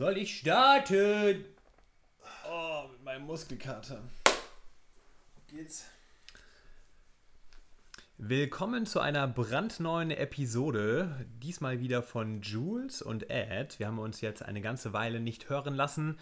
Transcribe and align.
Soll 0.00 0.16
ich 0.16 0.38
starten? 0.38 1.44
Oh, 2.50 2.84
mit 2.90 3.04
meinem 3.04 3.26
Muskelkater. 3.26 4.00
geht's? 5.46 5.84
Willkommen 8.16 8.86
zu 8.86 9.00
einer 9.00 9.28
brandneuen 9.28 10.10
Episode. 10.10 11.26
Diesmal 11.42 11.80
wieder 11.80 12.02
von 12.02 12.40
Jules 12.40 13.02
und 13.02 13.28
Ed. 13.28 13.78
Wir 13.78 13.88
haben 13.88 13.98
uns 13.98 14.22
jetzt 14.22 14.42
eine 14.42 14.62
ganze 14.62 14.94
Weile 14.94 15.20
nicht 15.20 15.50
hören 15.50 15.74
lassen. 15.74 16.18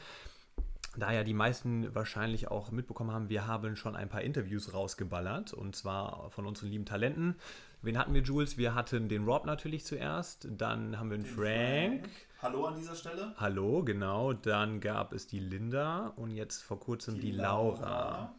Da 0.96 1.12
ja 1.12 1.22
die 1.22 1.32
meisten 1.32 1.94
wahrscheinlich 1.94 2.48
auch 2.48 2.72
mitbekommen 2.72 3.12
haben, 3.12 3.28
wir 3.28 3.46
haben 3.46 3.76
schon 3.76 3.94
ein 3.94 4.08
paar 4.08 4.22
Interviews 4.22 4.74
rausgeballert 4.74 5.52
und 5.52 5.76
zwar 5.76 6.32
von 6.32 6.46
unseren 6.46 6.70
lieben 6.70 6.84
Talenten. 6.84 7.36
Wen 7.82 7.96
hatten 7.96 8.12
wir, 8.12 8.22
Jules? 8.22 8.58
Wir 8.58 8.74
hatten 8.74 9.08
den 9.08 9.24
Rob 9.24 9.46
natürlich 9.46 9.84
zuerst, 9.84 10.48
dann 10.50 10.98
haben 10.98 11.10
wir 11.10 11.18
den, 11.18 11.26
Frank. 11.26 12.08
Hallo 12.40 12.66
an 12.66 12.76
dieser 12.76 12.94
Stelle. 12.94 13.34
Hallo, 13.36 13.82
genau. 13.82 14.32
Dann 14.32 14.78
gab 14.78 15.12
es 15.12 15.26
die 15.26 15.40
Linda 15.40 16.12
und 16.14 16.30
jetzt 16.30 16.62
vor 16.62 16.78
kurzem 16.78 17.18
die, 17.18 17.32
Laura. 17.32 18.32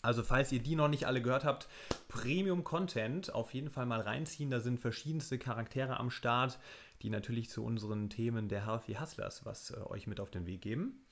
Also 0.00 0.22
falls 0.22 0.52
ihr 0.52 0.62
die 0.62 0.76
noch 0.76 0.86
nicht 0.86 1.08
alle 1.08 1.22
gehört 1.22 1.44
habt, 1.44 1.66
Premium 2.06 2.62
Content 2.62 3.34
auf 3.34 3.52
jeden 3.52 3.68
Fall 3.68 3.84
mal 3.84 4.00
reinziehen. 4.00 4.50
Da 4.50 4.60
sind 4.60 4.78
verschiedenste 4.78 5.38
Charaktere 5.38 5.98
am 5.98 6.10
Start, 6.10 6.60
die 7.02 7.10
natürlich 7.10 7.50
zu 7.50 7.64
unseren 7.64 8.10
Themen 8.10 8.48
der 8.48 8.64
Healthy 8.64 8.94
Hustlers 8.94 9.44
was 9.44 9.72
äh, 9.72 9.80
euch 9.86 10.06
mit 10.06 10.20
auf 10.20 10.30
den 10.30 10.46
Weg 10.46 10.60
geben. 10.60 11.04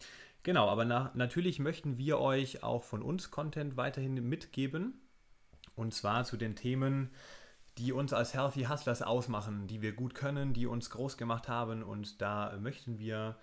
Genau, 0.44 0.68
aber 0.68 0.84
na, 0.84 1.10
natürlich 1.14 1.58
möchten 1.58 1.98
wir 1.98 2.20
euch 2.20 2.62
auch 2.62 2.84
von 2.84 3.02
uns 3.02 3.32
Content 3.32 3.76
weiterhin 3.76 4.14
mitgeben. 4.28 5.00
Und 5.74 5.94
zwar 5.94 6.24
zu 6.24 6.36
den 6.36 6.54
Themen, 6.54 7.10
die 7.78 7.92
uns 7.92 8.12
als 8.12 8.34
Healthy 8.34 8.64
Hustlers 8.64 9.02
ausmachen, 9.02 9.66
die 9.66 9.82
wir 9.82 9.92
gut 9.92 10.14
können, 10.14 10.52
die 10.52 10.66
uns 10.66 10.90
groß 10.90 11.16
gemacht 11.16 11.48
haben. 11.48 11.82
Und 11.82 12.20
da 12.20 12.56
möchten 12.60 12.98
wir 12.98 13.36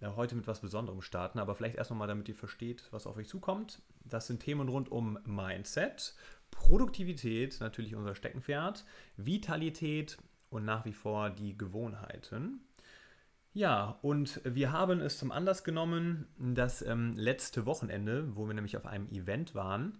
äh, 0.00 0.08
heute 0.08 0.34
mit 0.34 0.46
was 0.46 0.60
Besonderem 0.60 1.02
starten. 1.02 1.38
Aber 1.38 1.54
vielleicht 1.54 1.76
erst 1.76 1.90
nochmal, 1.90 2.08
damit 2.08 2.28
ihr 2.28 2.34
versteht, 2.34 2.84
was 2.90 3.06
auf 3.06 3.16
euch 3.16 3.28
zukommt. 3.28 3.82
Das 4.04 4.26
sind 4.26 4.40
Themen 4.40 4.68
rund 4.68 4.90
um 4.90 5.18
Mindset, 5.24 6.14
Produktivität, 6.50 7.58
natürlich 7.60 7.94
unser 7.94 8.14
Steckenpferd, 8.14 8.84
Vitalität 9.16 10.18
und 10.50 10.64
nach 10.64 10.84
wie 10.84 10.92
vor 10.92 11.30
die 11.30 11.56
Gewohnheiten. 11.58 12.60
Ja, 13.52 13.98
und 14.02 14.40
wir 14.44 14.72
haben 14.72 15.00
es 15.00 15.18
zum 15.18 15.30
Anlass 15.30 15.62
genommen, 15.62 16.26
das 16.38 16.82
ähm, 16.82 17.12
letzte 17.16 17.66
Wochenende, 17.66 18.34
wo 18.34 18.48
wir 18.48 18.54
nämlich 18.54 18.76
auf 18.76 18.84
einem 18.84 19.08
Event 19.10 19.54
waren, 19.54 19.98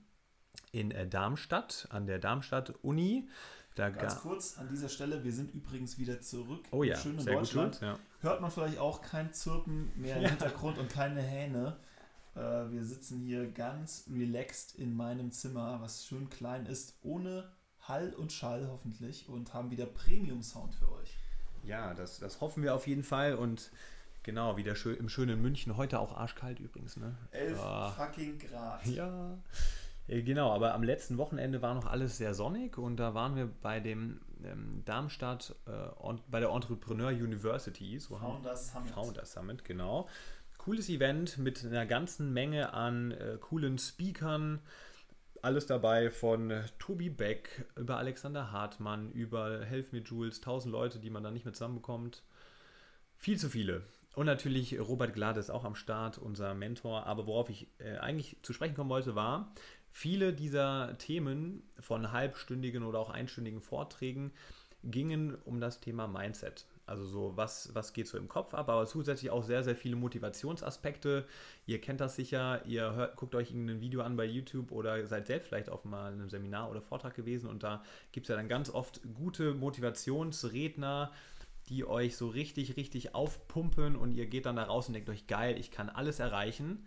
in 0.73 0.91
äh, 0.91 1.07
Darmstadt, 1.07 1.87
an 1.91 2.07
der 2.07 2.19
Darmstadt-Uni. 2.19 3.29
Da 3.75 3.91
Ganz 3.91 4.15
ga- 4.15 4.21
kurz 4.21 4.57
an 4.59 4.69
dieser 4.69 4.89
Stelle, 4.89 5.25
wir 5.25 5.33
sind 5.33 5.53
übrigens 5.53 5.99
wieder 5.99 6.21
zurück 6.21 6.65
Oh 6.71 6.85
ja, 6.85 6.97
sehr 6.97 7.13
gut, 7.13 7.27
Deutschland. 7.27 7.75
Jules, 7.75 7.81
ja. 7.81 7.99
Hört 8.21 8.41
man 8.41 8.51
vielleicht 8.51 8.79
auch 8.79 9.03
kein 9.03 9.33
Zirpen 9.33 9.91
mehr 9.97 10.17
im 10.17 10.23
Ja. 10.23 10.29
Hintergrund 10.29 10.79
und 10.79 10.89
keine 10.89 11.21
Hähne. 11.23 11.77
Äh, 12.37 12.41
wir 12.41 12.85
sitzen 12.85 13.19
hier 13.21 13.51
ganz 13.51 14.05
relaxed 14.13 14.77
in 14.77 14.95
meinem 14.95 15.33
Zimmer, 15.33 15.81
was 15.81 16.07
schön 16.07 16.31
klein 16.31 16.67
ist, 16.67 16.95
ohne 17.03 17.51
Hall 17.81 18.13
und 18.15 18.33
Schall 18.33 18.69
hoffentlich 18.71 19.29
und 19.29 19.53
haben 19.55 19.71
wieder 19.71 19.87
Premium-Sound 19.87 20.75
für 20.75 20.91
euch. 20.93 21.17
Ja, 21.65 21.95
das, 21.95 22.19
das 22.21 22.41
hoffen 22.41 22.63
wir 22.63 22.75
auf 22.75 22.87
jeden 22.87 23.03
Fall 23.03 23.35
und 23.35 23.71
genau, 24.23 24.57
wieder 24.57 24.75
schön, 24.77 24.97
im 24.99 25.09
schönen 25.09 25.43
München. 25.43 25.77
Heute 25.77 25.99
auch 25.99 26.17
arschkalt 26.17 26.61
übrigens, 26.61 26.97
ne? 26.97 27.17
11 27.33 27.59
Ah. 27.61 27.91
fucking 27.91 28.39
Grad. 28.39 28.87
Ja. 28.87 29.37
Äh, 30.07 30.23
Genau, 30.23 30.53
aber 30.53 30.75
am 30.75 30.83
letzten 30.83 31.19
Wochenende 31.19 31.63
war 31.63 31.75
noch 31.75 31.87
alles 31.87 32.19
sehr 32.19 32.35
sonnig 32.35 32.79
und 32.79 32.97
da 32.97 33.15
waren 33.15 33.37
wir 33.37 33.47
bei 33.47 33.81
dem 33.81 34.21
ähm, 34.45 34.83
Darmstadt, 34.85 35.55
äh, 35.67 36.15
bei 36.29 36.41
der 36.41 36.51
Entrepreneur 36.51 37.11
University, 37.11 37.99
so 37.99 38.17
Founders 38.17 38.73
Summit. 38.73 38.91
Founder 38.91 39.25
Summit, 39.25 39.65
genau. 39.65 40.09
Cooles 40.59 40.89
Event 40.89 41.39
mit 41.39 41.65
einer 41.65 41.87
ganzen 41.87 42.33
Menge 42.33 42.73
an 42.73 43.13
äh, 43.13 43.39
coolen 43.41 43.79
Speakern. 43.79 44.61
Alles 45.43 45.67
dabei 45.67 46.11
von 46.11 46.51
äh, 46.51 46.65
Tobi 46.79 47.11
Beck 47.11 47.67
über 47.77 47.99
Alexander 47.99 48.51
Hartmann, 48.51 49.11
über 49.13 49.63
Helf 49.65 49.93
mir 49.93 50.01
Jules, 50.01 50.41
tausend 50.41 50.73
Leute, 50.73 50.99
die 50.99 51.11
man 51.11 51.23
da 51.23 51.31
nicht 51.31 51.45
mehr 51.45 51.53
zusammenbekommt. 51.53 52.23
Viel 53.17 53.39
zu 53.39 53.51
viele. 53.51 53.83
Und 54.15 54.27
natürlich 54.27 54.79
Robert 54.79 55.13
Glade 55.13 55.41
ist 55.41 55.51
auch 55.51 55.65
am 55.65 55.75
Start, 55.75 56.19
unser 56.19 56.55
Mentor. 56.55 57.07
Aber 57.07 57.27
worauf 57.27 57.51
ich 57.51 57.69
äh, 57.79 57.99
eigentlich 57.99 58.39
zu 58.43 58.53
sprechen 58.53 58.75
kommen 58.75 58.91
wollte, 58.91 59.15
war, 59.15 59.53
viele 59.95 60.33
dieser 60.33 60.99
Themen 60.99 61.63
von 61.79 62.11
halbstündigen 62.11 62.83
oder 62.83 62.99
auch 62.99 63.11
einstündigen 63.11 63.61
Vorträgen 63.61 64.33
gingen 64.83 65.37
um 65.45 65.61
das 65.61 65.79
Thema 65.79 66.09
Mindset. 66.09 66.67
Also 66.85 67.07
so, 67.07 67.37
was, 67.37 67.73
was 67.75 67.93
geht 67.93 68.09
so 68.09 68.19
im 68.19 68.27
Kopf 68.27 68.55
ab, 68.55 68.69
aber 68.69 68.85
zusätzlich 68.87 69.31
auch 69.31 69.45
sehr, 69.45 69.63
sehr 69.63 69.77
viele 69.77 69.95
Motivationsaspekte. 69.95 71.27
Ihr 71.65 71.81
kennt 71.81 72.01
das 72.01 72.17
sicher, 72.17 72.67
ihr 72.67 72.93
hört, 72.93 73.17
guckt 73.17 73.37
euch 73.37 73.53
ein 73.53 73.81
Video 73.81 74.03
an 74.03 74.17
bei 74.17 74.25
YouTube 74.25 74.73
oder 74.73 75.07
seid 75.07 75.29
selbst 75.29 75.47
vielleicht 75.47 75.71
auf 75.71 75.85
mal 75.85 76.13
einem 76.13 76.29
Seminar 76.29 76.73
oder 76.73 76.83
Vortrag 76.83 77.15
gewesen 77.15 77.49
und 77.49 77.63
da 77.63 77.85
gibt 78.11 78.27
es 78.27 78.31
ja 78.31 78.37
dann 78.37 78.49
ganz 78.49 78.71
oft 78.71 79.01
gute 79.15 79.55
Motivationsredner, 79.55 81.13
die 81.69 81.87
euch 81.87 82.17
so 82.17 82.27
richtig, 82.27 82.77
richtig 82.77 83.15
aufpumpen 83.15 83.95
und 83.95 84.11
ihr 84.11 84.27
geht 84.27 84.47
dann 84.47 84.57
da 84.57 84.65
raus 84.65 84.89
und 84.89 84.95
denkt 84.95 85.09
euch, 85.09 85.29
geil, 85.29 85.57
ich 85.57 85.71
kann 85.71 85.89
alles 85.89 86.19
erreichen. 86.19 86.85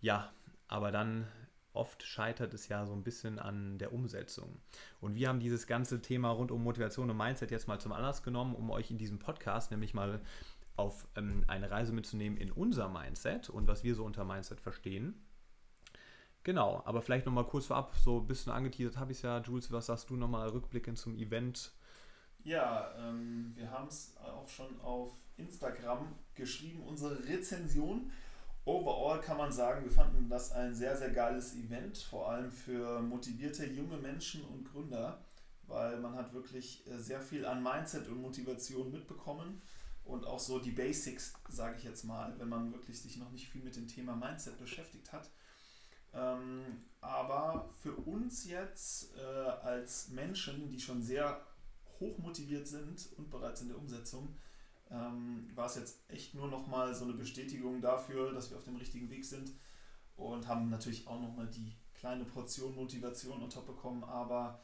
Ja, 0.00 0.32
aber 0.66 0.90
dann 0.90 1.28
oft 1.72 2.02
scheitert 2.02 2.54
es 2.54 2.68
ja 2.68 2.86
so 2.86 2.92
ein 2.92 3.02
bisschen 3.02 3.38
an 3.38 3.78
der 3.78 3.92
Umsetzung. 3.92 4.60
Und 5.00 5.14
wir 5.14 5.28
haben 5.28 5.40
dieses 5.40 5.66
ganze 5.66 6.02
Thema 6.02 6.30
rund 6.30 6.50
um 6.50 6.62
Motivation 6.62 7.10
und 7.10 7.16
Mindset 7.16 7.50
jetzt 7.50 7.68
mal 7.68 7.80
zum 7.80 7.92
Anlass 7.92 8.22
genommen, 8.22 8.54
um 8.54 8.70
euch 8.70 8.90
in 8.90 8.98
diesem 8.98 9.18
Podcast 9.18 9.70
nämlich 9.70 9.94
mal 9.94 10.20
auf 10.76 11.06
ähm, 11.16 11.44
eine 11.46 11.70
Reise 11.70 11.92
mitzunehmen 11.92 12.38
in 12.38 12.50
unser 12.50 12.88
Mindset 12.88 13.50
und 13.50 13.68
was 13.68 13.84
wir 13.84 13.94
so 13.94 14.04
unter 14.04 14.24
Mindset 14.24 14.60
verstehen. 14.60 15.14
Genau, 16.42 16.82
aber 16.86 17.02
vielleicht 17.02 17.26
nochmal 17.26 17.46
kurz 17.46 17.66
vorab, 17.66 17.94
so 17.96 18.20
ein 18.20 18.26
bisschen 18.26 18.52
angeteasert 18.52 18.96
habe 18.96 19.12
ich 19.12 19.18
es 19.18 19.22
ja. 19.22 19.40
Jules, 19.40 19.70
was 19.70 19.86
sagst 19.86 20.08
du 20.08 20.16
nochmal 20.16 20.48
rückblickend 20.48 20.96
zum 20.96 21.14
Event? 21.16 21.72
Ja, 22.42 22.94
ähm, 22.96 23.52
wir 23.54 23.70
haben 23.70 23.88
es 23.88 24.16
auch 24.16 24.48
schon 24.48 24.80
auf 24.80 25.12
Instagram 25.36 26.14
geschrieben, 26.34 26.82
unsere 26.82 27.22
Rezension. 27.28 28.10
Overall 28.70 29.20
kann 29.20 29.36
man 29.36 29.50
sagen, 29.50 29.82
wir 29.82 29.90
fanden 29.90 30.28
das 30.28 30.52
ein 30.52 30.72
sehr, 30.72 30.96
sehr 30.96 31.10
geiles 31.10 31.56
Event, 31.56 31.98
vor 31.98 32.30
allem 32.30 32.52
für 32.52 33.02
motivierte 33.02 33.66
junge 33.66 33.96
Menschen 33.96 34.44
und 34.44 34.62
Gründer, 34.62 35.24
weil 35.66 35.98
man 35.98 36.14
hat 36.14 36.32
wirklich 36.32 36.86
äh, 36.86 36.96
sehr 36.96 37.20
viel 37.20 37.44
an 37.44 37.64
Mindset 37.64 38.06
und 38.06 38.22
Motivation 38.22 38.92
mitbekommen 38.92 39.60
und 40.04 40.24
auch 40.24 40.38
so 40.38 40.60
die 40.60 40.70
Basics, 40.70 41.34
sage 41.48 41.78
ich 41.78 41.82
jetzt 41.82 42.04
mal, 42.04 42.32
wenn 42.38 42.48
man 42.48 42.72
wirklich 42.72 43.02
sich 43.02 43.16
noch 43.16 43.32
nicht 43.32 43.48
viel 43.48 43.64
mit 43.64 43.74
dem 43.74 43.88
Thema 43.88 44.14
Mindset 44.14 44.56
beschäftigt 44.56 45.12
hat. 45.12 45.28
Ähm, 46.14 46.84
aber 47.00 47.68
für 47.82 47.96
uns 47.96 48.44
jetzt 48.44 49.16
äh, 49.16 49.20
als 49.20 50.10
Menschen, 50.10 50.68
die 50.68 50.78
schon 50.78 51.02
sehr 51.02 51.40
hoch 51.98 52.16
motiviert 52.18 52.68
sind 52.68 53.08
und 53.16 53.30
bereits 53.30 53.62
in 53.62 53.68
der 53.68 53.78
Umsetzung, 53.78 54.36
ähm, 54.90 55.48
war 55.54 55.66
es 55.66 55.76
jetzt 55.76 56.00
echt 56.08 56.34
nur 56.34 56.48
nochmal 56.48 56.94
so 56.94 57.04
eine 57.04 57.14
Bestätigung 57.14 57.80
dafür, 57.80 58.32
dass 58.32 58.50
wir 58.50 58.56
auf 58.56 58.64
dem 58.64 58.76
richtigen 58.76 59.08
Weg 59.10 59.24
sind 59.24 59.52
und 60.16 60.48
haben 60.48 60.68
natürlich 60.68 61.06
auch 61.06 61.20
nochmal 61.20 61.46
die 61.48 61.72
kleine 61.94 62.24
Portion 62.24 62.74
Motivation 62.74 63.42
on 63.42 63.50
top 63.50 63.66
bekommen, 63.66 64.04
aber 64.04 64.60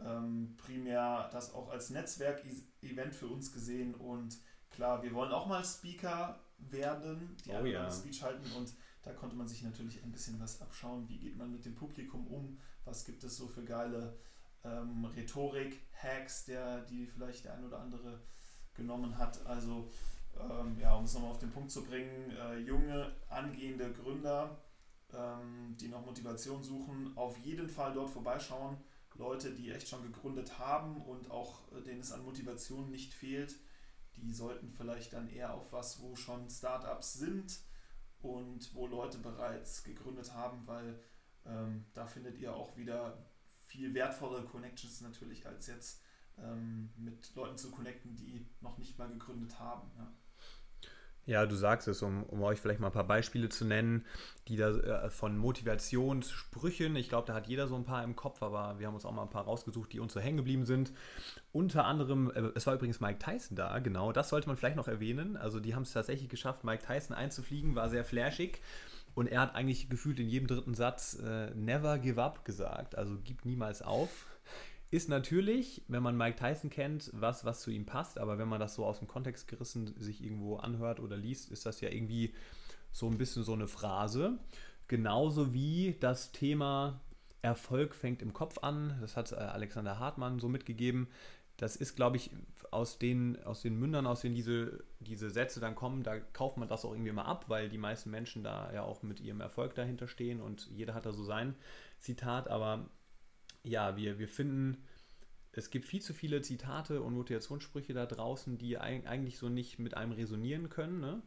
ähm, 0.00 0.54
primär 0.56 1.28
das 1.32 1.54
auch 1.54 1.70
als 1.70 1.90
Netzwerk-Event 1.90 3.14
für 3.14 3.26
uns 3.28 3.52
gesehen 3.52 3.94
und 3.94 4.38
klar, 4.70 5.02
wir 5.02 5.12
wollen 5.12 5.32
auch 5.32 5.46
mal 5.46 5.64
Speaker 5.64 6.40
werden, 6.58 7.36
die 7.44 7.50
Oh 7.50 7.64
ja. 7.64 7.90
Speech 7.90 8.22
halten 8.22 8.50
und 8.56 8.74
da 9.02 9.12
konnte 9.12 9.36
man 9.36 9.46
sich 9.46 9.62
natürlich 9.62 10.02
ein 10.02 10.12
bisschen 10.12 10.40
was 10.40 10.60
abschauen, 10.60 11.08
wie 11.08 11.18
geht 11.18 11.36
man 11.36 11.52
mit 11.52 11.64
dem 11.64 11.74
Publikum 11.74 12.26
um, 12.26 12.58
was 12.84 13.04
gibt 13.04 13.22
es 13.24 13.36
so 13.36 13.46
für 13.46 13.64
geile 13.64 14.18
ähm, 14.64 15.04
Rhetorik-Hacks, 15.04 16.46
der, 16.46 16.82
die 16.82 17.06
vielleicht 17.06 17.44
der 17.44 17.54
ein 17.54 17.64
oder 17.64 17.80
andere 17.80 18.20
genommen 18.78 19.18
hat. 19.18 19.44
Also 19.46 19.90
ähm, 20.40 20.78
ja, 20.80 20.94
um 20.94 21.04
es 21.04 21.12
nochmal 21.12 21.32
auf 21.32 21.38
den 21.38 21.50
Punkt 21.50 21.70
zu 21.70 21.84
bringen, 21.84 22.30
äh, 22.30 22.58
junge, 22.58 23.12
angehende 23.28 23.92
Gründer, 23.92 24.56
ähm, 25.12 25.76
die 25.78 25.88
noch 25.88 26.06
Motivation 26.06 26.62
suchen, 26.62 27.12
auf 27.16 27.36
jeden 27.38 27.68
Fall 27.68 27.92
dort 27.92 28.10
vorbeischauen. 28.10 28.78
Leute, 29.14 29.52
die 29.52 29.72
echt 29.72 29.88
schon 29.88 30.02
gegründet 30.02 30.58
haben 30.58 31.02
und 31.02 31.30
auch 31.30 31.60
äh, 31.72 31.82
denen 31.82 32.00
es 32.00 32.12
an 32.12 32.24
Motivation 32.24 32.90
nicht 32.90 33.12
fehlt, 33.12 33.56
die 34.16 34.32
sollten 34.32 34.70
vielleicht 34.70 35.12
dann 35.12 35.28
eher 35.28 35.54
auf 35.54 35.72
was, 35.72 36.00
wo 36.00 36.14
schon 36.16 36.48
Startups 36.48 37.14
sind 37.14 37.60
und 38.20 38.74
wo 38.74 38.86
Leute 38.86 39.18
bereits 39.18 39.84
gegründet 39.84 40.34
haben, 40.34 40.66
weil 40.66 41.00
ähm, 41.46 41.84
da 41.94 42.06
findet 42.06 42.38
ihr 42.38 42.54
auch 42.54 42.76
wieder 42.76 43.26
viel 43.66 43.94
wertvollere 43.94 44.44
Connections 44.44 45.00
natürlich 45.00 45.46
als 45.46 45.66
jetzt 45.66 46.00
ähm, 46.42 46.90
mit 46.96 47.34
Leuten 47.34 47.56
zu 47.56 47.70
connecten, 47.70 48.16
die 48.16 48.46
noch 48.60 48.78
nicht 48.78 48.98
mal 48.98 49.08
gegründet 49.08 49.58
haben. 49.58 49.90
Ja. 49.96 50.12
Ja, 51.28 51.44
du 51.44 51.56
sagst 51.56 51.86
es, 51.88 52.00
um, 52.00 52.22
um, 52.22 52.42
euch 52.42 52.58
vielleicht 52.58 52.80
mal 52.80 52.86
ein 52.86 52.92
paar 52.94 53.06
Beispiele 53.06 53.50
zu 53.50 53.66
nennen, 53.66 54.06
die 54.48 54.56
da 54.56 54.70
äh, 54.70 55.10
von 55.10 55.36
Motivationssprüchen, 55.36 56.96
ich 56.96 57.10
glaube, 57.10 57.26
da 57.26 57.34
hat 57.34 57.48
jeder 57.48 57.68
so 57.68 57.76
ein 57.76 57.84
paar 57.84 58.02
im 58.02 58.16
Kopf, 58.16 58.42
aber 58.42 58.78
wir 58.78 58.86
haben 58.86 58.94
uns 58.94 59.04
auch 59.04 59.12
mal 59.12 59.24
ein 59.24 59.28
paar 59.28 59.44
rausgesucht, 59.44 59.92
die 59.92 60.00
uns 60.00 60.14
so 60.14 60.20
hängen 60.20 60.38
geblieben 60.38 60.64
sind. 60.64 60.90
Unter 61.52 61.84
anderem, 61.84 62.30
äh, 62.30 62.50
es 62.54 62.66
war 62.66 62.72
übrigens 62.72 63.00
Mike 63.00 63.18
Tyson 63.18 63.58
da, 63.58 63.78
genau, 63.80 64.10
das 64.10 64.30
sollte 64.30 64.46
man 64.48 64.56
vielleicht 64.56 64.76
noch 64.76 64.88
erwähnen. 64.88 65.36
Also 65.36 65.60
die 65.60 65.74
haben 65.74 65.82
es 65.82 65.92
tatsächlich 65.92 66.30
geschafft, 66.30 66.64
Mike 66.64 66.86
Tyson 66.86 67.14
einzufliegen, 67.14 67.74
war 67.74 67.90
sehr 67.90 68.06
flashig. 68.06 68.62
Und 69.14 69.26
er 69.26 69.42
hat 69.42 69.54
eigentlich 69.54 69.90
gefühlt 69.90 70.18
in 70.20 70.30
jedem 70.30 70.46
dritten 70.46 70.72
Satz 70.72 71.18
äh, 71.22 71.50
Never 71.54 71.98
give 71.98 72.22
up 72.22 72.46
gesagt, 72.46 72.96
also 72.96 73.18
gib 73.22 73.44
niemals 73.44 73.82
auf. 73.82 74.27
Ist 74.90 75.08
natürlich, 75.10 75.82
wenn 75.88 76.02
man 76.02 76.16
Mike 76.16 76.38
Tyson 76.38 76.70
kennt, 76.70 77.10
was, 77.12 77.44
was 77.44 77.60
zu 77.60 77.70
ihm 77.70 77.84
passt, 77.84 78.18
aber 78.18 78.38
wenn 78.38 78.48
man 78.48 78.58
das 78.58 78.74
so 78.74 78.86
aus 78.86 79.00
dem 79.00 79.08
Kontext 79.08 79.46
gerissen 79.46 79.94
sich 79.98 80.24
irgendwo 80.24 80.56
anhört 80.56 80.98
oder 81.00 81.16
liest, 81.16 81.50
ist 81.50 81.66
das 81.66 81.82
ja 81.82 81.90
irgendwie 81.90 82.34
so 82.90 83.06
ein 83.06 83.18
bisschen 83.18 83.42
so 83.42 83.52
eine 83.52 83.68
Phrase. 83.68 84.38
Genauso 84.86 85.52
wie 85.52 85.96
das 86.00 86.32
Thema 86.32 87.00
Erfolg 87.42 87.94
fängt 87.94 88.22
im 88.22 88.32
Kopf 88.32 88.58
an, 88.62 88.96
das 89.02 89.16
hat 89.16 89.32
äh, 89.32 89.36
Alexander 89.36 89.98
Hartmann 89.98 90.40
so 90.40 90.48
mitgegeben. 90.48 91.08
Das 91.58 91.76
ist, 91.76 91.96
glaube 91.96 92.16
ich, 92.16 92.30
aus 92.70 92.98
den, 92.98 93.42
aus 93.44 93.62
den 93.62 93.78
Mündern, 93.78 94.06
aus 94.06 94.20
denen 94.20 94.34
diese, 94.34 94.84
diese 95.00 95.28
Sätze 95.28 95.60
dann 95.60 95.74
kommen, 95.74 96.02
da 96.02 96.18
kauft 96.18 96.56
man 96.56 96.68
das 96.68 96.84
auch 96.84 96.92
irgendwie 96.92 97.12
mal 97.12 97.24
ab, 97.24 97.46
weil 97.48 97.68
die 97.68 97.78
meisten 97.78 98.10
Menschen 98.10 98.42
da 98.42 98.72
ja 98.72 98.84
auch 98.84 99.02
mit 99.02 99.20
ihrem 99.20 99.40
Erfolg 99.40 99.74
dahinter 99.74 100.08
stehen 100.08 100.40
und 100.40 100.66
jeder 100.70 100.94
hat 100.94 101.04
da 101.04 101.12
so 101.12 101.24
sein 101.24 101.56
Zitat. 101.98 102.48
Aber 102.48 102.88
ja, 103.62 103.96
wir, 103.96 104.18
wir 104.18 104.28
finden, 104.28 104.84
es 105.52 105.70
gibt 105.70 105.84
viel 105.84 106.02
zu 106.02 106.14
viele 106.14 106.42
Zitate 106.42 107.02
und 107.02 107.14
Motivationssprüche 107.14 107.92
da 107.92 108.06
draußen, 108.06 108.58
die 108.58 108.78
eigentlich 108.78 109.38
so 109.38 109.48
nicht 109.48 109.78
mit 109.78 109.96
einem 109.96 110.12
resonieren 110.12 110.68
können. 110.68 111.00
Ne? 111.00 111.22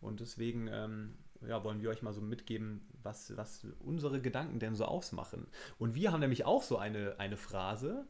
Und 0.00 0.20
deswegen 0.20 0.68
ähm, 0.68 1.18
ja, 1.46 1.62
wollen 1.64 1.80
wir 1.80 1.90
euch 1.90 2.02
mal 2.02 2.12
so 2.12 2.20
mitgeben, 2.20 2.86
was, 3.02 3.36
was 3.36 3.66
unsere 3.80 4.20
Gedanken 4.20 4.58
denn 4.58 4.74
so 4.74 4.84
ausmachen. 4.84 5.46
Und 5.78 5.94
wir 5.94 6.12
haben 6.12 6.20
nämlich 6.20 6.44
auch 6.44 6.62
so 6.62 6.78
eine, 6.78 7.18
eine 7.18 7.36
Phrase, 7.36 8.06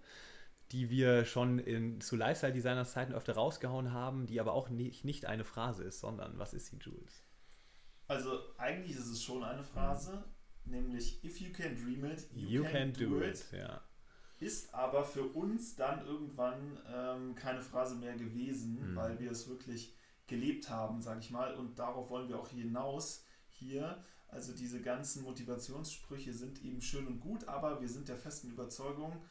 die 0.73 0.91
wir 0.91 1.25
schon 1.25 1.59
in, 1.59 2.01
zu 2.01 2.17
Lifestyle-Designers 2.17 2.93
Zeiten 2.93 3.13
öfter 3.13 3.35
rausgehauen 3.35 3.93
haben, 3.93 4.27
die 4.27 4.41
aber 4.41 4.53
auch 4.53 4.69
nicht, 4.69 5.05
nicht 5.05 5.27
eine 5.27 5.45
Phrase 5.45 5.85
ist, 5.85 6.01
sondern 6.01 6.39
was 6.39 6.55
ist 6.55 6.67
sie, 6.67 6.79
Jules? 6.79 7.23
Also 8.09 8.39
eigentlich 8.57 8.97
ist 8.97 9.07
es 9.07 9.23
schon 9.23 9.43
eine 9.45 9.63
Phrase, 9.63 10.25
nämlich 10.67 11.23
If 11.25 11.41
you 11.41 11.53
can 11.53 11.77
dream 11.77 12.05
it, 12.05 12.27
you, 12.35 12.49
you 12.49 12.63
can, 12.63 12.73
can, 12.73 12.93
do, 12.93 13.19
do 13.19 13.23
it. 13.23 13.45
it. 13.53 13.59
Ja. 13.59 13.81
Ist 14.39 14.75
aber 14.75 15.05
für 15.05 15.25
uns 15.25 15.77
dann 15.77 16.05
irgendwann 16.07 16.79
ähm, 16.95 17.35
keine 17.35 17.63
Phrase 17.63 17.95
mehr 17.95 18.17
gewesen, 18.17 18.93
mhm. 18.93 18.97
weil 18.97 19.19
wir 19.19 19.31
es 19.31 19.49
wirklich 19.49 19.97
gelebt 20.27 20.69
haben, 20.69 21.01
sage 21.01 21.21
ich 21.21 21.31
mal. 21.31 21.55
Und 21.55 21.79
darauf 21.79 22.11
wollen 22.11 22.29
wir 22.29 22.39
auch 22.39 22.49
hinaus 22.49 23.25
hier. 23.51 24.03
Also 24.29 24.53
diese 24.53 24.83
ganzen 24.83 25.23
Motivationssprüche 25.23 26.33
sind 26.33 26.63
eben 26.63 26.83
schön 26.83 27.07
und 27.07 27.21
gut, 27.21 27.49
aber 27.49 27.81
wir 27.81 27.89
sind 27.89 28.09
der 28.09 28.17
festen 28.17 28.51
Überzeugung, 28.51 29.23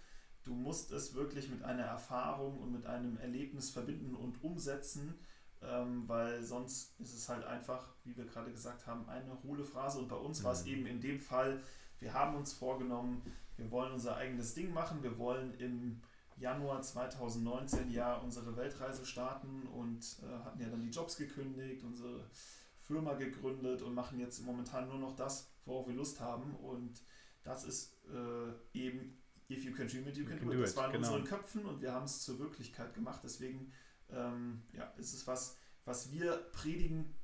du 0.44 0.54
musst 0.54 0.92
es 0.92 1.14
wirklich 1.14 1.50
mit 1.50 1.64
einer 1.64 1.84
Erfahrung 1.84 2.60
und 2.60 2.72
mit 2.72 2.86
einem 2.86 3.18
Erlebnis 3.18 3.70
verbinden 3.70 4.16
und 4.16 4.42
umsetzen 4.44 5.20
ähm, 5.62 6.04
weil 6.08 6.44
sonst 6.44 7.00
ist 7.00 7.14
es 7.14 7.30
halt 7.30 7.46
einfach, 7.46 7.88
wie 8.04 8.16
wir 8.16 8.26
gerade 8.26 8.52
gesagt 8.52 8.86
haben, 8.88 9.08
eine 9.10 9.38
hohle 9.44 9.64
Phrase. 9.64 10.00
Und 10.00 10.08
bei 10.08 10.16
uns 10.16 10.44
war 10.44 10.54
es 10.54 10.66
mhm. 10.66 10.72
eben 10.72 10.86
in 10.88 11.02
dem 11.02 11.20
Fall, 11.20 11.62
wir 12.00 12.14
haben 12.14 12.36
uns 12.36 12.54
vorgenommen, 12.54 13.22
wir 13.58 13.72
wollen 13.72 13.94
unser 13.94 14.18
eigenes 14.18 14.54
Ding 14.54 14.74
machen, 14.74 15.02
wir 15.02 15.18
wollen 15.18 15.54
im 15.56 16.02
Januar 16.38 16.82
2019 16.82 17.90
ja 17.92 18.16
unsere 18.18 18.58
Weltreise 18.58 19.06
starten 19.06 19.68
und 19.68 20.18
äh, 20.22 20.44
hatten 20.44 20.62
ja 20.62 20.68
dann 20.68 20.84
die 20.84 20.90
Jobs 20.90 21.16
gekündigt, 21.16 21.84
unsere 21.84 22.30
Firma 22.80 23.14
gegründet 23.14 23.82
und 23.82 23.94
machen 23.94 24.20
jetzt 24.20 24.46
momentan 24.46 24.88
nur 24.90 25.00
noch 25.00 25.16
das, 25.16 25.50
worauf 25.66 25.88
wir 25.88 25.96
Lust 25.96 26.20
haben. 26.20 26.56
Und 26.56 27.02
das 27.44 27.64
ist 27.64 27.98
äh, 28.10 28.78
eben 28.78 29.18
If 29.50 29.64
you 29.64 29.74
can 29.74 29.88
dream 29.88 30.08
it, 30.08 30.18
you 30.18 30.26
can, 30.26 30.34
you 30.34 30.40
can 30.40 30.50
do, 30.50 30.54
it. 30.56 30.64
Das 30.64 30.76
war 30.76 30.88
in 30.88 30.94
genau. 30.94 31.08
unseren 31.08 31.24
Köpfen 31.24 31.66
und 31.66 31.82
wir 31.82 31.94
haben 31.94 32.06
es 32.06 32.24
zur 32.24 32.40
Wirklichkeit 32.40 32.94
gemacht. 32.94 33.22
Deswegen 33.24 33.72
ähm, 34.12 34.64
ja, 34.74 34.86
ist 34.98 35.14
es 35.14 35.28
was, 35.28 35.58
was 35.86 36.12
wir 36.12 36.32
predigen 36.52 37.16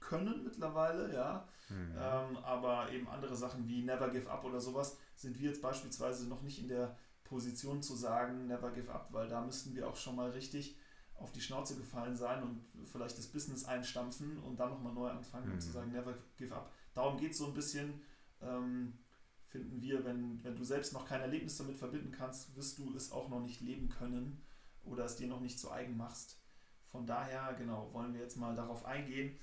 können 0.00 0.44
mittlerweile, 0.44 1.12
ja. 1.14 1.48
Mhm. 1.68 1.92
Ähm, 1.96 2.36
aber 2.38 2.90
eben 2.92 3.08
andere 3.08 3.36
Sachen 3.36 3.66
wie 3.66 3.82
Never 3.82 4.10
Give 4.10 4.30
Up 4.30 4.44
oder 4.44 4.60
sowas 4.60 4.98
sind 5.16 5.38
wir 5.38 5.48
jetzt 5.48 5.62
beispielsweise 5.62 6.28
noch 6.28 6.42
nicht 6.42 6.58
in 6.58 6.68
der 6.68 6.96
Position 7.24 7.82
zu 7.82 7.94
sagen, 7.94 8.46
Never 8.46 8.72
Give 8.72 8.92
Up, 8.92 9.08
weil 9.12 9.28
da 9.28 9.40
müssten 9.40 9.74
wir 9.74 9.88
auch 9.88 9.96
schon 9.96 10.16
mal 10.16 10.30
richtig 10.30 10.76
auf 11.14 11.32
die 11.32 11.40
Schnauze 11.40 11.76
gefallen 11.76 12.16
sein 12.16 12.42
und 12.42 12.64
vielleicht 12.86 13.16
das 13.16 13.28
Business 13.28 13.64
einstampfen 13.64 14.38
und 14.38 14.58
dann 14.58 14.70
nochmal 14.70 14.92
neu 14.92 15.08
anfangen 15.08 15.46
mhm. 15.46 15.52
und 15.54 15.60
zu 15.60 15.70
sagen, 15.70 15.92
Never 15.92 16.18
Give 16.36 16.54
Up. 16.54 16.72
Darum 16.94 17.16
geht 17.16 17.32
es 17.32 17.38
so 17.38 17.46
ein 17.46 17.54
bisschen, 17.54 18.02
ähm, 18.40 18.98
finden 19.46 19.80
wir, 19.80 20.04
wenn, 20.04 20.42
wenn 20.42 20.56
du 20.56 20.64
selbst 20.64 20.92
noch 20.92 21.06
kein 21.06 21.20
Erlebnis 21.20 21.56
damit 21.56 21.76
verbinden 21.76 22.10
kannst, 22.10 22.54
wirst 22.56 22.78
du 22.78 22.94
es 22.96 23.12
auch 23.12 23.28
noch 23.28 23.40
nicht 23.40 23.60
leben 23.60 23.88
können 23.88 24.42
oder 24.84 25.04
es 25.04 25.16
dir 25.16 25.28
noch 25.28 25.40
nicht 25.40 25.58
zu 25.58 25.70
eigen 25.70 25.96
machst. 25.96 26.40
Von 26.86 27.06
daher, 27.06 27.54
genau, 27.54 27.92
wollen 27.92 28.12
wir 28.12 28.20
jetzt 28.20 28.36
mal 28.36 28.54
darauf 28.54 28.84
eingehen, 28.84 29.38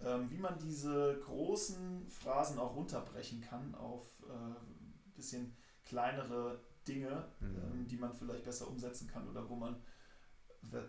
ähm, 0.00 0.30
wie 0.30 0.38
man 0.38 0.58
diese 0.58 1.20
großen 1.24 2.08
Phrasen 2.08 2.58
auch 2.58 2.74
runterbrechen 2.74 3.40
kann 3.40 3.74
auf 3.74 4.22
ein 4.28 4.52
äh, 4.52 5.16
bisschen 5.16 5.54
kleinere 5.84 6.60
Dinge, 6.86 7.28
mhm. 7.40 7.56
ähm, 7.56 7.86
die 7.86 7.96
man 7.96 8.14
vielleicht 8.14 8.44
besser 8.44 8.68
umsetzen 8.68 9.06
kann 9.06 9.28
oder 9.28 9.48
wo 9.48 9.56
man 9.56 9.82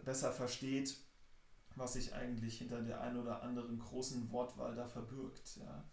besser 0.06 0.32
versteht, 0.32 0.98
was 1.76 1.94
sich 1.94 2.14
eigentlich 2.14 2.58
hinter 2.58 2.82
der 2.82 3.02
einen 3.02 3.18
oder 3.18 3.44
anderen 3.44 3.78
großen 3.78 4.32
Wortwahl 4.32 4.74
da 4.74 4.88
verbirgt. 4.88 5.58
Ja. 5.58 5.84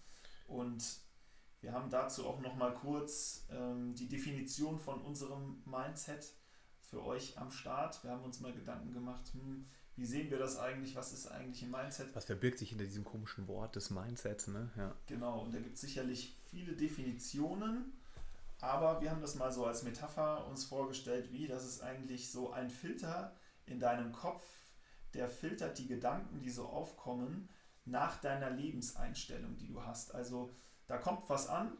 Und 0.46 1.00
wir 1.60 1.72
haben 1.72 1.90
dazu 1.90 2.26
auch 2.26 2.40
noch 2.40 2.56
mal 2.56 2.74
kurz 2.74 3.46
ähm, 3.50 3.94
die 3.94 4.08
Definition 4.08 4.78
von 4.78 5.02
unserem 5.02 5.62
Mindset 5.64 6.32
für 6.92 7.02
euch 7.06 7.38
am 7.38 7.50
Start. 7.50 8.04
Wir 8.04 8.10
haben 8.10 8.22
uns 8.22 8.40
mal 8.40 8.52
Gedanken 8.52 8.92
gemacht, 8.92 9.22
hm, 9.32 9.64
wie 9.96 10.04
sehen 10.04 10.30
wir 10.30 10.38
das 10.38 10.58
eigentlich? 10.58 10.94
Was 10.94 11.14
ist 11.14 11.26
eigentlich 11.26 11.62
ein 11.62 11.70
Mindset? 11.70 12.14
Was 12.14 12.26
verbirgt 12.26 12.58
sich 12.58 12.68
hinter 12.68 12.84
diesem 12.84 13.02
komischen 13.02 13.48
Wort 13.48 13.76
des 13.76 13.88
Mindsets? 13.88 14.48
Ne? 14.48 14.70
Ja. 14.76 14.94
Genau, 15.06 15.40
und 15.40 15.54
da 15.54 15.58
gibt 15.58 15.76
es 15.76 15.80
sicherlich 15.80 16.36
viele 16.50 16.74
Definitionen, 16.74 17.94
aber 18.60 19.00
wir 19.00 19.10
haben 19.10 19.22
das 19.22 19.36
mal 19.36 19.50
so 19.50 19.64
als 19.64 19.82
Metapher 19.84 20.46
uns 20.48 20.64
vorgestellt, 20.66 21.32
wie 21.32 21.46
das 21.46 21.64
ist 21.64 21.82
eigentlich 21.82 22.30
so 22.30 22.52
ein 22.52 22.68
Filter 22.68 23.34
in 23.64 23.80
deinem 23.80 24.12
Kopf, 24.12 24.44
der 25.14 25.30
filtert 25.30 25.78
die 25.78 25.86
Gedanken, 25.86 26.40
die 26.40 26.50
so 26.50 26.66
aufkommen, 26.66 27.48
nach 27.86 28.20
deiner 28.20 28.50
Lebenseinstellung, 28.50 29.56
die 29.56 29.66
du 29.66 29.82
hast. 29.82 30.14
Also 30.14 30.50
da 30.88 30.98
kommt 30.98 31.28
was 31.30 31.48
an 31.48 31.72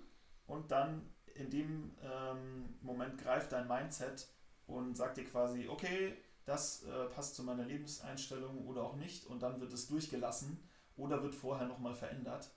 und 0.47 0.71
dann 0.71 1.07
in 1.35 1.51
dem 1.51 1.95
ähm, 2.03 2.79
Moment 2.81 3.19
greift 3.19 3.53
dein 3.53 3.69
Mindset 3.69 4.27
und 4.67 4.97
sagt 4.97 5.17
dir 5.17 5.25
quasi, 5.25 5.69
okay, 5.69 6.17
das 6.45 6.83
äh, 6.85 7.07
passt 7.07 7.37
zu 7.37 7.45
meiner 7.45 7.65
Lebenseinstellung 7.65 8.67
oder 8.67 8.83
auch 8.83 8.97
nicht 8.97 9.27
und 9.27 9.43
dann 9.43 9.61
wird 9.61 9.73
es 9.73 9.87
durchgelassen 9.87 10.59
oder 10.97 11.23
wird 11.23 11.35
vorher 11.35 11.69
nochmal 11.69 11.95
verändert. 11.95 12.51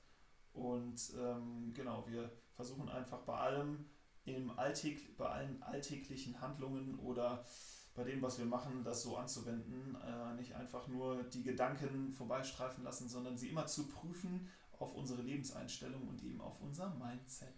Und 0.54 1.14
ähm, 1.18 1.74
genau, 1.74 2.06
wir 2.08 2.32
versuchen 2.54 2.90
einfach 2.90 3.20
bei 3.20 3.36
allem 3.36 3.86
im 4.24 4.58
Alltäg, 4.58 5.16
bei 5.18 5.28
allen 5.28 5.62
alltäglichen 5.62 6.42
Handlungen 6.42 6.98
oder 7.00 7.46
bei 7.94 8.04
dem, 8.04 8.22
was 8.22 8.40
wir 8.40 8.46
machen, 8.46 8.84
das 8.84 9.04
so 9.04 9.16
anzuwenden, 9.18 9.96
äh, 9.96 10.34
nicht 10.34 10.56
einfach 10.56 10.88
nur 10.88 11.24
die 11.24 11.44
Gedanken 11.44 12.12
vorbeistreifen 12.12 12.84
lassen, 12.84 13.08
sondern 13.08 13.38
sie 13.38 13.50
immer 13.50 13.68
zu 13.68 13.88
prüfen 13.88 14.50
auf 14.80 14.94
unsere 14.96 15.22
Lebenseinstellung 15.22 16.08
und 16.08 16.22
eben 16.24 16.42
auf 16.42 16.62
unser 16.62 16.90
Mindset. 16.96 17.54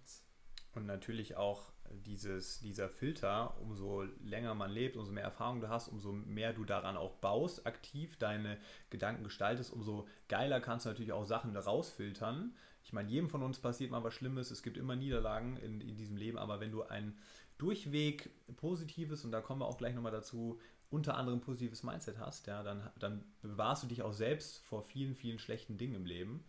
Und 0.75 0.85
natürlich 0.85 1.37
auch 1.37 1.71
dieses, 2.05 2.59
dieser 2.59 2.89
Filter, 2.89 3.59
umso 3.61 4.03
länger 4.23 4.53
man 4.55 4.71
lebt, 4.71 4.95
umso 4.97 5.11
mehr 5.11 5.23
Erfahrung 5.23 5.61
du 5.61 5.69
hast, 5.69 5.87
umso 5.87 6.11
mehr 6.11 6.53
du 6.53 6.65
daran 6.65 6.97
auch 6.97 7.15
baust, 7.15 7.65
aktiv 7.65 8.17
deine 8.17 8.57
Gedanken 8.89 9.23
gestaltest, 9.23 9.71
umso 9.71 10.07
geiler 10.27 10.59
kannst 10.59 10.85
du 10.85 10.89
natürlich 10.89 11.13
auch 11.13 11.25
Sachen 11.25 11.55
rausfiltern. 11.55 12.55
Ich 12.83 12.93
meine, 12.93 13.09
jedem 13.09 13.29
von 13.29 13.43
uns 13.43 13.59
passiert 13.59 13.91
mal 13.91 14.03
was 14.03 14.13
Schlimmes, 14.13 14.51
es 14.51 14.63
gibt 14.63 14.77
immer 14.77 14.95
Niederlagen 14.95 15.57
in, 15.57 15.81
in 15.81 15.95
diesem 15.95 16.17
Leben, 16.17 16.37
aber 16.37 16.59
wenn 16.59 16.71
du 16.71 16.83
ein 16.83 17.17
durchweg 17.57 18.29
positives, 18.55 19.25
und 19.25 19.31
da 19.31 19.41
kommen 19.41 19.61
wir 19.61 19.65
auch 19.65 19.77
gleich 19.77 19.95
nochmal 19.95 20.11
dazu, 20.11 20.59
unter 20.89 21.17
anderem 21.17 21.41
positives 21.41 21.83
Mindset 21.83 22.17
hast, 22.17 22.47
ja, 22.47 22.63
dann, 22.63 22.89
dann 22.97 23.25
bewahrst 23.41 23.83
du 23.83 23.87
dich 23.87 24.03
auch 24.03 24.13
selbst 24.13 24.59
vor 24.59 24.83
vielen, 24.83 25.15
vielen 25.15 25.39
schlechten 25.39 25.77
Dingen 25.77 25.95
im 25.95 26.05
Leben. 26.05 26.45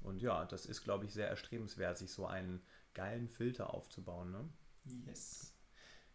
Und 0.00 0.22
ja, 0.22 0.44
das 0.44 0.66
ist, 0.66 0.84
glaube 0.84 1.04
ich, 1.04 1.12
sehr 1.12 1.28
erstrebenswert, 1.28 1.98
sich 1.98 2.10
so 2.10 2.26
einen 2.26 2.62
geilen 2.94 3.28
Filter 3.28 3.74
aufzubauen. 3.74 4.30
Ne? 4.30 4.48
Yes. 4.84 5.52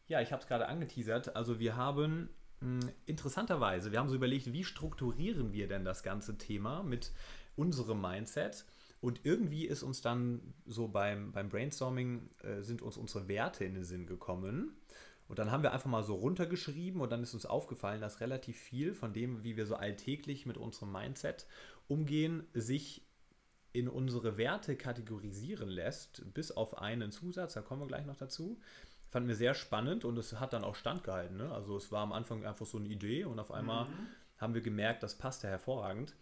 Ja, 0.08 0.22
ich 0.22 0.32
habe 0.32 0.42
es 0.42 0.48
gerade 0.48 0.68
angeteasert. 0.68 1.36
Also 1.36 1.60
wir 1.60 1.76
haben 1.76 2.30
Hm, 2.62 2.80
interessanterweise, 3.06 3.92
wir 3.92 4.00
haben 4.00 4.10
so 4.10 4.16
überlegt, 4.16 4.52
wie 4.52 4.64
strukturieren 4.64 5.54
wir 5.54 5.68
denn 5.68 5.86
das 5.86 6.04
ganze 6.04 6.38
Thema 6.38 6.84
mit 6.84 7.12
unserem 7.56 8.02
Mindset? 8.02 8.66
Und 9.02 9.22
irgendwie 9.24 9.66
ist 9.66 9.82
uns 9.82 10.02
dann 10.02 10.42
so 10.66 10.90
beim, 10.90 11.32
beim 11.32 11.48
Brainstorming, 11.50 12.30
äh, 12.44 12.62
sind 12.62 12.82
uns 12.82 12.98
unsere 12.98 13.30
Werte 13.30 13.64
in 13.64 13.76
den 13.76 13.86
Sinn 13.86 14.06
gekommen. 14.08 14.76
Und 15.30 15.40
dann 15.40 15.52
haben 15.52 15.64
wir 15.64 15.72
einfach 15.72 15.90
mal 15.90 16.04
so 16.04 16.16
runtergeschrieben 16.16 17.00
und 17.00 17.12
dann 17.12 17.24
ist 17.24 17.34
uns 17.34 17.46
aufgefallen, 17.46 18.02
dass 18.02 18.20
relativ 18.20 18.58
viel 18.58 18.94
von 18.94 19.14
dem, 19.14 19.44
wie 19.44 19.56
wir 19.56 19.68
so 19.68 19.76
alltäglich 19.76 20.46
mit 20.46 20.58
unserem 20.58 20.92
Mindset 20.92 21.46
umgehen, 21.88 22.46
sich 22.54 23.04
in 23.72 23.88
unsere 23.88 24.38
Werte 24.38 24.76
kategorisieren 24.76 25.70
lässt, 25.70 26.34
bis 26.34 26.52
auf 26.52 26.80
einen 26.80 27.12
Zusatz, 27.12 27.54
da 27.54 27.62
kommen 27.62 27.82
wir 27.82 27.88
gleich 27.88 28.06
noch 28.06 28.18
dazu. 28.18 28.60
Fanden 29.08 29.30
wir 29.30 29.36
sehr 29.36 29.54
spannend 29.54 30.06
und 30.06 30.18
es 30.18 30.40
hat 30.40 30.54
dann 30.54 30.64
auch 30.64 30.76
standgehalten. 30.76 31.38
Ne? 31.38 31.52
Also 31.52 31.78
es 31.78 31.92
war 31.92 32.02
am 32.02 32.14
Anfang 32.14 32.46
einfach 32.46 32.66
so 32.66 32.78
eine 32.78 32.90
Idee 32.90 33.26
und 33.26 33.40
auf 33.40 33.52
einmal 33.52 33.86
mhm. 33.86 34.08
haben 34.38 34.54
wir 34.54 34.62
gemerkt, 34.62 35.04
das 35.04 35.18
passt 35.18 35.44
ja 35.44 35.50
hervorragend. 35.50 36.16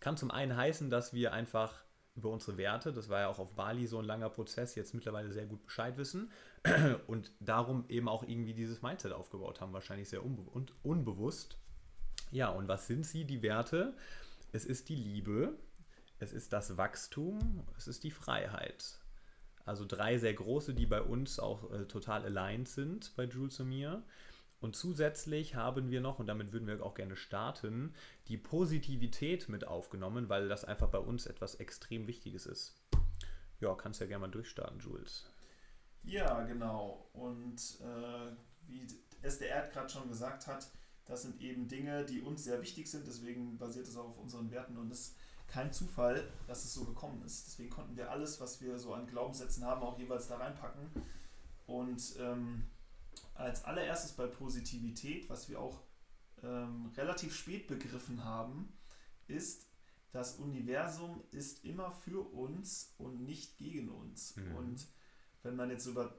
Kann 0.00 0.16
zum 0.16 0.30
einen 0.30 0.56
heißen, 0.56 0.88
dass 0.88 1.12
wir 1.12 1.32
einfach 1.32 1.84
über 2.16 2.30
unsere 2.30 2.56
Werte, 2.56 2.92
das 2.92 3.08
war 3.08 3.20
ja 3.20 3.28
auch 3.28 3.38
auf 3.38 3.54
Bali 3.54 3.86
so 3.86 3.98
ein 3.98 4.04
langer 4.04 4.30
Prozess, 4.30 4.74
jetzt 4.74 4.94
mittlerweile 4.94 5.30
sehr 5.32 5.46
gut 5.46 5.64
Bescheid 5.64 5.96
wissen 5.96 6.30
und 7.06 7.30
darum 7.40 7.84
eben 7.88 8.08
auch 8.08 8.22
irgendwie 8.22 8.54
dieses 8.54 8.82
Mindset 8.82 9.12
aufgebaut 9.12 9.60
haben, 9.60 9.72
wahrscheinlich 9.72 10.08
sehr 10.08 10.24
unbe 10.24 10.42
und 10.42 10.72
unbewusst. 10.82 11.58
Ja, 12.30 12.48
und 12.48 12.68
was 12.68 12.86
sind 12.86 13.06
sie, 13.06 13.24
die 13.24 13.42
Werte? 13.42 13.94
Es 14.52 14.64
ist 14.64 14.88
die 14.88 14.96
Liebe, 14.96 15.54
es 16.20 16.32
ist 16.32 16.52
das 16.52 16.76
Wachstum, 16.76 17.64
es 17.76 17.88
ist 17.88 18.04
die 18.04 18.10
Freiheit. 18.10 18.98
Also 19.64 19.84
drei 19.86 20.18
sehr 20.18 20.34
große, 20.34 20.74
die 20.74 20.86
bei 20.86 21.02
uns 21.02 21.38
auch 21.38 21.70
äh, 21.72 21.86
total 21.86 22.24
aligned 22.24 22.68
sind 22.68 23.14
bei 23.16 23.24
Jules 23.24 23.58
und 23.60 23.68
mir. 23.70 24.04
Und 24.60 24.76
zusätzlich 24.76 25.54
haben 25.54 25.90
wir 25.90 26.02
noch, 26.02 26.18
und 26.18 26.26
damit 26.26 26.52
würden 26.52 26.66
wir 26.68 26.84
auch 26.84 26.94
gerne 26.94 27.16
starten, 27.16 27.94
die 28.28 28.36
Positivität 28.36 29.48
mit 29.48 29.66
aufgenommen, 29.66 30.28
weil 30.28 30.48
das 30.48 30.66
einfach 30.66 30.88
bei 30.90 30.98
uns 30.98 31.24
etwas 31.24 31.54
extrem 31.54 32.06
Wichtiges 32.06 32.44
ist. 32.44 32.82
Ja, 33.60 33.74
kannst 33.74 34.00
ja 34.00 34.06
gerne 34.06 34.26
mal 34.26 34.30
durchstarten, 34.30 34.80
Jules. 34.80 35.30
Ja, 36.02 36.42
genau. 36.42 37.08
Und 37.14 37.78
äh, 37.80 38.32
wie 38.66 38.86
es 39.22 39.38
der 39.38 39.48
Erd 39.48 39.72
gerade 39.72 39.88
schon 39.88 40.08
gesagt 40.08 40.46
hat, 40.46 40.70
das 41.06 41.22
sind 41.22 41.40
eben 41.40 41.66
Dinge, 41.68 42.04
die 42.04 42.20
uns 42.20 42.44
sehr 42.44 42.60
wichtig 42.60 42.90
sind. 42.90 43.06
Deswegen 43.06 43.56
basiert 43.56 43.86
es 43.86 43.96
auch 43.96 44.10
auf 44.10 44.18
unseren 44.18 44.50
Werten 44.50 44.76
und 44.76 44.90
es 44.92 45.16
kein 45.50 45.72
Zufall, 45.72 46.28
dass 46.46 46.64
es 46.64 46.72
so 46.72 46.84
gekommen 46.84 47.22
ist. 47.24 47.46
Deswegen 47.46 47.70
konnten 47.70 47.96
wir 47.96 48.10
alles, 48.10 48.40
was 48.40 48.60
wir 48.60 48.78
so 48.78 48.94
an 48.94 49.06
Glaubenssätzen 49.06 49.64
haben, 49.64 49.82
auch 49.82 49.98
jeweils 49.98 50.28
da 50.28 50.36
reinpacken. 50.36 50.90
Und 51.66 52.14
ähm, 52.18 52.64
als 53.34 53.64
allererstes 53.64 54.12
bei 54.12 54.26
Positivität, 54.26 55.28
was 55.28 55.48
wir 55.48 55.60
auch 55.60 55.80
ähm, 56.42 56.90
relativ 56.96 57.34
spät 57.34 57.66
begriffen 57.66 58.24
haben, 58.24 58.72
ist, 59.26 59.66
das 60.12 60.36
Universum 60.36 61.22
ist 61.30 61.64
immer 61.64 61.90
für 61.90 62.20
uns 62.32 62.94
und 62.98 63.20
nicht 63.24 63.58
gegen 63.58 63.88
uns. 63.88 64.36
Mhm. 64.36 64.54
Und 64.56 64.86
wenn 65.42 65.56
man 65.56 65.70
jetzt 65.70 65.86
über, 65.86 66.14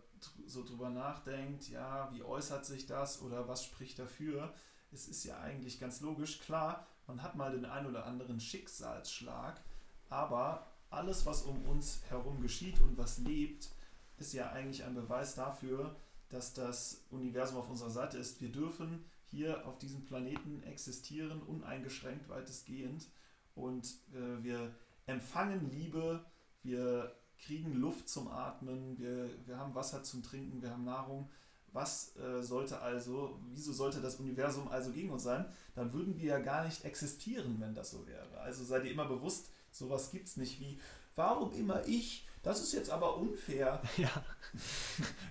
so 0.46 0.64
drüber 0.64 0.90
nachdenkt, 0.90 1.70
ja, 1.70 2.12
wie 2.14 2.24
äußert 2.24 2.66
sich 2.66 2.86
das 2.86 3.22
oder 3.22 3.48
was 3.48 3.64
spricht 3.64 4.00
dafür, 4.00 4.54
es 4.92 5.08
ist 5.08 5.24
ja 5.24 5.40
eigentlich 5.40 5.80
ganz 5.80 6.02
logisch. 6.02 6.40
Klar, 6.40 6.88
man 7.08 7.22
hat 7.22 7.36
mal 7.36 7.52
den 7.52 7.66
ein 7.66 7.86
oder 7.86 8.06
anderen 8.06 8.40
Schicksalsschlag, 8.40 9.62
aber 10.10 10.68
alles, 10.90 11.26
was 11.26 11.44
um 11.44 11.66
uns 11.66 12.02
herum 12.10 12.42
geschieht 12.42 12.80
und 12.82 12.98
was 12.98 13.18
lebt, 13.20 13.70
ist 14.18 14.34
ja 14.34 14.52
eigentlich 14.52 14.84
ein 14.84 14.94
Beweis 14.94 15.36
dafür, 15.36 15.96
dass 16.30 16.54
das 16.54 17.06
Universum 17.10 17.58
auf 17.58 17.70
unserer 17.70 17.90
Seite 17.90 18.18
ist. 18.18 18.42
Wir 18.42 18.52
dürfen 18.52 19.04
hier 19.26 19.66
auf 19.66 19.78
diesem 19.80 20.06
Planeten 20.06 20.62
existieren, 20.64 21.42
uneingeschränkt 21.42 22.30
weitestgehend. 22.30 23.08
Und 23.56 23.86
äh, 24.14 24.44
wir 24.44 24.74
empfangen 25.08 25.70
Liebe, 25.72 26.24
wir 26.64 27.16
kriegen 27.40 27.74
Luft 27.74 28.08
zum 28.08 28.28
Atmen, 28.28 28.98
wir, 29.00 29.30
wir 29.46 29.58
haben 29.58 29.74
Wasser 29.74 30.04
zum 30.04 30.24
Trinken, 30.24 30.62
wir 30.62 30.72
haben 30.72 30.86
Nahrung. 30.86 31.30
Was 31.74 32.16
äh, 32.18 32.42
sollte 32.42 32.82
also, 32.82 33.40
wieso 33.54 33.72
sollte 33.72 34.02
das 34.02 34.16
Universum 34.16 34.68
also 34.68 34.92
gegen 34.92 35.10
uns 35.10 35.24
sein? 35.24 35.46
Dann 35.74 35.94
würden 35.94 36.18
wir 36.18 36.26
ja 36.26 36.40
gar 36.40 36.66
nicht 36.66 36.84
existieren, 36.84 37.58
wenn 37.60 37.74
das 37.74 37.92
so 37.92 38.06
wäre. 38.06 38.40
Also 38.42 38.64
seid 38.64 38.84
ihr 38.84 38.92
immer 38.92 39.06
bewusst, 39.06 39.50
sowas 39.72 40.12
gibt 40.12 40.28
es 40.28 40.36
nicht 40.36 40.60
wie, 40.60 40.80
warum 41.16 41.54
immer 41.54 41.88
ich? 41.88 42.28
Das 42.44 42.62
ist 42.62 42.74
jetzt 42.74 42.90
aber 42.90 43.18
unfair. 43.18 43.82
Ja, 43.98 44.10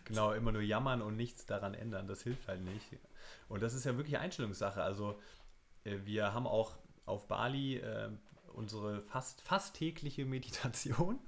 genau, 0.04 0.32
immer 0.32 0.52
nur 0.52 0.62
jammern 0.62 1.02
und 1.02 1.16
nichts 1.16 1.44
daran 1.44 1.75
ändern, 1.75 2.06
das 2.06 2.23
hilft 2.23 2.49
halt 2.49 2.62
nicht. 2.62 2.87
Und 3.49 3.62
das 3.62 3.75
ist 3.75 3.85
ja 3.85 3.97
wirklich 3.97 4.16
Einstellungssache. 4.16 4.82
Also 4.82 5.20
äh, 5.85 5.99
wir 6.04 6.32
haben 6.32 6.47
auch 6.47 6.78
auf 7.04 7.26
Bali 7.26 7.76
äh, 7.76 8.11
unsere 8.54 9.00
fast, 9.00 9.40
fast 9.42 9.75
tägliche 9.75 10.25
Meditation, 10.25 11.19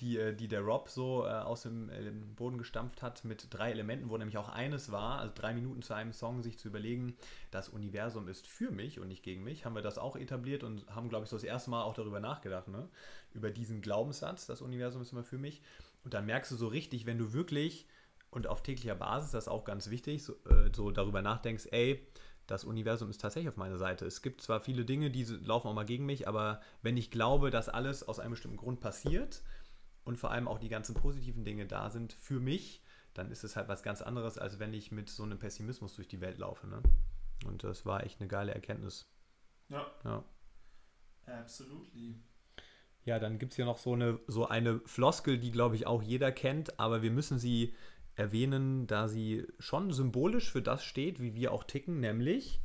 die, 0.00 0.18
äh, 0.18 0.34
die 0.34 0.48
der 0.48 0.60
Rob 0.60 0.88
so 0.88 1.26
äh, 1.26 1.30
aus 1.30 1.62
dem 1.62 1.88
äh, 1.90 2.10
Boden 2.36 2.58
gestampft 2.58 3.02
hat, 3.02 3.24
mit 3.24 3.46
drei 3.50 3.70
Elementen, 3.70 4.10
wo 4.10 4.16
nämlich 4.16 4.38
auch 4.38 4.48
eines 4.48 4.90
war, 4.90 5.20
also 5.20 5.32
drei 5.34 5.52
Minuten 5.54 5.82
zu 5.82 5.94
einem 5.94 6.12
Song, 6.12 6.42
sich 6.42 6.58
zu 6.58 6.68
überlegen, 6.68 7.16
das 7.50 7.68
Universum 7.68 8.28
ist 8.28 8.46
für 8.46 8.70
mich 8.70 9.00
und 9.00 9.08
nicht 9.08 9.22
gegen 9.22 9.44
mich, 9.44 9.64
haben 9.64 9.74
wir 9.74 9.82
das 9.82 9.98
auch 9.98 10.16
etabliert 10.16 10.64
und 10.64 10.86
haben, 10.94 11.08
glaube 11.08 11.24
ich, 11.24 11.30
so 11.30 11.36
das 11.36 11.44
erste 11.44 11.70
Mal 11.70 11.82
auch 11.82 11.94
darüber 11.94 12.20
nachgedacht, 12.20 12.68
ne? 12.68 12.88
über 13.32 13.50
diesen 13.50 13.80
Glaubenssatz, 13.80 14.46
das 14.46 14.62
Universum 14.62 15.02
ist 15.02 15.12
immer 15.12 15.24
für 15.24 15.38
mich. 15.38 15.62
Und 16.04 16.14
dann 16.14 16.26
merkst 16.26 16.50
du 16.50 16.56
so 16.56 16.68
richtig, 16.68 17.06
wenn 17.06 17.18
du 17.18 17.32
wirklich 17.32 17.86
und 18.30 18.46
auf 18.46 18.62
täglicher 18.62 18.94
Basis, 18.94 19.32
das 19.32 19.44
ist 19.44 19.48
auch 19.48 19.64
ganz 19.64 19.90
wichtig, 19.90 20.22
so, 20.22 20.34
so 20.72 20.92
darüber 20.92 21.20
nachdenkst, 21.20 21.66
ey, 21.72 22.06
das 22.50 22.64
Universum 22.64 23.10
ist 23.10 23.20
tatsächlich 23.20 23.48
auf 23.48 23.56
meiner 23.56 23.78
Seite. 23.78 24.04
Es 24.06 24.22
gibt 24.22 24.42
zwar 24.42 24.60
viele 24.60 24.84
Dinge, 24.84 25.10
die 25.10 25.22
laufen 25.24 25.68
auch 25.68 25.74
mal 25.74 25.84
gegen 25.84 26.04
mich, 26.04 26.26
aber 26.26 26.60
wenn 26.82 26.96
ich 26.96 27.12
glaube, 27.12 27.50
dass 27.50 27.68
alles 27.68 28.06
aus 28.06 28.18
einem 28.18 28.32
bestimmten 28.32 28.56
Grund 28.56 28.80
passiert 28.80 29.42
und 30.04 30.18
vor 30.18 30.32
allem 30.32 30.48
auch 30.48 30.58
die 30.58 30.68
ganzen 30.68 30.96
positiven 30.96 31.44
Dinge 31.44 31.66
da 31.66 31.90
sind 31.90 32.12
für 32.12 32.40
mich, 32.40 32.82
dann 33.14 33.30
ist 33.30 33.44
es 33.44 33.54
halt 33.54 33.68
was 33.68 33.84
ganz 33.84 34.02
anderes, 34.02 34.36
als 34.36 34.58
wenn 34.58 34.74
ich 34.74 34.90
mit 34.90 35.08
so 35.08 35.22
einem 35.22 35.38
Pessimismus 35.38 35.94
durch 35.94 36.08
die 36.08 36.20
Welt 36.20 36.38
laufe. 36.38 36.66
Ne? 36.66 36.82
Und 37.46 37.62
das 37.62 37.86
war 37.86 38.02
echt 38.02 38.20
eine 38.20 38.28
geile 38.28 38.52
Erkenntnis. 38.52 39.08
Ja. 39.68 39.86
Ja. 40.04 40.24
Absolutely. 41.26 42.16
Ja, 43.04 43.20
dann 43.20 43.38
gibt 43.38 43.52
es 43.52 43.56
hier 43.56 43.64
noch 43.64 43.78
so 43.78 43.92
eine, 43.92 44.18
so 44.26 44.48
eine 44.48 44.80
Floskel, 44.86 45.38
die, 45.38 45.52
glaube 45.52 45.76
ich, 45.76 45.86
auch 45.86 46.02
jeder 46.02 46.32
kennt, 46.32 46.80
aber 46.80 47.02
wir 47.02 47.12
müssen 47.12 47.38
sie 47.38 47.74
erwähnen, 48.20 48.86
da 48.86 49.08
sie 49.08 49.46
schon 49.58 49.92
symbolisch 49.92 50.50
für 50.50 50.62
das 50.62 50.84
steht, 50.84 51.20
wie 51.20 51.34
wir 51.34 51.52
auch 51.52 51.64
ticken, 51.64 51.98
nämlich 51.98 52.60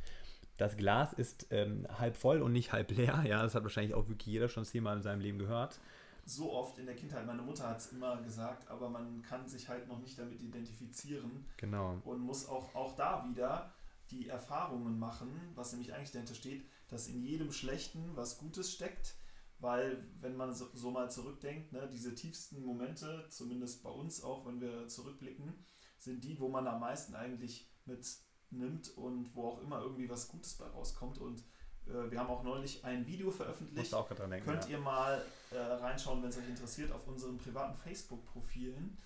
das 0.56 0.76
Glas 0.76 1.12
ist 1.12 1.48
ähm, 1.50 1.86
halb 1.98 2.16
voll 2.16 2.40
und 2.42 2.52
nicht 2.52 2.72
halb 2.72 2.90
leer. 2.90 3.24
Ja, 3.26 3.42
das 3.42 3.54
hat 3.54 3.62
wahrscheinlich 3.62 3.94
auch 3.94 4.08
wirklich 4.08 4.26
jeder 4.26 4.48
schon 4.48 4.64
zehnmal 4.64 4.96
in 4.96 5.02
seinem 5.02 5.20
Leben 5.20 5.38
gehört. 5.38 5.80
So 6.24 6.52
oft 6.52 6.78
in 6.78 6.86
der 6.86 6.96
Kindheit, 6.96 7.26
meine 7.26 7.42
Mutter 7.42 7.68
hat 7.68 7.78
es 7.78 7.92
immer 7.92 8.20
gesagt, 8.22 8.68
aber 8.68 8.88
man 8.88 9.22
kann 9.22 9.46
sich 9.46 9.68
halt 9.68 9.86
noch 9.86 10.00
nicht 10.00 10.18
damit 10.18 10.42
identifizieren. 10.42 11.44
Genau. 11.56 12.00
Und 12.04 12.20
muss 12.20 12.48
auch, 12.48 12.74
auch 12.74 12.96
da 12.96 13.24
wieder 13.28 13.72
die 14.10 14.28
Erfahrungen 14.28 14.98
machen, 14.98 15.28
was 15.54 15.72
nämlich 15.72 15.94
eigentlich 15.94 16.12
dahinter 16.12 16.34
steht, 16.34 16.64
dass 16.88 17.08
in 17.08 17.22
jedem 17.22 17.52
Schlechten 17.52 18.10
was 18.14 18.38
Gutes 18.38 18.72
steckt 18.72 19.14
weil 19.58 20.06
wenn 20.20 20.36
man 20.36 20.52
so, 20.52 20.68
so 20.74 20.90
mal 20.90 21.10
zurückdenkt, 21.10 21.72
ne, 21.72 21.88
diese 21.90 22.14
tiefsten 22.14 22.64
Momente, 22.64 23.26
zumindest 23.30 23.82
bei 23.82 23.90
uns 23.90 24.22
auch, 24.22 24.46
wenn 24.46 24.60
wir 24.60 24.88
zurückblicken, 24.88 25.54
sind 25.98 26.22
die, 26.24 26.38
wo 26.38 26.48
man 26.48 26.66
am 26.66 26.80
meisten 26.80 27.14
eigentlich 27.14 27.70
mitnimmt 27.86 28.96
und 28.96 29.34
wo 29.34 29.48
auch 29.48 29.62
immer 29.62 29.80
irgendwie 29.80 30.08
was 30.08 30.28
Gutes 30.28 30.54
bei 30.54 30.66
rauskommt. 30.66 31.18
Und 31.18 31.40
äh, 31.86 32.10
wir 32.10 32.18
haben 32.18 32.28
auch 32.28 32.42
neulich 32.42 32.84
ein 32.84 33.06
Video 33.06 33.30
veröffentlicht. 33.30 33.94
Auch 33.94 34.08
denken, 34.08 34.44
Könnt 34.44 34.64
ja. 34.64 34.70
ihr 34.72 34.78
mal 34.78 35.24
äh, 35.50 35.58
reinschauen, 35.58 36.22
wenn 36.22 36.28
es 36.28 36.36
euch 36.36 36.48
interessiert, 36.48 36.92
auf 36.92 37.06
unseren 37.06 37.38
privaten 37.38 37.74
Facebook-Profilen. 37.76 38.98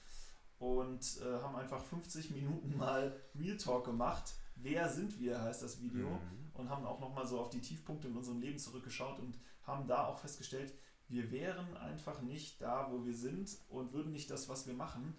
Und 0.58 1.22
äh, 1.22 1.40
haben 1.40 1.56
einfach 1.56 1.82
50 1.82 2.32
Minuten 2.32 2.76
mal 2.76 3.18
Real 3.34 3.56
Talk 3.56 3.86
gemacht. 3.86 4.34
Wer 4.56 4.90
sind 4.90 5.18
wir, 5.18 5.40
heißt 5.40 5.62
das 5.62 5.80
Video. 5.80 6.08
Mhm. 6.08 6.50
Und 6.52 6.68
haben 6.68 6.84
auch 6.84 7.00
nochmal 7.00 7.26
so 7.26 7.40
auf 7.40 7.48
die 7.48 7.60
Tiefpunkte 7.60 8.08
in 8.08 8.16
unserem 8.16 8.40
Leben 8.40 8.58
zurückgeschaut 8.58 9.18
und 9.20 9.38
haben 9.70 9.86
da 9.86 10.06
auch 10.06 10.18
festgestellt, 10.18 10.74
wir 11.08 11.30
wären 11.30 11.76
einfach 11.76 12.22
nicht 12.22 12.60
da, 12.62 12.90
wo 12.90 13.04
wir 13.04 13.14
sind 13.14 13.58
und 13.68 13.92
würden 13.92 14.12
nicht 14.12 14.30
das, 14.30 14.48
was 14.48 14.66
wir 14.66 14.74
machen, 14.74 15.14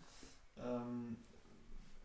ähm, 0.58 1.18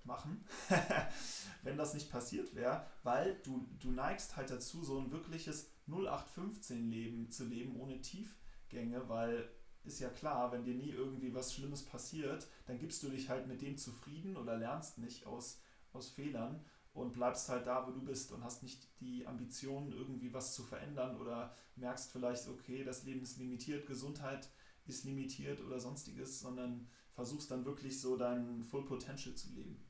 machen, 0.04 0.44
wenn 1.62 1.76
das 1.76 1.94
nicht 1.94 2.10
passiert 2.10 2.54
wäre, 2.54 2.86
weil 3.02 3.36
du, 3.44 3.66
du 3.80 3.90
neigst 3.90 4.36
halt 4.36 4.50
dazu, 4.50 4.84
so 4.84 4.98
ein 4.98 5.10
wirkliches 5.10 5.70
0815-Leben 5.88 7.30
zu 7.30 7.44
leben 7.44 7.76
ohne 7.80 8.00
Tiefgänge, 8.00 9.08
weil 9.08 9.48
ist 9.84 10.00
ja 10.00 10.08
klar, 10.08 10.50
wenn 10.50 10.64
dir 10.64 10.74
nie 10.74 10.90
irgendwie 10.90 11.32
was 11.32 11.54
Schlimmes 11.54 11.84
passiert, 11.84 12.48
dann 12.66 12.78
gibst 12.78 13.02
du 13.02 13.08
dich 13.08 13.28
halt 13.28 13.46
mit 13.46 13.62
dem 13.62 13.78
zufrieden 13.78 14.36
oder 14.36 14.56
lernst 14.56 14.98
nicht 14.98 15.26
aus, 15.26 15.60
aus 15.92 16.10
Fehlern 16.10 16.64
und 16.96 17.12
bleibst 17.12 17.48
halt 17.48 17.66
da, 17.66 17.86
wo 17.86 17.90
du 17.90 18.02
bist 18.02 18.32
und 18.32 18.42
hast 18.42 18.62
nicht 18.62 18.88
die 19.00 19.26
Ambition, 19.26 19.92
irgendwie 19.92 20.32
was 20.32 20.54
zu 20.54 20.62
verändern 20.62 21.20
oder 21.20 21.54
merkst 21.76 22.10
vielleicht, 22.10 22.48
okay, 22.48 22.84
das 22.84 23.04
Leben 23.04 23.22
ist 23.22 23.38
limitiert, 23.38 23.86
Gesundheit 23.86 24.48
ist 24.86 25.04
limitiert 25.04 25.60
oder 25.60 25.78
sonstiges, 25.78 26.40
sondern 26.40 26.88
versuchst 27.12 27.50
dann 27.50 27.64
wirklich 27.64 28.00
so 28.00 28.16
dein 28.16 28.64
Full 28.64 28.86
Potential 28.86 29.34
zu 29.34 29.50
leben. 29.52 29.84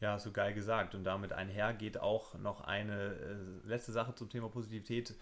Ja, 0.00 0.18
so 0.18 0.32
geil 0.32 0.52
gesagt. 0.52 0.94
Und 0.94 1.04
damit 1.04 1.32
einher 1.32 1.72
geht 1.72 1.98
auch 1.98 2.34
noch 2.34 2.60
eine 2.60 3.14
äh, 3.14 3.66
letzte 3.66 3.92
Sache 3.92 4.14
zum 4.14 4.28
Thema 4.28 4.50
Positivität, 4.50 5.14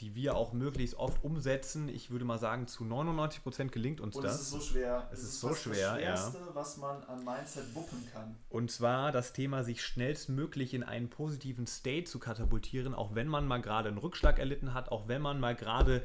die 0.00 0.14
wir 0.14 0.36
auch 0.36 0.52
möglichst 0.52 0.96
oft 0.96 1.24
umsetzen. 1.24 1.88
Ich 1.88 2.10
würde 2.10 2.24
mal 2.24 2.38
sagen, 2.38 2.66
zu 2.66 2.84
99 2.84 3.42
Prozent 3.42 3.72
gelingt 3.72 4.00
uns 4.00 4.16
Und 4.16 4.24
das. 4.24 4.34
es 4.34 4.40
ist 4.42 4.50
so 4.50 4.60
schwer. 4.60 5.08
Es 5.10 5.22
ist 5.22 5.40
fast 5.40 5.62
so 5.62 5.70
schwer, 5.70 5.94
das 5.94 6.02
ja. 6.02 6.16
Schwerste, 6.16 6.38
was 6.52 6.76
man 6.76 7.02
an 7.04 7.24
Mindset 7.24 7.74
wuppen 7.74 8.06
kann. 8.12 8.36
Und 8.50 8.70
zwar 8.70 9.10
das 9.10 9.32
Thema, 9.32 9.64
sich 9.64 9.82
schnellstmöglich 9.82 10.74
in 10.74 10.82
einen 10.82 11.08
positiven 11.08 11.66
State 11.66 12.04
zu 12.04 12.18
katapultieren, 12.18 12.94
auch 12.94 13.14
wenn 13.14 13.28
man 13.28 13.46
mal 13.46 13.62
gerade 13.62 13.88
einen 13.88 13.98
Rückschlag 13.98 14.38
erlitten 14.38 14.74
hat, 14.74 14.90
auch 14.90 15.08
wenn 15.08 15.22
man 15.22 15.40
mal 15.40 15.54
gerade, 15.54 16.02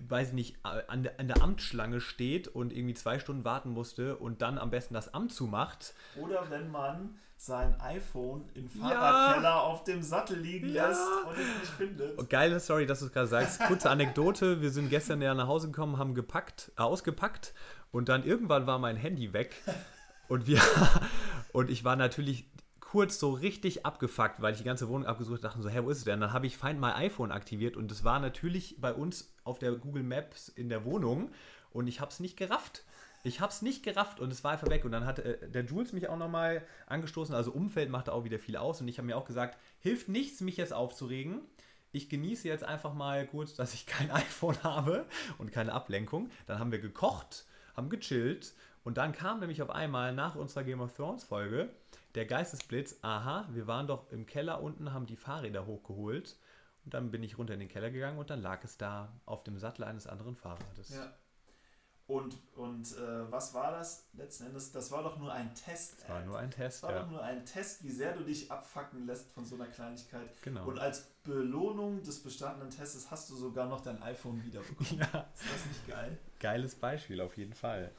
weiß 0.00 0.28
ich 0.28 0.34
nicht, 0.34 0.56
an 0.62 1.02
der, 1.02 1.18
an 1.18 1.28
der 1.28 1.42
Amtsschlange 1.42 2.02
steht 2.02 2.48
und 2.48 2.72
irgendwie 2.72 2.94
zwei 2.94 3.18
Stunden 3.18 3.44
warten 3.44 3.70
musste 3.70 4.16
und 4.18 4.42
dann 4.42 4.58
am 4.58 4.70
besten 4.70 4.92
das 4.92 5.14
Amt 5.14 5.32
zumacht. 5.32 5.94
Oder 6.16 6.50
wenn 6.50 6.70
man 6.70 7.18
sein 7.44 7.74
iPhone 7.80 8.44
im 8.54 8.70
Ja. 8.80 8.88
Fahrradkeller 8.90 9.62
auf 9.62 9.82
dem 9.84 10.00
Sattel 10.02 10.38
liegen 10.38 10.68
Ja. 10.72 10.88
lässt 10.88 11.02
und 11.26 11.32
es 11.32 11.60
nicht 11.60 11.72
findet. 11.76 12.16
Oh, 12.18 12.24
Geile 12.28 12.60
Story, 12.60 12.86
dass 12.86 13.00
du 13.00 13.06
es 13.06 13.12
gerade 13.12 13.26
sagst. 13.26 13.60
Kurze 13.64 13.90
Anekdote: 13.90 14.60
Wir 14.60 14.70
sind 14.70 14.90
gestern 14.90 15.20
ja 15.20 15.34
nach 15.34 15.48
Hause 15.48 15.66
gekommen, 15.68 15.98
haben 15.98 16.14
gepackt, 16.14 16.70
äh, 16.78 16.82
ausgepackt 16.82 17.52
und 17.90 18.08
dann 18.08 18.24
irgendwann 18.24 18.66
war 18.68 18.78
mein 18.78 18.96
Handy 18.96 19.32
weg 19.32 19.56
und 20.28 20.46
wir 20.46 20.60
und 21.52 21.68
ich 21.68 21.82
war 21.84 21.96
natürlich 21.96 22.46
kurz 22.78 23.18
so 23.18 23.30
richtig 23.32 23.84
abgefuckt, 23.86 24.40
weil 24.40 24.52
ich 24.52 24.58
die 24.58 24.64
ganze 24.64 24.88
Wohnung 24.88 25.06
abgesucht 25.06 25.42
dachte 25.42 25.62
so, 25.62 25.68
hä, 25.68 25.80
wo 25.82 25.90
ist 25.90 25.98
es 25.98 26.04
denn? 26.04 26.20
Dann 26.20 26.32
habe 26.32 26.46
ich 26.46 26.56
Find 26.56 26.78
My 26.80 26.92
iPhone 26.92 27.32
aktiviert 27.32 27.76
und 27.76 27.90
es 27.90 28.04
war 28.04 28.20
natürlich 28.20 28.76
bei 28.80 28.92
uns 28.92 29.34
auf 29.44 29.58
der 29.58 29.72
Google 29.72 30.04
Maps 30.04 30.48
in 30.48 30.68
der 30.68 30.84
Wohnung 30.84 31.30
und 31.72 31.88
ich 31.88 32.00
habe 32.00 32.10
es 32.12 32.20
nicht 32.20 32.36
gerafft. 32.36 32.84
Ich 33.24 33.40
habe 33.40 33.52
es 33.52 33.62
nicht 33.62 33.82
gerafft 33.82 34.20
und 34.20 34.32
es 34.32 34.42
war 34.42 34.52
einfach 34.52 34.68
weg. 34.68 34.84
Und 34.84 34.92
dann 34.92 35.06
hat 35.06 35.20
äh, 35.20 35.48
der 35.48 35.64
Jules 35.64 35.92
mich 35.92 36.08
auch 36.08 36.16
nochmal 36.16 36.62
angestoßen. 36.86 37.34
Also 37.34 37.52
Umfeld 37.52 37.90
macht 37.90 38.08
auch 38.08 38.24
wieder 38.24 38.38
viel 38.38 38.56
aus. 38.56 38.80
Und 38.80 38.88
ich 38.88 38.98
habe 38.98 39.06
mir 39.06 39.16
auch 39.16 39.24
gesagt, 39.24 39.58
hilft 39.80 40.08
nichts, 40.08 40.40
mich 40.40 40.56
jetzt 40.56 40.72
aufzuregen. 40.72 41.40
Ich 41.92 42.08
genieße 42.08 42.48
jetzt 42.48 42.64
einfach 42.64 42.94
mal 42.94 43.26
kurz, 43.26 43.54
dass 43.56 43.74
ich 43.74 43.86
kein 43.86 44.10
iPhone 44.10 44.62
habe 44.62 45.06
und 45.38 45.52
keine 45.52 45.72
Ablenkung. 45.72 46.30
Dann 46.46 46.58
haben 46.58 46.72
wir 46.72 46.80
gekocht, 46.80 47.46
haben 47.76 47.88
gechillt. 47.88 48.54
Und 48.84 48.98
dann 48.98 49.12
kam 49.12 49.38
nämlich 49.38 49.62
auf 49.62 49.70
einmal 49.70 50.12
nach 50.12 50.34
unserer 50.34 50.64
Game 50.64 50.80
of 50.80 50.92
Thrones 50.94 51.22
Folge 51.22 51.70
der 52.14 52.26
Geistesblitz. 52.26 52.98
Aha, 53.02 53.48
wir 53.52 53.66
waren 53.66 53.86
doch 53.86 54.10
im 54.10 54.26
Keller 54.26 54.62
unten, 54.62 54.92
haben 54.92 55.06
die 55.06 55.16
Fahrräder 55.16 55.66
hochgeholt. 55.66 56.36
Und 56.84 56.94
dann 56.94 57.10
bin 57.10 57.22
ich 57.22 57.38
runter 57.38 57.54
in 57.54 57.60
den 57.60 57.68
Keller 57.68 57.90
gegangen 57.90 58.18
und 58.18 58.30
dann 58.30 58.42
lag 58.42 58.64
es 58.64 58.76
da 58.76 59.12
auf 59.24 59.44
dem 59.44 59.56
Sattel 59.58 59.84
eines 59.84 60.08
anderen 60.08 60.34
Fahrrades. 60.34 60.88
Ja. 60.90 61.14
Und, 62.08 62.36
und 62.56 62.92
äh, 62.96 63.30
was 63.30 63.54
war 63.54 63.70
das 63.70 64.08
letzten 64.12 64.46
Endes? 64.46 64.72
Das 64.72 64.90
war 64.90 65.02
doch 65.02 65.18
nur 65.18 65.32
ein 65.32 65.54
Test. 65.54 66.00
Das 66.00 66.08
war 66.08 66.24
nur 66.24 66.38
ein 66.38 66.50
Test, 66.50 66.82
Das 66.82 66.90
war 66.90 66.96
ja. 66.96 67.02
doch 67.04 67.10
nur 67.10 67.22
ein 67.22 67.46
Test, 67.46 67.84
wie 67.84 67.90
sehr 67.90 68.12
du 68.14 68.24
dich 68.24 68.50
abfacken 68.50 69.06
lässt 69.06 69.30
von 69.32 69.44
so 69.46 69.54
einer 69.54 69.68
Kleinigkeit. 69.68 70.28
Genau. 70.42 70.66
Und 70.66 70.78
als 70.78 71.06
Belohnung 71.22 72.02
des 72.02 72.22
bestandenen 72.22 72.70
Testes 72.70 73.10
hast 73.10 73.30
du 73.30 73.36
sogar 73.36 73.68
noch 73.68 73.80
dein 73.80 74.02
iPhone 74.02 74.44
wiederbekommen. 74.44 74.98
Ja, 74.98 75.30
Ist 75.34 75.44
das 75.54 75.66
nicht 75.66 75.88
geil? 75.88 76.18
geiles 76.40 76.74
Beispiel 76.74 77.20
auf 77.20 77.36
jeden 77.36 77.54
Fall. 77.54 77.92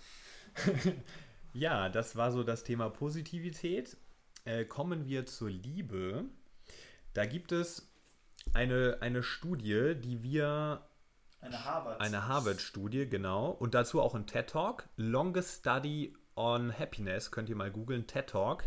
ja, 1.54 1.90
das 1.90 2.16
war 2.16 2.32
so 2.32 2.44
das 2.44 2.64
Thema 2.64 2.90
Positivität. 2.90 3.98
Äh, 4.46 4.66
kommen 4.66 5.06
wir 5.08 5.26
zur 5.26 5.50
Liebe. 5.50 6.26
Da 7.14 7.26
gibt 7.26 7.52
es 7.52 7.90
eine, 8.54 8.98
eine 9.02 9.24
Studie, 9.24 9.96
die 9.96 10.22
wir 10.24 10.86
Eine 11.44 11.66
Harvard. 11.66 12.00
Eine 12.00 12.28
Harvard-Studie, 12.28 13.10
genau. 13.10 13.50
Und 13.50 13.74
dazu 13.74 14.02
auch 14.02 14.16
ein 14.16 14.26
TED-Talk. 14.26 14.88
Longest 14.96 15.60
Study 15.60 16.16
on 16.38 16.72
Happiness. 16.78 17.32
Könnt 17.32 17.50
ihr 17.50 17.58
mal 17.58 17.70
googeln. 17.70 18.08
TED-Talk. 18.08 18.64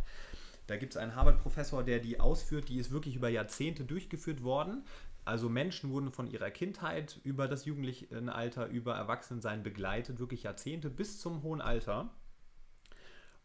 Da 0.66 0.76
gibt 0.76 0.92
es 0.92 0.98
einen 0.98 1.16
Harvard-Professor, 1.16 1.82
der 1.82 2.00
die 2.00 2.20
ausführt. 2.20 2.68
Die 2.68 2.76
ist 2.76 2.90
wirklich 2.90 3.16
über 3.16 3.30
Jahrzehnte 3.30 3.84
durchgeführt 3.84 4.42
worden. 4.42 4.84
Also 5.24 5.48
Menschen 5.48 5.90
wurden 5.90 6.12
von 6.12 6.26
ihrer 6.26 6.50
Kindheit 6.50 7.18
über 7.24 7.48
das 7.48 7.64
Jugendlichenalter, 7.64 8.66
über 8.66 8.94
Erwachsenensein 8.94 9.62
begleitet. 9.62 10.18
Wirklich 10.18 10.42
Jahrzehnte 10.42 10.90
bis 10.90 11.18
zum 11.18 11.42
hohen 11.42 11.62
Alter. 11.62 12.10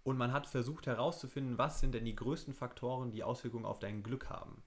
Und 0.04 0.18
man 0.18 0.34
hat 0.34 0.46
versucht 0.48 0.88
herauszufinden, 0.88 1.58
was 1.58 1.80
sind 1.80 1.96
denn 1.96 2.06
die 2.06 2.16
größten 2.16 2.54
Faktoren, 2.54 3.12
die 3.12 3.24
Auswirkungen 3.24 3.66
auf 3.66 3.80
dein 3.80 4.04
Glück 4.04 4.30
haben. 4.30 4.62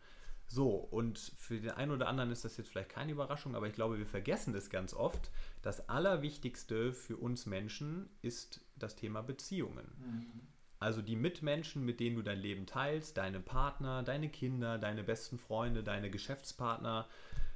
So, 0.47 0.75
und 0.75 1.19
für 1.37 1.59
den 1.59 1.71
einen 1.71 1.91
oder 1.91 2.09
anderen 2.09 2.31
ist 2.31 2.45
das 2.45 2.57
jetzt 2.57 2.71
vielleicht 2.71 2.91
keine 2.91 3.13
Überraschung, 3.13 3.57
aber 3.57 3.67
ich 3.67 3.73
glaube, 3.73 3.99
wir 3.99 4.07
vergessen 4.07 4.55
es 4.55 4.71
ganz 4.71 4.95
oft. 4.95 5.31
Das 5.63 5.89
Allerwichtigste 5.89 6.93
für 6.93 7.17
uns 7.17 7.47
Menschen 7.47 8.09
ist 8.23 8.61
das 8.77 8.95
Thema 8.95 9.23
Beziehungen. 9.23 9.87
Mhm. 9.99 10.41
Also 10.79 11.01
die 11.01 11.17
Mitmenschen, 11.17 11.85
mit 11.85 11.99
denen 11.99 12.17
du 12.17 12.23
dein 12.23 12.39
Leben 12.39 12.67
teilst, 12.67 13.17
deine 13.17 13.41
Partner, 13.41 14.03
deine 14.03 14.29
Kinder, 14.29 14.77
deine 14.77 15.03
besten 15.03 15.39
Freunde, 15.39 15.83
deine 15.83 16.11
Geschäftspartner, 16.11 17.09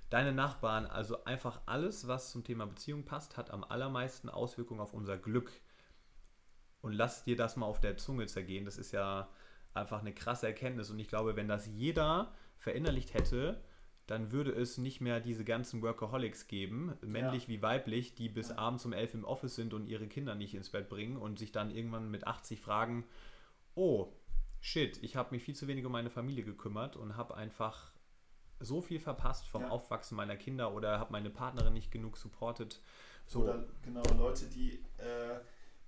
deine 0.08 0.32
Nachbarn, 0.32 0.86
also 0.86 1.24
einfach 1.24 1.60
alles, 1.66 2.08
was 2.08 2.30
zum 2.30 2.42
Thema 2.42 2.66
Beziehung 2.66 3.04
passt, 3.04 3.36
hat 3.36 3.50
am 3.50 3.64
allermeisten 3.64 4.30
Auswirkungen 4.30 4.80
auf 4.80 4.94
unser 4.94 5.18
Glück. 5.18 5.52
Und 6.80 6.92
lass 6.92 7.24
dir 7.24 7.36
das 7.36 7.56
mal 7.56 7.66
auf 7.66 7.80
der 7.80 7.98
Zunge 7.98 8.26
zergehen. 8.26 8.64
Das 8.64 8.78
ist 8.78 8.92
ja 8.92 9.28
einfach 9.74 10.00
eine 10.00 10.14
krasse 10.14 10.46
Erkenntnis. 10.46 10.90
Und 10.90 10.98
ich 10.98 11.08
glaube, 11.08 11.36
wenn 11.36 11.48
das 11.48 11.66
jeder 11.66 12.32
verinnerlicht 12.58 13.14
hätte, 13.14 13.62
dann 14.06 14.32
würde 14.32 14.52
es 14.52 14.78
nicht 14.78 15.00
mehr 15.00 15.20
diese 15.20 15.44
ganzen 15.44 15.82
Workaholics 15.82 16.46
geben, 16.46 16.94
männlich 17.02 17.46
wie 17.48 17.60
weiblich, 17.60 18.14
die 18.14 18.28
bis 18.28 18.48
Ja. 18.48 18.56
abends 18.58 18.84
um 18.86 18.92
elf 18.92 19.12
im 19.14 19.24
Office 19.24 19.54
sind 19.54 19.74
und 19.74 19.86
ihre 19.86 20.08
Kinder 20.08 20.34
nicht 20.34 20.54
ins 20.54 20.70
Bett 20.70 20.88
bringen 20.88 21.16
und 21.18 21.38
sich 21.38 21.52
dann 21.52 21.70
irgendwann 21.70 22.10
mit 22.10 22.26
80 22.26 22.60
fragen, 22.60 23.04
oh, 23.74 24.12
shit, 24.60 24.98
ich 25.02 25.14
habe 25.16 25.34
mich 25.34 25.42
viel 25.44 25.54
zu 25.54 25.68
wenig 25.68 25.84
um 25.84 25.92
meine 25.92 26.10
Familie 26.10 26.42
gekümmert 26.44 26.96
und 26.96 27.16
habe 27.16 27.34
einfach 27.36 27.92
so 28.60 28.80
viel 28.80 28.98
verpasst 28.98 29.46
vom 29.46 29.62
Ja. 29.62 29.68
Aufwachsen 29.68 30.16
meiner 30.16 30.36
Kinder 30.36 30.72
oder 30.72 30.98
habe 30.98 31.12
meine 31.12 31.30
Partnerin 31.30 31.74
nicht 31.74 31.92
genug 31.92 32.16
supportet. 32.16 32.80
So, 33.26 33.42
Oder 33.42 33.68
genau 33.82 34.02
Leute, 34.16 34.46
die 34.46 34.82
äh, 34.96 35.38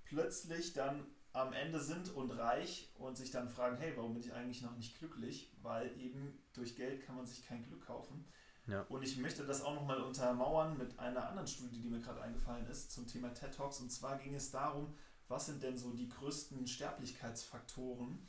plötzlich 0.05 0.73
dann 0.73 1.07
am 1.33 1.53
Ende 1.53 1.79
sind 1.79 2.13
und 2.13 2.31
reich 2.31 2.89
und 2.97 3.17
sich 3.17 3.31
dann 3.31 3.49
fragen, 3.49 3.77
hey, 3.77 3.93
warum 3.95 4.13
bin 4.13 4.23
ich 4.23 4.33
eigentlich 4.33 4.61
noch 4.61 4.75
nicht 4.75 4.97
glücklich? 4.99 5.51
Weil 5.61 5.97
eben 5.99 6.37
durch 6.53 6.75
Geld 6.75 7.05
kann 7.05 7.15
man 7.15 7.25
sich 7.25 7.45
kein 7.45 7.63
Glück 7.63 7.85
kaufen. 7.85 8.25
Ja. 8.67 8.81
Und 8.89 9.03
ich 9.03 9.17
möchte 9.17 9.45
das 9.45 9.61
auch 9.63 9.73
nochmal 9.73 10.01
untermauern 10.01 10.77
mit 10.77 10.99
einer 10.99 11.27
anderen 11.27 11.47
Studie, 11.47 11.79
die 11.79 11.89
mir 11.89 11.99
gerade 11.99 12.21
eingefallen 12.21 12.67
ist, 12.67 12.91
zum 12.91 13.07
Thema 13.07 13.33
TED 13.33 13.55
Talks. 13.55 13.79
Und 13.79 13.91
zwar 13.91 14.17
ging 14.17 14.35
es 14.35 14.51
darum, 14.51 14.93
was 15.27 15.45
sind 15.45 15.63
denn 15.63 15.77
so 15.77 15.93
die 15.93 16.09
größten 16.09 16.67
Sterblichkeitsfaktoren? 16.67 18.27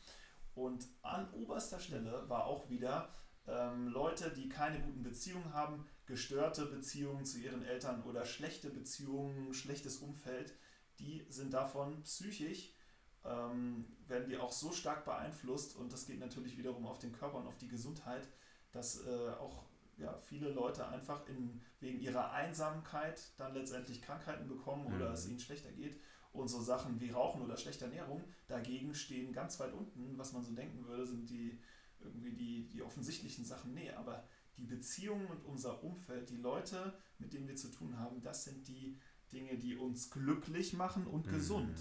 Und 0.55 0.87
an 1.03 1.31
oberster 1.33 1.81
Stelle 1.81 2.29
war 2.29 2.47
auch 2.47 2.69
wieder 2.71 3.09
ähm, 3.47 3.89
Leute, 3.89 4.31
die 4.31 4.49
keine 4.49 4.81
guten 4.81 5.03
Beziehungen 5.03 5.53
haben, 5.53 5.87
gestörte 6.07 6.67
Beziehungen 6.67 7.25
zu 7.25 7.39
ihren 7.39 7.63
Eltern 7.63 8.03
oder 8.05 8.25
schlechte 8.25 8.71
Beziehungen, 8.71 9.53
schlechtes 9.55 9.99
Umfeld, 9.99 10.55
die 10.99 11.27
sind 11.29 11.53
davon 11.53 12.03
psychisch, 12.03 12.73
ähm, 13.25 13.87
werden 14.09 14.29
die 14.29 14.37
auch 14.37 14.53
so 14.53 14.73
stark 14.73 15.05
beeinflusst 15.05 15.77
und 15.77 15.93
das 15.93 16.07
geht 16.07 16.21
natürlich 16.21 16.59
wiederum 16.59 16.87
auf 16.87 16.99
den 16.99 17.13
Körper 17.13 17.39
und 17.39 17.47
auf 17.47 17.57
die 17.59 17.69
Gesundheit, 17.69 18.29
dass 18.73 19.07
äh, 19.07 19.31
auch 19.39 19.65
ja, 19.99 20.19
viele 20.19 20.51
Leute 20.51 20.87
einfach 20.89 21.27
in, 21.29 21.61
wegen 21.81 22.01
ihrer 22.01 22.33
Einsamkeit 22.33 23.21
dann 23.37 23.55
letztendlich 23.55 24.03
Krankheiten 24.03 24.49
bekommen 24.49 24.87
oder 24.87 25.09
Mhm. 25.09 25.15
es 25.15 25.29
ihnen 25.29 25.39
schlechter 25.39 25.71
geht. 25.73 26.01
Und 26.33 26.49
so 26.49 26.63
Sachen 26.63 26.99
wie 26.99 27.11
Rauchen 27.11 27.43
oder 27.43 27.59
schlechte 27.59 27.85
Ernährung 27.85 28.25
dagegen 28.49 28.95
stehen 28.95 29.35
ganz 29.35 29.61
weit 29.61 29.75
unten, 29.75 30.17
was 30.17 30.33
man 30.33 30.43
so 30.43 30.53
denken 30.55 30.87
würde, 30.87 31.07
sind 31.07 31.29
die 31.29 31.61
irgendwie 32.01 32.33
die, 32.33 32.69
die 32.69 32.83
offensichtlichen 32.83 33.45
Sachen. 33.45 33.75
Nee, 33.75 33.91
aber 33.93 34.27
die 34.57 34.65
Beziehungen 34.65 35.27
und 35.27 35.45
unser 35.45 35.85
Umfeld, 35.85 36.31
die 36.31 36.39
Leute, 36.39 36.95
mit 37.19 37.35
denen 37.35 37.47
wir 37.49 37.57
zu 37.57 37.69
tun 37.71 37.99
haben, 37.99 38.23
das 38.23 38.45
sind 38.45 38.67
die 38.67 38.99
Dinge, 39.31 39.59
die 39.59 39.77
uns 39.77 40.11
glücklich 40.11 40.73
machen 40.73 41.07
und 41.07 41.29
gesund. 41.29 41.79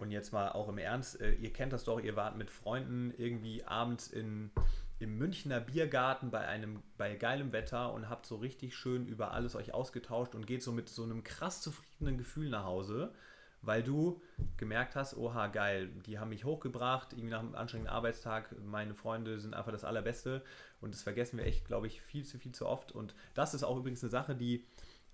Und 0.00 0.10
jetzt 0.10 0.32
mal 0.32 0.50
auch 0.52 0.68
im 0.70 0.78
Ernst, 0.78 1.20
äh, 1.20 1.32
ihr 1.32 1.52
kennt 1.52 1.74
das 1.74 1.84
doch, 1.84 2.00
ihr 2.00 2.16
wart 2.16 2.34
mit 2.38 2.50
Freunden 2.50 3.12
irgendwie 3.18 3.64
abends 3.64 4.08
in, 4.08 4.50
im 4.98 5.18
Münchner 5.18 5.60
Biergarten 5.60 6.30
bei 6.30 6.46
einem 6.48 6.82
bei 6.96 7.14
geilem 7.16 7.52
Wetter 7.52 7.92
und 7.92 8.08
habt 8.08 8.24
so 8.24 8.36
richtig 8.36 8.74
schön 8.74 9.06
über 9.06 9.32
alles 9.32 9.54
euch 9.54 9.74
ausgetauscht 9.74 10.34
und 10.34 10.46
geht 10.46 10.62
so 10.62 10.72
mit 10.72 10.88
so 10.88 11.02
einem 11.02 11.22
krass 11.22 11.60
zufriedenen 11.60 12.16
Gefühl 12.16 12.48
nach 12.48 12.64
Hause, 12.64 13.12
weil 13.60 13.82
du 13.82 14.22
gemerkt 14.56 14.96
hast, 14.96 15.18
oha, 15.18 15.48
geil, 15.48 15.90
die 16.06 16.18
haben 16.18 16.30
mich 16.30 16.46
hochgebracht, 16.46 17.12
irgendwie 17.12 17.32
nach 17.32 17.40
einem 17.40 17.54
anstrengenden 17.54 17.94
Arbeitstag, 17.94 18.54
meine 18.64 18.94
Freunde 18.94 19.38
sind 19.38 19.52
einfach 19.52 19.72
das 19.72 19.84
Allerbeste 19.84 20.42
und 20.80 20.94
das 20.94 21.02
vergessen 21.02 21.36
wir 21.36 21.44
echt, 21.44 21.66
glaube 21.66 21.88
ich, 21.88 22.00
viel 22.00 22.24
zu 22.24 22.38
viel 22.38 22.52
zu 22.52 22.66
oft. 22.66 22.90
Und 22.92 23.14
das 23.34 23.52
ist 23.52 23.64
auch 23.64 23.76
übrigens 23.76 24.02
eine 24.02 24.10
Sache, 24.10 24.34
die 24.34 24.64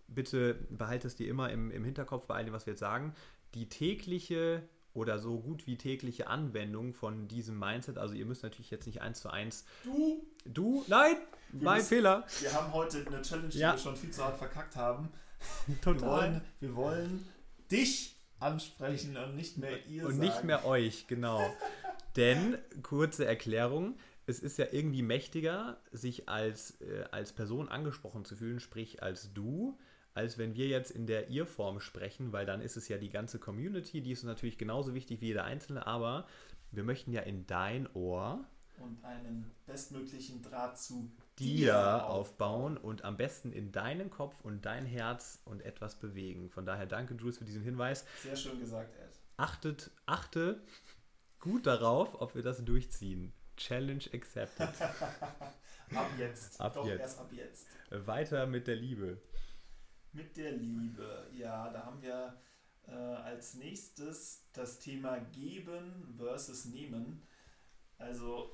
bitte 0.06 0.54
behalte 0.70 1.08
es 1.08 1.16
dir 1.16 1.26
immer 1.26 1.50
im, 1.50 1.72
im 1.72 1.84
Hinterkopf 1.84 2.26
bei 2.26 2.36
all 2.36 2.44
dem, 2.44 2.54
was 2.54 2.66
wir 2.66 2.74
jetzt 2.74 2.80
sagen, 2.80 3.14
die 3.54 3.68
tägliche 3.68 4.62
oder 4.96 5.18
so 5.18 5.38
gut 5.38 5.66
wie 5.66 5.76
tägliche 5.76 6.26
Anwendung 6.26 6.92
von 6.94 7.28
diesem 7.28 7.58
Mindset, 7.58 7.98
also 7.98 8.14
ihr 8.14 8.26
müsst 8.26 8.42
natürlich 8.42 8.70
jetzt 8.70 8.86
nicht 8.86 9.02
eins 9.02 9.20
zu 9.20 9.28
eins, 9.30 9.64
Du, 9.84 10.26
du, 10.44 10.84
nein, 10.88 11.16
Wir 11.52 11.64
mein 11.64 11.76
müssen- 11.76 11.88
Fehler, 11.88 12.24
wir 12.40 12.52
haben 12.52 12.72
heute 12.72 13.06
eine 13.06 13.22
Challenge, 13.22 13.48
die 13.48 13.58
Ja. 13.58 13.72
wir 13.72 13.78
schon 13.78 13.96
viel 13.96 14.10
zu 14.10 14.24
hart 14.24 14.38
verkackt 14.38 14.74
haben. 14.76 15.10
Wir 15.66 15.80
total. 15.82 16.08
wollen, 16.08 16.40
wir 16.60 16.74
wollen 16.76 17.28
dich 17.70 18.16
ansprechen 18.40 19.16
und 19.18 19.36
nicht 19.36 19.58
mehr 19.58 19.84
ihr 19.86 20.04
Und 20.06 20.12
sagen. 20.12 20.24
nicht 20.24 20.44
mehr 20.44 20.64
euch, 20.64 21.06
genau. 21.06 21.40
Denn, 22.16 22.56
kurze 22.82 23.26
Erklärung, 23.26 23.96
es 24.26 24.40
ist 24.40 24.56
ja 24.58 24.66
irgendwie 24.72 25.02
mächtiger, 25.02 25.78
sich 25.92 26.28
als, 26.28 26.80
äh, 26.80 27.04
als 27.10 27.32
Person 27.34 27.68
angesprochen 27.68 28.24
zu 28.24 28.34
fühlen, 28.34 28.60
sprich 28.60 29.02
als 29.02 29.32
du, 29.34 29.78
als 30.16 30.38
wenn 30.38 30.56
wir 30.56 30.66
jetzt 30.66 30.90
in 30.90 31.06
der 31.06 31.28
Ihr-Form 31.28 31.78
sprechen, 31.80 32.32
weil 32.32 32.46
dann 32.46 32.62
ist 32.62 32.76
es 32.76 32.88
ja 32.88 32.96
die 32.96 33.10
ganze 33.10 33.38
Community, 33.38 34.00
die 34.00 34.12
ist 34.12 34.24
natürlich 34.24 34.56
genauso 34.56 34.94
wichtig 34.94 35.20
wie 35.20 35.26
jeder 35.26 35.44
Einzelne, 35.44 35.86
aber 35.86 36.26
wir 36.70 36.84
möchten 36.84 37.12
ja 37.12 37.20
in 37.20 37.46
dein 37.46 37.86
Ohr 37.94 38.44
und 38.78 39.04
einen 39.04 39.50
bestmöglichen 39.66 40.42
Draht 40.42 40.78
zu 40.78 41.10
dir 41.38 42.06
aufbauen 42.06 42.78
und 42.78 43.04
am 43.04 43.16
besten 43.18 43.52
in 43.52 43.72
deinen 43.72 44.10
Kopf 44.10 44.40
und 44.42 44.64
dein 44.64 44.86
Herz 44.86 45.40
und 45.44 45.62
etwas 45.62 45.96
bewegen. 45.96 46.48
Von 46.48 46.64
daher 46.64 46.86
danke, 46.86 47.14
Jules, 47.14 47.38
für 47.38 47.44
diesen 47.44 47.62
Hinweis. 47.62 48.06
Sehr 48.22 48.36
schön 48.36 48.58
gesagt, 48.58 48.96
Ed. 48.96 49.20
Achtet, 49.36 49.90
achte 50.06 50.62
gut 51.40 51.66
darauf, 51.66 52.20
ob 52.20 52.34
wir 52.34 52.42
das 52.42 52.64
durchziehen. 52.64 53.34
Challenge 53.56 54.04
accepted. 54.14 54.68
ab 55.94 56.10
jetzt. 56.18 56.60
Ab 56.60 56.74
Doch 56.74 56.86
jetzt. 56.86 57.00
erst 57.00 57.18
ab 57.18 57.30
jetzt. 57.32 57.66
Weiter 57.90 58.46
mit 58.46 58.66
der 58.66 58.76
Liebe. 58.76 59.18
Mit 60.16 60.34
der 60.38 60.52
Liebe, 60.52 61.28
ja, 61.34 61.68
da 61.68 61.84
haben 61.84 62.00
wir 62.00 62.40
äh, 62.86 62.90
als 62.92 63.52
nächstes 63.52 64.46
das 64.54 64.78
Thema 64.78 65.18
Geben 65.18 66.14
versus 66.16 66.64
Nehmen. 66.64 67.20
Also 67.98 68.50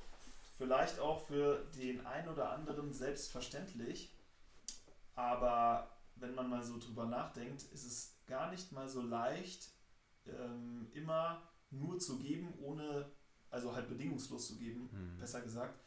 vielleicht 0.57 0.99
auch 0.99 1.25
für 1.25 1.63
den 1.77 2.05
einen 2.05 2.27
oder 2.27 2.49
anderen 2.51 2.91
selbstverständlich, 2.91 4.13
aber 5.15 5.89
wenn 6.15 6.35
man 6.35 6.49
mal 6.49 6.61
so 6.61 6.77
drüber 6.77 7.05
nachdenkt, 7.05 7.63
ist 7.63 7.85
es 7.85 8.17
gar 8.27 8.51
nicht 8.51 8.73
mal 8.73 8.89
so 8.89 9.01
leicht, 9.01 9.71
ähm, 10.25 10.89
immer 10.91 11.49
nur 11.71 11.97
zu 11.97 12.19
geben, 12.19 12.53
ohne, 12.59 13.09
also 13.49 13.73
halt 13.73 13.87
bedingungslos 13.87 14.47
zu 14.47 14.57
geben, 14.57 14.89
Mhm. 14.91 15.17
besser 15.17 15.41
gesagt, 15.41 15.79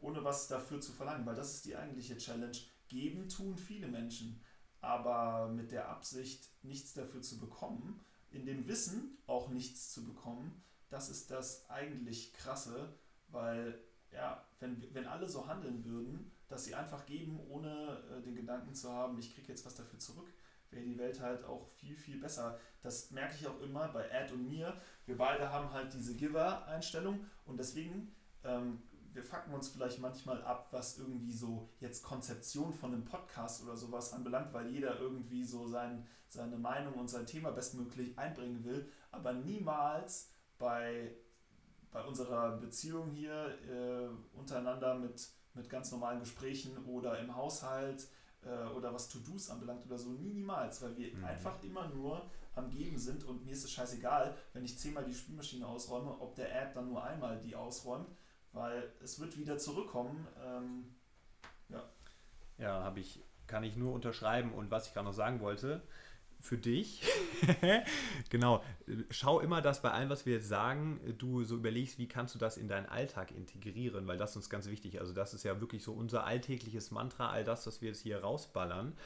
ohne 0.00 0.22
was 0.22 0.46
dafür 0.46 0.80
zu 0.80 0.92
verlangen, 0.92 1.26
weil 1.26 1.34
das 1.34 1.52
ist 1.52 1.64
die 1.64 1.74
eigentliche 1.74 2.16
Challenge. 2.16 2.56
Geben 2.86 3.28
tun 3.28 3.58
viele 3.58 3.88
Menschen, 3.88 4.40
aber 4.86 5.48
mit 5.48 5.72
der 5.72 5.88
Absicht, 5.88 6.48
nichts 6.62 6.94
dafür 6.94 7.20
zu 7.20 7.38
bekommen, 7.38 8.00
in 8.30 8.46
dem 8.46 8.66
Wissen 8.68 9.18
auch 9.26 9.48
nichts 9.48 9.92
zu 9.92 10.04
bekommen, 10.04 10.62
das 10.90 11.08
ist 11.08 11.30
das 11.30 11.68
eigentlich 11.68 12.32
Krasse, 12.32 12.94
weil 13.28 13.78
ja, 14.12 14.44
wenn, 14.60 14.82
wenn 14.94 15.06
alle 15.06 15.28
so 15.28 15.46
handeln 15.46 15.84
würden, 15.84 16.30
dass 16.48 16.64
sie 16.64 16.74
einfach 16.74 17.06
geben, 17.06 17.40
ohne 17.48 18.02
äh, 18.10 18.22
den 18.22 18.36
Gedanken 18.36 18.74
zu 18.74 18.92
haben, 18.92 19.18
ich 19.18 19.34
kriege 19.34 19.48
jetzt 19.48 19.66
was 19.66 19.74
dafür 19.74 19.98
zurück, 19.98 20.28
wäre 20.70 20.84
die 20.84 20.98
Welt 20.98 21.20
halt 21.20 21.44
auch 21.44 21.66
viel, 21.74 21.96
viel 21.96 22.18
besser. 22.20 22.58
Das 22.82 23.10
merke 23.10 23.34
ich 23.38 23.46
auch 23.46 23.60
immer 23.60 23.88
bei 23.88 24.08
Ed 24.08 24.32
und 24.32 24.48
mir. 24.48 24.80
Wir 25.06 25.16
beide 25.16 25.50
haben 25.50 25.72
halt 25.72 25.92
diese 25.92 26.14
Giver-Einstellung 26.14 27.24
und 27.46 27.58
deswegen, 27.58 28.14
ähm, 28.44 28.82
wir 29.16 29.24
fucken 29.24 29.54
uns 29.54 29.68
vielleicht 29.68 29.98
manchmal 29.98 30.42
ab, 30.44 30.68
was 30.72 30.98
irgendwie 30.98 31.32
so 31.32 31.68
jetzt 31.80 32.02
Konzeption 32.02 32.72
von 32.74 32.92
einem 32.92 33.04
Podcast 33.04 33.64
oder 33.64 33.74
sowas 33.76 34.12
anbelangt, 34.12 34.52
weil 34.52 34.68
jeder 34.68 35.00
irgendwie 35.00 35.42
so 35.42 35.66
sein, 35.66 36.06
seine 36.28 36.56
Meinung 36.56 36.94
und 36.94 37.08
sein 37.08 37.24
Thema 37.26 37.50
bestmöglich 37.50 38.16
einbringen 38.18 38.62
will, 38.62 38.88
aber 39.10 39.32
niemals 39.32 40.30
bei, 40.58 41.16
bei 41.90 42.04
unserer 42.04 42.58
Beziehung 42.58 43.10
hier 43.10 43.58
äh, 43.68 44.36
untereinander 44.38 44.94
mit, 44.94 45.28
mit 45.54 45.70
ganz 45.70 45.90
normalen 45.92 46.20
Gesprächen 46.20 46.76
oder 46.84 47.18
im 47.18 47.34
Haushalt 47.34 48.06
äh, 48.44 48.68
oder 48.76 48.92
was 48.92 49.08
To-Dos 49.08 49.48
anbelangt 49.48 49.86
oder 49.86 49.96
so, 49.98 50.10
nie, 50.10 50.28
niemals, 50.34 50.82
weil 50.82 50.94
wir 50.98 51.14
Mhm. 51.14 51.24
einfach 51.24 51.62
immer 51.62 51.88
nur 51.88 52.30
am 52.54 52.68
Geben 52.70 52.98
sind 52.98 53.24
und 53.24 53.44
mir 53.46 53.52
ist 53.52 53.64
es 53.64 53.70
scheißegal, 53.72 54.36
wenn 54.52 54.64
ich 54.64 54.78
zehnmal 54.78 55.04
die 55.04 55.14
Spülmaschine 55.14 55.66
ausräume, 55.66 56.10
ob 56.20 56.34
der 56.34 56.54
Ad 56.54 56.72
dann 56.74 56.88
nur 56.88 57.02
einmal 57.02 57.38
die 57.38 57.54
ausräumt, 57.56 58.08
weil 58.56 58.90
es 59.02 59.20
wird 59.20 59.38
wieder 59.38 59.58
zurückkommen. 59.58 60.26
Ähm, 60.44 60.84
Ja, 62.58 62.82
habe 62.82 63.00
ich, 63.00 63.20
kann 63.46 63.62
ich 63.62 63.76
nur 63.76 63.92
unterschreiben. 63.92 64.52
Und 64.52 64.70
was 64.70 64.88
ich 64.88 64.94
gerade 64.94 65.06
noch 65.06 65.12
sagen 65.12 65.40
wollte, 65.40 65.82
für 66.40 66.58
dich, 66.58 67.02
genau, 68.30 68.62
schau 69.10 69.40
immer, 69.40 69.62
dass 69.62 69.82
bei 69.82 69.90
allem, 69.90 70.10
was 70.10 70.26
wir 70.26 70.34
jetzt 70.34 70.48
sagen, 70.48 71.00
du 71.18 71.44
so 71.44 71.56
überlegst, 71.56 71.98
wie 71.98 72.08
kannst 72.08 72.34
du 72.34 72.38
das 72.38 72.56
in 72.56 72.68
deinen 72.68 72.86
Alltag 72.86 73.32
integrieren, 73.32 74.06
weil 74.06 74.18
das 74.18 74.30
ist 74.30 74.36
uns 74.36 74.50
ganz 74.50 74.66
wichtig. 74.66 75.00
Also 75.00 75.12
das 75.12 75.34
ist 75.34 75.44
ja 75.44 75.60
wirklich 75.60 75.82
so 75.82 75.92
unser 75.92 76.24
alltägliches 76.24 76.90
Mantra, 76.90 77.30
all 77.30 77.44
das, 77.44 77.66
was 77.66 77.80
wir 77.80 77.88
jetzt 77.88 78.02
hier 78.02 78.20
rausballern. 78.20 78.96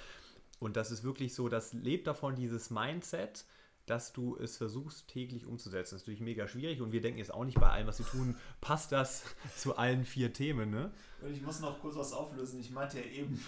Und 0.59 0.77
das 0.77 0.91
ist 0.91 1.03
wirklich 1.03 1.35
so, 1.35 1.49
das 1.49 1.73
lebt 1.73 2.07
davon, 2.07 2.37
dieses 2.37 2.71
Mindset, 2.71 3.45
dass 3.91 4.13
du 4.13 4.37
es 4.37 4.57
versuchst 4.57 5.09
täglich 5.09 5.47
umzusetzen. 5.47 5.97
Das 5.97 6.03
ist 6.03 6.07
natürlich 6.07 6.21
mega 6.21 6.47
schwierig 6.47 6.81
und 6.81 6.93
wir 6.93 7.01
denken 7.01 7.19
jetzt 7.19 7.35
auch 7.35 7.45
nicht 7.45 7.59
bei 7.59 7.69
allem, 7.69 7.89
was 7.89 7.99
wir 7.99 8.07
tun, 8.07 8.37
passt 8.61 8.93
das 8.93 9.25
zu 9.57 9.77
allen 9.77 10.05
vier 10.05 10.33
Themen, 10.33 10.71
ne? 10.71 10.93
Und 11.21 11.33
ich 11.33 11.43
muss 11.43 11.59
noch 11.59 11.81
kurz 11.81 11.97
was 11.97 12.13
auflösen. 12.13 12.61
Ich 12.61 12.71
meinte 12.71 13.01
ja 13.01 13.05
eben 13.07 13.45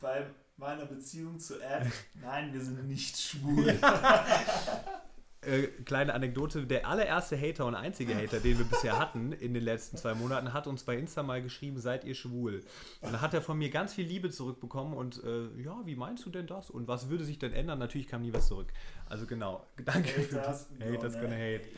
bei 0.00 0.24
meiner 0.56 0.86
Beziehung 0.86 1.40
zu 1.40 1.60
Ed, 1.60 1.90
nein, 2.14 2.52
wir 2.52 2.60
sind 2.60 2.86
nicht 2.86 3.18
schwul. 3.18 3.76
Äh, 5.44 5.66
kleine 5.84 6.14
Anekdote, 6.14 6.66
der 6.68 6.86
allererste 6.86 7.36
Hater 7.36 7.66
und 7.66 7.74
einzige 7.74 8.14
Hater, 8.14 8.38
den 8.38 8.58
wir 8.58 8.64
bisher 8.64 8.96
hatten 8.96 9.32
in 9.32 9.54
den 9.54 9.64
letzten 9.64 9.96
zwei 9.96 10.14
Monaten, 10.14 10.52
hat 10.52 10.68
uns 10.68 10.84
bei 10.84 10.96
Insta 10.96 11.24
mal 11.24 11.42
geschrieben, 11.42 11.80
seid 11.80 12.04
ihr 12.04 12.14
schwul? 12.14 12.62
Und 13.00 13.12
dann 13.12 13.20
hat 13.20 13.34
er 13.34 13.42
von 13.42 13.58
mir 13.58 13.68
ganz 13.68 13.92
viel 13.92 14.06
Liebe 14.06 14.30
zurückbekommen 14.30 14.94
und 14.94 15.20
äh, 15.24 15.48
ja, 15.60 15.80
wie 15.84 15.96
meinst 15.96 16.24
du 16.24 16.30
denn 16.30 16.46
das? 16.46 16.70
Und 16.70 16.86
was 16.86 17.08
würde 17.08 17.24
sich 17.24 17.40
denn 17.40 17.52
ändern? 17.52 17.80
Natürlich 17.80 18.06
kam 18.06 18.22
nie 18.22 18.32
was 18.32 18.46
zurück. 18.46 18.72
Also 19.06 19.26
genau, 19.26 19.66
danke 19.84 20.10
für 20.10 20.36
Haters 20.36 20.68
das. 20.68 20.88
Haters 20.88 21.14
gonna 21.14 21.26
gonna 21.26 21.34
hate. 21.34 21.68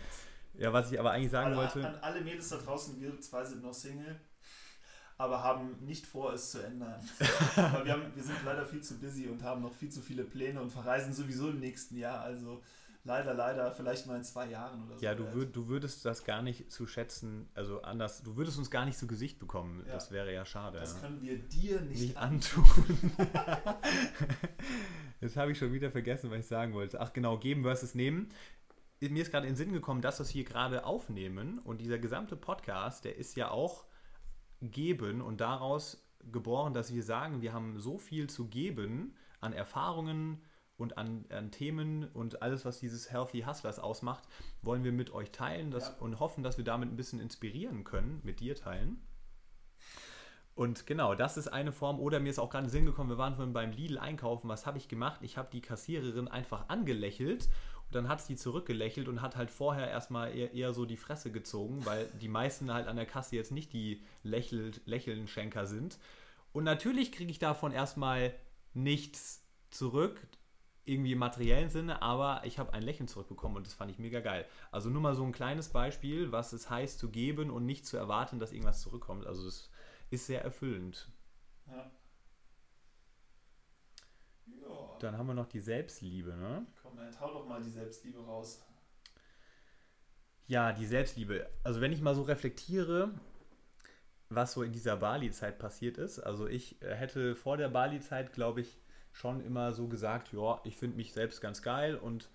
Ja, 0.59 0.70
was 0.70 0.92
ich 0.92 1.00
aber 1.00 1.12
eigentlich 1.12 1.31
sagen 1.31 1.46
Alle, 1.46 1.57
wollte, 1.57 1.88
An 1.88 1.94
alle 2.03 2.20
Mädels 2.20 2.50
da 2.50 2.59
draußen, 2.59 3.00
wir 3.00 3.18
zwei 3.22 3.46
sind 3.46 3.62
noch 3.62 3.72
Single, 3.72 4.20
aber 5.16 5.42
haben 5.42 5.79
nicht 5.81 6.05
vor, 6.07 6.35
es 6.35 6.50
zu 6.50 6.62
ändern. 6.62 7.00
Weil 7.57 7.85
wir, 7.87 7.92
haben, 7.94 8.14
wir 8.14 8.22
sind 8.22 8.37
leider 8.44 8.66
viel 8.66 8.83
zu 8.83 8.98
busy 8.98 9.27
und 9.27 9.42
haben 9.42 9.62
noch 9.62 9.72
viel 9.72 9.88
zu 9.88 10.03
viele 10.03 10.24
Pläne 10.24 10.61
und 10.61 10.70
verreisen 10.70 11.14
sowieso 11.14 11.48
im 11.48 11.61
nächsten 11.61 11.96
Jahr. 11.96 12.20
Also 12.20 12.62
leider, 13.04 13.34
leider, 13.34 13.70
vielleicht 13.72 14.06
mal 14.06 14.16
in 14.16 14.24
zwei 14.24 14.46
Jahren 14.48 14.84
oder 14.84 14.98
so. 14.98 15.04
ja, 15.04 15.14
du, 15.14 15.32
würd, 15.32 15.54
du 15.54 15.68
würdest 15.68 16.04
das 16.04 16.24
gar 16.24 16.42
nicht 16.42 16.72
zu 16.72 16.86
schätzen, 16.86 17.48
also 17.54 17.82
anders, 17.82 18.22
du 18.22 18.36
würdest 18.36 18.58
uns 18.58 18.70
gar 18.70 18.84
nicht 18.84 18.98
zu 18.98 19.06
Gesicht 19.06 19.38
bekommen. 19.38 19.84
Ja. 19.86 19.92
Das 19.92 20.10
wäre 20.10 20.32
ja 20.32 20.44
schade. 20.44 20.78
Das 20.78 21.00
können 21.00 21.20
wir 21.22 21.38
dir 21.38 21.80
nicht, 21.82 22.00
nicht 22.00 22.16
an. 22.16 22.34
antun. 22.34 22.64
Jetzt 25.20 25.36
habe 25.36 25.52
ich 25.52 25.58
schon 25.58 25.72
wieder 25.72 25.90
vergessen, 25.90 26.30
was 26.30 26.40
ich 26.40 26.46
sagen 26.46 26.72
wollte. 26.72 27.00
Ach 27.00 27.12
genau, 27.12 27.38
geben 27.38 27.62
versus 27.62 27.94
nehmen. 27.94 28.30
Mir 29.00 29.22
ist 29.22 29.30
gerade 29.30 29.46
in 29.46 29.52
den 29.52 29.56
Sinn 29.58 29.72
gekommen, 29.72 30.00
dass 30.00 30.18
wir 30.18 30.22
es 30.22 30.30
hier 30.30 30.44
gerade 30.44 30.84
aufnehmen 30.84 31.58
und 31.58 31.80
dieser 31.80 31.98
gesamte 31.98 32.36
Podcast, 32.36 33.04
der 33.04 33.16
ist 33.16 33.36
ja 33.36 33.50
auch 33.50 33.84
geben 34.62 35.20
und 35.20 35.42
daraus 35.42 36.08
geboren, 36.32 36.72
dass 36.72 36.92
wir 36.94 37.02
sagen, 37.02 37.42
wir 37.42 37.52
haben 37.52 37.78
so 37.78 37.98
viel 37.98 38.30
zu 38.30 38.48
geben 38.48 39.14
an 39.40 39.52
Erfahrungen 39.52 40.42
und 40.76 40.98
an, 40.98 41.24
an 41.30 41.50
Themen 41.50 42.08
und 42.12 42.42
alles, 42.42 42.64
was 42.64 42.80
dieses 42.80 43.10
Healthy 43.12 43.42
Hustlers 43.42 43.78
ausmacht, 43.78 44.24
wollen 44.62 44.84
wir 44.84 44.92
mit 44.92 45.12
euch 45.12 45.30
teilen 45.30 45.70
das, 45.70 45.88
Ja. 45.88 45.94
und 46.00 46.18
hoffen, 46.20 46.42
dass 46.42 46.56
wir 46.56 46.64
damit 46.64 46.90
ein 46.90 46.96
bisschen 46.96 47.20
inspirieren 47.20 47.84
können, 47.84 48.20
mit 48.24 48.40
dir 48.40 48.56
teilen. 48.56 49.00
Und 50.54 50.87
genau, 50.87 51.14
das 51.14 51.37
ist 51.37 51.48
eine 51.48 51.72
Form. 51.72 51.98
Oder 51.98 52.20
mir 52.20 52.30
ist 52.30 52.38
auch 52.38 52.48
gerade 52.50 52.64
in 52.64 52.68
den 52.68 52.72
Sinn 52.72 52.87
gekommen, 52.87 53.10
wir 53.10 53.18
waren 53.18 53.34
vorhin 53.34 53.52
beim 53.52 53.72
Lidl 53.72 53.98
einkaufen. 53.98 54.48
Was 54.48 54.66
habe 54.66 54.78
ich 54.78 54.88
gemacht? 54.88 55.20
Ich 55.22 55.37
habe 55.37 55.48
die 55.52 55.60
Kassiererin 55.60 56.28
einfach 56.28 56.68
angelächelt 56.68 57.48
und 57.87 57.94
dann 57.94 58.08
hat 58.08 58.20
sie 58.22 58.37
zurückgelächelt 58.37 59.08
und 59.08 59.20
hat 59.20 59.37
halt 59.37 59.50
vorher 59.50 59.88
erstmal 59.90 60.34
eher, 60.34 60.52
eher 60.52 60.72
so 60.72 60.84
die 60.87 60.96
Fresse 60.96 61.32
gezogen, 61.32 61.84
weil 61.84 62.06
die 62.20 62.28
meisten 62.28 62.72
halt 62.72 62.87
an 62.87 62.96
der 62.96 63.06
Kasse 63.06 63.34
jetzt 63.34 63.50
nicht 63.50 63.72
die 63.72 64.02
Lächel, 64.22 64.72
Lächelnschenker 64.87 65.66
sind. 65.66 65.98
Und 66.52 66.62
natürlich 66.62 67.10
kriege 67.10 67.32
ich 67.32 67.40
davon 67.40 67.72
erstmal 67.72 68.32
nichts 68.74 69.44
zurück, 69.70 70.24
irgendwie 70.85 71.12
im 71.12 71.18
materiellen 71.18 71.70
Sinne, 71.70 72.03
aber 72.03 72.42
ich 72.44 72.59
habe 72.59 72.73
ein 72.73 72.83
Lächeln 72.83 73.09
zurückbekommen 73.09 73.57
und 73.57 73.66
das 73.66 73.75
fand 73.75 73.90
ich 73.90 73.99
mega 73.99 74.20
geil. 74.20 74.47
Also 74.70 74.90
nur 74.90 75.01
mal 75.01 75.14
so 75.14 75.25
ein 75.25 75.33
kleines 75.33 75.68
Beispiel, 75.68 76.33
was 76.33 76.53
es 76.53 76.68
heißt 76.68 76.99
zu 76.99 77.11
geben 77.11 77.51
und 77.51 77.64
nicht 77.66 77.87
zu 77.87 77.97
erwarten, 77.97 78.38
dass 78.38 78.53
irgendwas 78.53 78.83
zurückkommt. 78.83 79.27
Also 79.27 79.47
es 79.47 79.70
ist 80.11 80.27
sehr 80.27 80.42
erfüllend. 80.42 81.11
Ja. 81.66 81.90
Ja, 84.47 84.97
Dann 85.01 85.16
haben 85.16 85.27
wir 85.27 85.35
noch 85.35 85.49
die 85.49 85.61
Selbstliebe, 85.61 86.37
ne? 86.37 86.66
komm, 86.83 86.99
Ed, 86.99 87.18
hau 87.18 87.33
doch 87.33 87.47
mal 87.47 87.62
die 87.62 87.70
Selbstliebe 87.70 88.20
raus. 88.20 88.62
Ja, 90.47 90.73
die 90.73 90.85
Selbstliebe. 90.87 91.49
Also 91.62 91.81
wenn 91.81 91.92
ich 91.92 92.03
mal 92.03 92.14
so 92.14 92.23
reflektiere, 92.23 93.14
was 94.29 94.53
so 94.53 94.62
in 94.62 94.73
dieser 94.73 94.97
Bali-Zeit 94.97 95.59
passiert 95.59 95.99
ist. 95.99 96.18
Also 96.18 96.47
ich 96.47 96.81
äh, 96.83 96.94
hätte 96.94 97.37
vor 97.37 97.57
der 97.57 97.68
Bali-Zeit, 97.68 98.33
glaube 98.33 98.61
ich, 98.61 98.79
schon 99.14 99.40
immer 99.40 99.72
so 99.72 99.87
gesagt, 99.87 100.33
ja, 100.33 100.61
ich 100.64 100.77
finde 100.77 100.96
mich 100.96 101.12
selbst 101.12 101.40
ganz 101.40 101.62
geil 101.62 101.96
und 101.96 102.29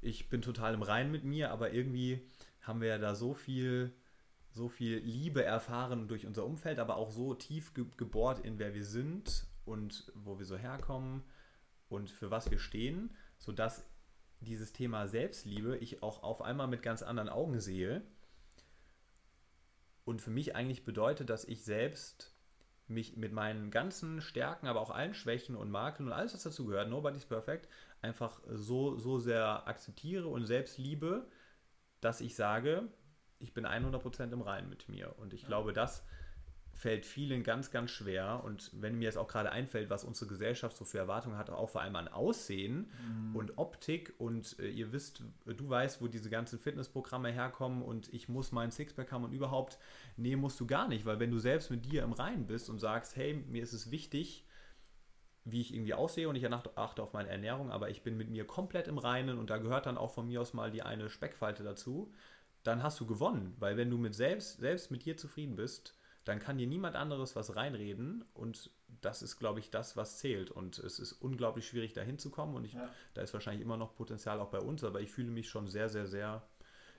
ich 0.00 0.30
bin 0.30 0.40
total 0.40 0.74
im 0.74 0.82
Reinen 0.82 1.10
mit 1.10 1.24
mir, 1.24 1.50
aber 1.50 1.72
irgendwie 1.72 2.22
haben 2.62 2.80
wir 2.80 2.88
ja 2.88 2.98
da 2.98 3.16
so 3.16 3.34
viel, 3.34 3.92
so 4.52 4.68
viel 4.68 4.98
Liebe 4.98 5.44
erfahren 5.44 6.06
durch 6.06 6.26
unser 6.26 6.46
Umfeld, 6.46 6.78
aber 6.78 6.96
auch 6.96 7.10
so 7.10 7.34
tief 7.34 7.74
ge 7.74 7.84
gebohrt 7.96 8.38
in 8.38 8.58
wer 8.60 8.74
wir 8.74 8.84
sind 8.84 9.44
und 9.64 10.12
wo 10.14 10.38
wir 10.38 10.46
so 10.46 10.56
herkommen 10.56 11.24
und 11.88 12.10
für 12.10 12.30
was 12.30 12.48
wir 12.50 12.60
stehen, 12.60 13.10
sodass 13.36 13.84
dieses 14.38 14.72
Thema 14.72 15.08
Selbstliebe 15.08 15.76
ich 15.78 16.00
auch 16.02 16.22
auf 16.22 16.42
einmal 16.42 16.68
mit 16.68 16.80
ganz 16.80 17.02
anderen 17.02 17.28
Augen 17.28 17.58
sehe. 17.60 18.02
Und 20.04 20.22
für 20.22 20.30
mich 20.30 20.54
eigentlich 20.54 20.84
bedeutet, 20.84 21.28
dass 21.28 21.44
ich 21.44 21.64
selbst 21.64 22.29
mich 22.90 23.16
mit 23.16 23.32
meinen 23.32 23.70
ganzen 23.70 24.20
Stärken, 24.20 24.66
aber 24.66 24.80
auch 24.80 24.90
allen 24.90 25.14
Schwächen 25.14 25.56
und 25.56 25.70
Makeln 25.70 26.08
und 26.08 26.12
alles, 26.12 26.34
was 26.34 26.42
dazu 26.42 26.66
gehört, 26.66 26.88
nobody's 26.88 27.24
perfect, 27.24 27.68
einfach 28.02 28.40
so, 28.48 28.96
so 28.98 29.18
sehr 29.18 29.66
akzeptiere 29.66 30.28
und 30.28 30.46
selbst 30.46 30.78
liebe, 30.78 31.28
dass 32.00 32.20
ich 32.20 32.34
sage, 32.34 32.88
ich 33.38 33.54
bin 33.54 33.66
100% 33.66 34.32
im 34.32 34.42
Reinen 34.42 34.68
mit 34.68 34.88
mir. 34.88 35.18
Und 35.18 35.32
ich 35.32 35.42
ja. 35.42 35.48
glaube, 35.48 35.72
das 35.72 36.04
fällt 36.80 37.04
vielen 37.04 37.42
ganz, 37.42 37.70
ganz 37.70 37.90
schwer. 37.90 38.42
Und 38.42 38.70
wenn 38.72 38.98
mir 38.98 39.04
jetzt 39.04 39.18
auch 39.18 39.28
gerade 39.28 39.52
einfällt, 39.52 39.90
was 39.90 40.02
unsere 40.02 40.30
Gesellschaft 40.30 40.74
so 40.74 40.86
für 40.86 40.96
Erwartungen 40.96 41.36
hat, 41.36 41.50
auch 41.50 41.68
vor 41.68 41.82
allem 41.82 41.94
an 41.94 42.08
Aussehen 42.08 42.90
mhm. 43.06 43.36
und 43.36 43.58
Optik. 43.58 44.14
Und 44.16 44.58
äh, 44.58 44.68
ihr 44.68 44.90
wisst, 44.90 45.22
du 45.44 45.68
weißt, 45.68 46.00
wo 46.00 46.08
diese 46.08 46.30
ganzen 46.30 46.58
Fitnessprogramme 46.58 47.30
herkommen 47.30 47.82
und 47.82 48.12
ich 48.14 48.30
muss 48.30 48.50
meinen 48.50 48.70
Sixpack 48.70 49.12
haben 49.12 49.24
und 49.24 49.32
überhaupt, 49.32 49.78
nee, 50.16 50.36
musst 50.36 50.58
du 50.58 50.66
gar 50.66 50.88
nicht. 50.88 51.04
Weil 51.04 51.20
wenn 51.20 51.30
du 51.30 51.38
selbst 51.38 51.70
mit 51.70 51.84
dir 51.84 52.02
im 52.02 52.14
Reinen 52.14 52.46
bist 52.46 52.70
und 52.70 52.78
sagst, 52.78 53.14
hey, 53.14 53.34
mir 53.34 53.62
ist 53.62 53.74
es 53.74 53.90
wichtig, 53.90 54.46
wie 55.44 55.60
ich 55.60 55.74
irgendwie 55.74 55.94
aussehe 55.94 56.30
und 56.30 56.36
ich 56.36 56.50
achte 56.50 57.02
auf 57.02 57.12
meine 57.12 57.28
Ernährung, 57.28 57.70
aber 57.70 57.90
ich 57.90 58.02
bin 58.02 58.16
mit 58.16 58.30
mir 58.30 58.46
komplett 58.46 58.88
im 58.88 58.96
Reinen 58.96 59.38
und 59.38 59.50
da 59.50 59.58
gehört 59.58 59.84
dann 59.84 59.98
auch 59.98 60.14
von 60.14 60.26
mir 60.26 60.40
aus 60.40 60.54
mal 60.54 60.70
die 60.70 60.82
eine 60.82 61.10
Speckfalte 61.10 61.62
dazu, 61.62 62.10
dann 62.62 62.82
hast 62.82 62.98
du 63.00 63.06
gewonnen. 63.06 63.54
Weil 63.58 63.76
wenn 63.76 63.90
du 63.90 63.98
mit 63.98 64.14
selbst, 64.14 64.60
selbst 64.60 64.90
mit 64.90 65.04
dir 65.04 65.18
zufrieden 65.18 65.56
bist, 65.56 65.94
dann 66.30 66.38
kann 66.38 66.58
dir 66.58 66.68
niemand 66.68 66.94
anderes 66.94 67.34
was 67.34 67.56
reinreden 67.56 68.24
und 68.34 68.70
das 69.00 69.20
ist, 69.20 69.38
glaube 69.38 69.58
ich, 69.58 69.70
das, 69.70 69.96
was 69.96 70.18
zählt. 70.18 70.52
Und 70.52 70.78
es 70.78 71.00
ist 71.00 71.12
unglaublich 71.12 71.66
schwierig, 71.66 71.92
da 71.92 72.02
hinzukommen 72.02 72.54
und 72.54 72.64
ich, 72.64 72.74
ja. 72.74 72.88
da 73.14 73.22
ist 73.22 73.34
wahrscheinlich 73.34 73.62
immer 73.62 73.76
noch 73.76 73.96
Potenzial 73.96 74.38
auch 74.38 74.50
bei 74.50 74.60
uns, 74.60 74.84
aber 74.84 75.00
ich 75.00 75.10
fühle 75.10 75.32
mich 75.32 75.48
schon 75.48 75.66
sehr, 75.66 75.88
sehr, 75.88 76.06
sehr 76.06 76.46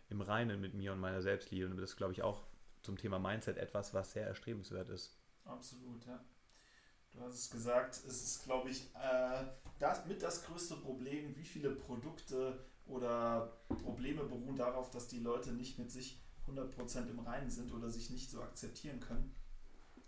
im 0.09 0.19
Reinen 0.19 0.59
mit 0.59 0.73
mir 0.73 0.91
und 0.91 0.99
meiner 0.99 1.21
Selbstliebe 1.21 1.65
und 1.69 1.77
das 1.77 1.91
ist, 1.91 1.95
glaube 1.95 2.11
ich, 2.11 2.23
auch 2.23 2.43
zum 2.81 2.97
Thema 2.97 3.19
Mindset 3.19 3.57
etwas, 3.57 3.93
was 3.93 4.11
sehr 4.11 4.27
erstrebenswert 4.27 4.89
ist. 4.89 5.17
Absolut, 5.45 6.05
ja. 6.05 6.19
Du 7.13 7.21
hast 7.21 7.35
es 7.35 7.49
gesagt, 7.49 7.95
es 7.95 8.23
ist, 8.23 8.43
glaube 8.43 8.69
ich, 8.69 8.93
äh, 8.95 9.45
das, 9.79 10.05
mit 10.07 10.21
das 10.21 10.43
größte 10.43 10.75
Problem, 10.75 11.37
wie 11.37 11.45
viele 11.45 11.69
Produkte 11.69 12.65
oder 12.85 13.61
Probleme 13.81 14.25
beruhen 14.25 14.57
darauf, 14.57 14.91
dass 14.91 15.07
die 15.07 15.19
Leute 15.19 15.53
nicht 15.53 15.79
mit 15.79 15.89
sich 15.89 16.19
100% 16.51 17.09
im 17.09 17.19
Reinen 17.19 17.49
sind 17.49 17.71
oder 17.71 17.89
sich 17.89 18.09
nicht 18.09 18.29
so 18.29 18.41
akzeptieren 18.41 18.99
können. 18.99 19.35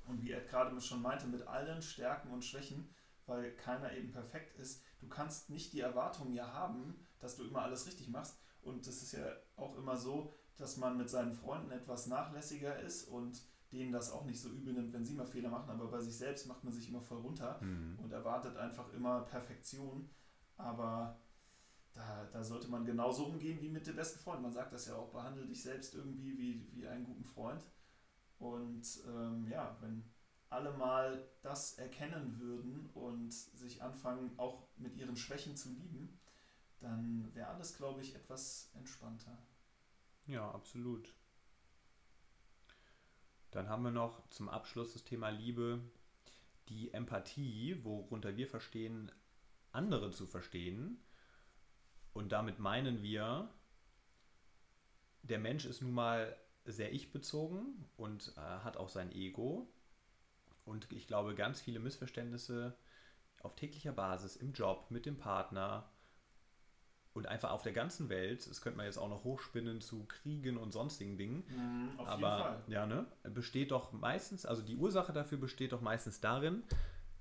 Und 0.07 0.21
wie 0.21 0.31
Ed 0.31 0.49
gerade 0.49 0.79
schon 0.81 1.01
meinte, 1.01 1.27
mit 1.27 1.47
allen 1.47 1.81
Stärken 1.81 2.31
und 2.31 2.43
Schwächen, 2.43 2.89
weil 3.25 3.55
keiner 3.55 3.93
eben 3.93 4.11
perfekt 4.11 4.57
ist, 4.59 4.83
du 4.99 5.07
kannst 5.07 5.49
nicht 5.49 5.73
die 5.73 5.79
Erwartung 5.79 6.33
ja 6.33 6.51
haben, 6.51 6.95
dass 7.19 7.37
du 7.37 7.43
immer 7.43 7.61
alles 7.61 7.87
richtig 7.87 8.09
machst. 8.09 8.37
Und 8.61 8.85
es 8.85 9.01
ist 9.01 9.13
ja 9.13 9.25
auch 9.55 9.77
immer 9.77 9.97
so, 9.97 10.33
dass 10.57 10.77
man 10.77 10.97
mit 10.97 11.09
seinen 11.09 11.33
Freunden 11.33 11.71
etwas 11.71 12.07
nachlässiger 12.07 12.79
ist 12.79 13.07
und 13.07 13.41
denen 13.71 13.91
das 13.91 14.11
auch 14.11 14.25
nicht 14.25 14.39
so 14.39 14.49
übel 14.49 14.73
nimmt, 14.73 14.93
wenn 14.93 15.03
sie 15.03 15.15
mal 15.15 15.25
Fehler 15.25 15.49
machen, 15.49 15.71
aber 15.71 15.87
bei 15.87 15.99
sich 15.99 16.15
selbst 16.15 16.45
macht 16.47 16.63
man 16.63 16.71
sich 16.71 16.89
immer 16.89 17.01
voll 17.01 17.17
runter 17.17 17.59
mhm. 17.61 17.97
und 18.01 18.11
erwartet 18.11 18.55
einfach 18.55 18.93
immer 18.93 19.21
Perfektion. 19.21 20.09
Aber 20.57 21.19
da, 21.93 22.25
da 22.31 22.43
sollte 22.43 22.69
man 22.69 22.85
genauso 22.85 23.25
umgehen 23.27 23.61
wie 23.61 23.69
mit 23.69 23.85
dem 23.85 23.95
besten 23.95 24.19
Freund. 24.19 24.41
Man 24.41 24.51
sagt 24.51 24.73
das 24.73 24.87
ja 24.87 24.95
auch, 24.95 25.11
behandle 25.11 25.45
dich 25.45 25.61
selbst 25.61 25.93
irgendwie 25.93 26.37
wie, 26.37 26.67
wie 26.73 26.87
einen 26.87 27.05
guten 27.05 27.23
Freund. 27.23 27.63
Und 28.39 28.85
ähm, 29.07 29.47
ja, 29.47 29.77
wenn 29.81 30.03
alle 30.49 30.71
mal 30.71 31.27
das 31.41 31.77
erkennen 31.77 32.39
würden 32.39 32.89
und 32.93 33.31
sich 33.31 33.81
anfangen, 33.81 34.37
auch 34.37 34.67
mit 34.77 34.95
ihren 34.95 35.15
Schwächen 35.15 35.55
zu 35.55 35.69
lieben, 35.69 36.19
dann 36.79 37.33
wäre 37.33 37.47
alles, 37.47 37.77
glaube 37.77 38.01
ich, 38.01 38.15
etwas 38.15 38.71
entspannter. 38.75 39.37
Ja, 40.27 40.51
absolut. 40.51 41.15
Dann 43.51 43.69
haben 43.69 43.83
wir 43.83 43.91
noch 43.91 44.27
zum 44.29 44.49
Abschluss 44.49 44.93
das 44.93 45.03
Thema 45.03 45.29
Liebe, 45.29 45.79
die 46.69 46.91
Empathie, 46.93 47.83
worunter 47.83 48.35
wir 48.35 48.47
verstehen, 48.47 49.11
andere 49.71 50.11
zu 50.11 50.25
verstehen 50.25 51.02
und 52.13 52.31
damit 52.31 52.59
meinen 52.59 53.01
wir, 53.01 53.49
der 55.23 55.39
Mensch 55.39 55.65
ist 55.65 55.81
nun 55.81 55.93
mal 55.93 56.35
sehr 56.65 56.93
ich-bezogen 56.93 57.85
und 57.97 58.33
äh, 58.37 58.39
hat 58.39 58.77
auch 58.77 58.89
sein 58.89 59.11
Ego. 59.11 59.67
Und 60.65 60.91
ich 60.91 61.07
glaube, 61.07 61.35
ganz 61.35 61.59
viele 61.59 61.79
Missverständnisse 61.79 62.77
auf 63.41 63.55
täglicher 63.55 63.91
Basis 63.91 64.37
im 64.37 64.53
Job, 64.53 64.89
mit 64.89 65.05
dem 65.05 65.17
Partner 65.17 65.89
und 67.13 67.27
einfach 67.27 67.51
auf 67.51 67.61
der 67.61 67.73
ganzen 67.73 68.09
Welt, 68.09 68.49
das 68.49 68.61
könnte 68.61 68.77
man 68.77 68.85
jetzt 68.85 68.97
auch 68.97 69.09
noch 69.09 69.23
hochspinnen 69.23 69.81
zu 69.81 70.05
Kriegen 70.05 70.57
und 70.57 70.71
sonstigen 70.71 71.17
Dingen, 71.17 71.43
mhm, 71.47 71.99
aber 71.99 72.63
ja, 72.67 72.85
ne, 72.85 73.05
besteht 73.23 73.71
doch 73.71 73.91
meistens, 73.91 74.45
also 74.45 74.63
die 74.63 74.75
Ursache 74.75 75.13
dafür 75.13 75.37
besteht 75.37 75.73
doch 75.73 75.81
meistens 75.81 76.21
darin, 76.21 76.63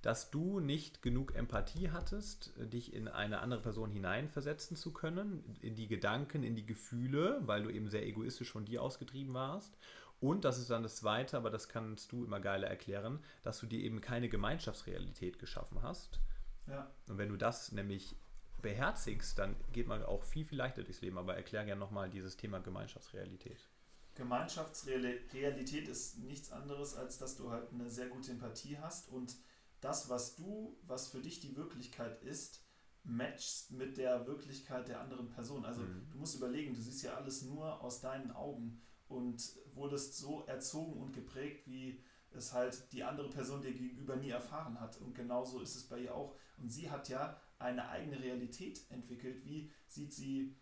dass 0.03 0.31
du 0.31 0.61
nicht 0.61 1.01
genug 1.01 1.35
Empathie 1.35 1.91
hattest, 1.91 2.53
dich 2.57 2.93
in 2.93 3.07
eine 3.09 3.41
andere 3.41 3.63
Person 3.63 3.91
hineinversetzen 3.91 4.77
zu 4.77 4.93
können, 4.93 5.57
in 5.61 5.77
die 5.77 5.87
Gedanken, 5.87 6.43
in 6.43 6.57
die 6.57 6.67
Gefühle, 6.67 7.41
weil 7.43 7.63
du 7.63 7.71
eben 7.71 7.89
sehr 7.89 8.05
egoistisch 8.05 8.51
von 8.51 8.65
dir 8.65 8.83
ausgetrieben 8.83 9.33
warst. 9.33 9.79
Und 10.21 10.45
das 10.45 10.59
ist 10.59 10.71
dann 10.71 10.83
das 10.83 10.97
Zweite, 10.97 11.37
aber 11.37 11.51
das 11.51 11.69
kannst 11.69 12.13
du 12.13 12.25
immer 12.25 12.41
geiler 12.41 12.69
erklären, 12.69 13.21
dass 13.43 13.61
du 13.61 13.67
dir 13.67 13.81
eben 13.81 14.01
keine 14.01 14.29
Gemeinschaftsrealität 14.29 15.39
geschaffen 15.39 15.83
hast. 15.83 16.21
Ja. 16.67 16.91
Und 17.09 17.19
wenn 17.19 17.29
du 17.29 17.37
das 17.37 17.73
nämlich 17.73 18.17
beherzigst, 18.61 19.39
dann 19.39 19.57
geht 19.73 19.89
man 19.89 20.05
auch 20.05 20.23
viel, 20.25 20.45
viel 20.45 20.59
leichter 20.59 20.83
durchs 20.83 21.01
Leben. 21.01 21.19
Aber 21.19 21.37
erklär 21.37 21.65
gerne 21.65 21.81
nochmal 21.81 22.11
dieses 22.11 22.37
Thema 22.37 22.61
Gemeinschaftsrealität. 22.61 23.69
Gemeinschaftsrealität 24.15 25.89
ist 25.89 26.19
nichts 26.19 26.53
anderes, 26.53 26.95
als 26.97 27.19
dass 27.19 27.37
du 27.37 27.51
halt 27.51 27.73
eine 27.73 27.91
sehr 27.91 28.09
gute 28.09 28.33
Empathie 28.33 28.79
hast 28.79 29.09
und 29.09 29.37
das, 29.83 30.09
was 30.09 30.37
du, 30.37 30.79
was 30.87 31.09
für 31.09 31.21
dich 31.21 31.41
die 31.41 31.57
Wirklichkeit 31.57 32.23
ist, 32.23 32.65
matchst 33.05 33.73
mit 33.73 33.99
der 33.99 34.27
Wirklichkeit 34.27 34.89
der 34.89 35.01
anderen 35.01 35.29
Person. 35.29 35.65
Also 35.65 35.83
mhm. 35.83 36.09
du 36.11 36.19
musst 36.19 36.37
überlegen, 36.37 36.73
du 36.73 36.81
siehst 36.81 37.03
ja 37.03 37.15
alles 37.15 37.43
nur 37.43 37.83
aus 37.83 38.01
deinen 38.01 38.31
Augen 38.31 38.81
und 39.09 39.43
wurdest 39.75 40.17
so 40.17 40.45
erzogen 40.47 41.01
und 41.01 41.13
geprägt, 41.13 41.67
wie 41.67 42.01
es 42.31 42.53
halt 42.53 42.93
die 42.93 43.05
andere 43.05 43.29
Person 43.29 43.61
dir 43.61 43.73
gegenüber 43.73 44.17
nie 44.17 44.31
erfahren 44.31 44.81
hat. 44.81 44.99
Und 44.99 45.15
genauso 45.15 45.61
ist 45.61 45.75
es 45.75 45.85
bei 45.85 45.99
ihr 45.99 46.15
auch. 46.15 46.37
Und 46.57 46.71
sie 46.71 46.91
hat 46.91 47.09
ja 47.09 47.39
eine 47.59 47.89
eigene 47.89 48.21
Realität 48.21 48.81
entwickelt. 48.91 49.45
Wie 49.45 49.71
sieht 49.89 50.13
sie 50.13 50.57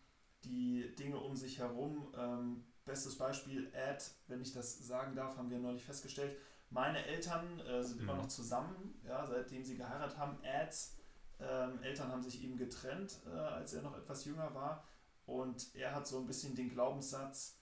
die 0.45 0.95
Dinge 0.99 1.19
um 1.19 1.37
sich 1.37 1.59
herum? 1.59 2.13
Ähm, 2.17 2.65
bestes 2.85 3.17
Beispiel, 3.17 3.71
Ad, 3.75 4.03
wenn 4.27 4.41
ich 4.41 4.53
das 4.53 4.79
sagen 4.79 5.15
darf, 5.15 5.37
haben 5.37 5.51
wir 5.51 5.59
neulich 5.59 5.85
festgestellt, 5.85 6.37
meine 6.71 7.05
Eltern 7.05 7.61
äh, 7.61 7.83
sind 7.83 7.99
mhm. 7.99 8.05
immer 8.05 8.15
noch 8.17 8.29
zusammen, 8.29 8.95
ja, 9.07 9.27
seitdem 9.27 9.65
sie 9.65 9.77
geheiratet 9.77 10.17
haben. 10.19 10.39
Ads 10.45 10.97
ähm, 11.41 11.83
Eltern 11.83 12.11
haben 12.11 12.23
sich 12.23 12.43
eben 12.43 12.57
getrennt, 12.57 13.21
äh, 13.27 13.37
als 13.37 13.75
er 13.75 13.83
noch 13.83 13.97
etwas 13.97 14.25
jünger 14.25 14.55
war. 14.55 14.85
Und 15.27 15.75
er 15.75 15.95
hat 15.95 16.07
so 16.07 16.19
ein 16.19 16.27
bisschen 16.27 16.55
den 16.55 16.71
Glaubenssatz, 16.71 17.57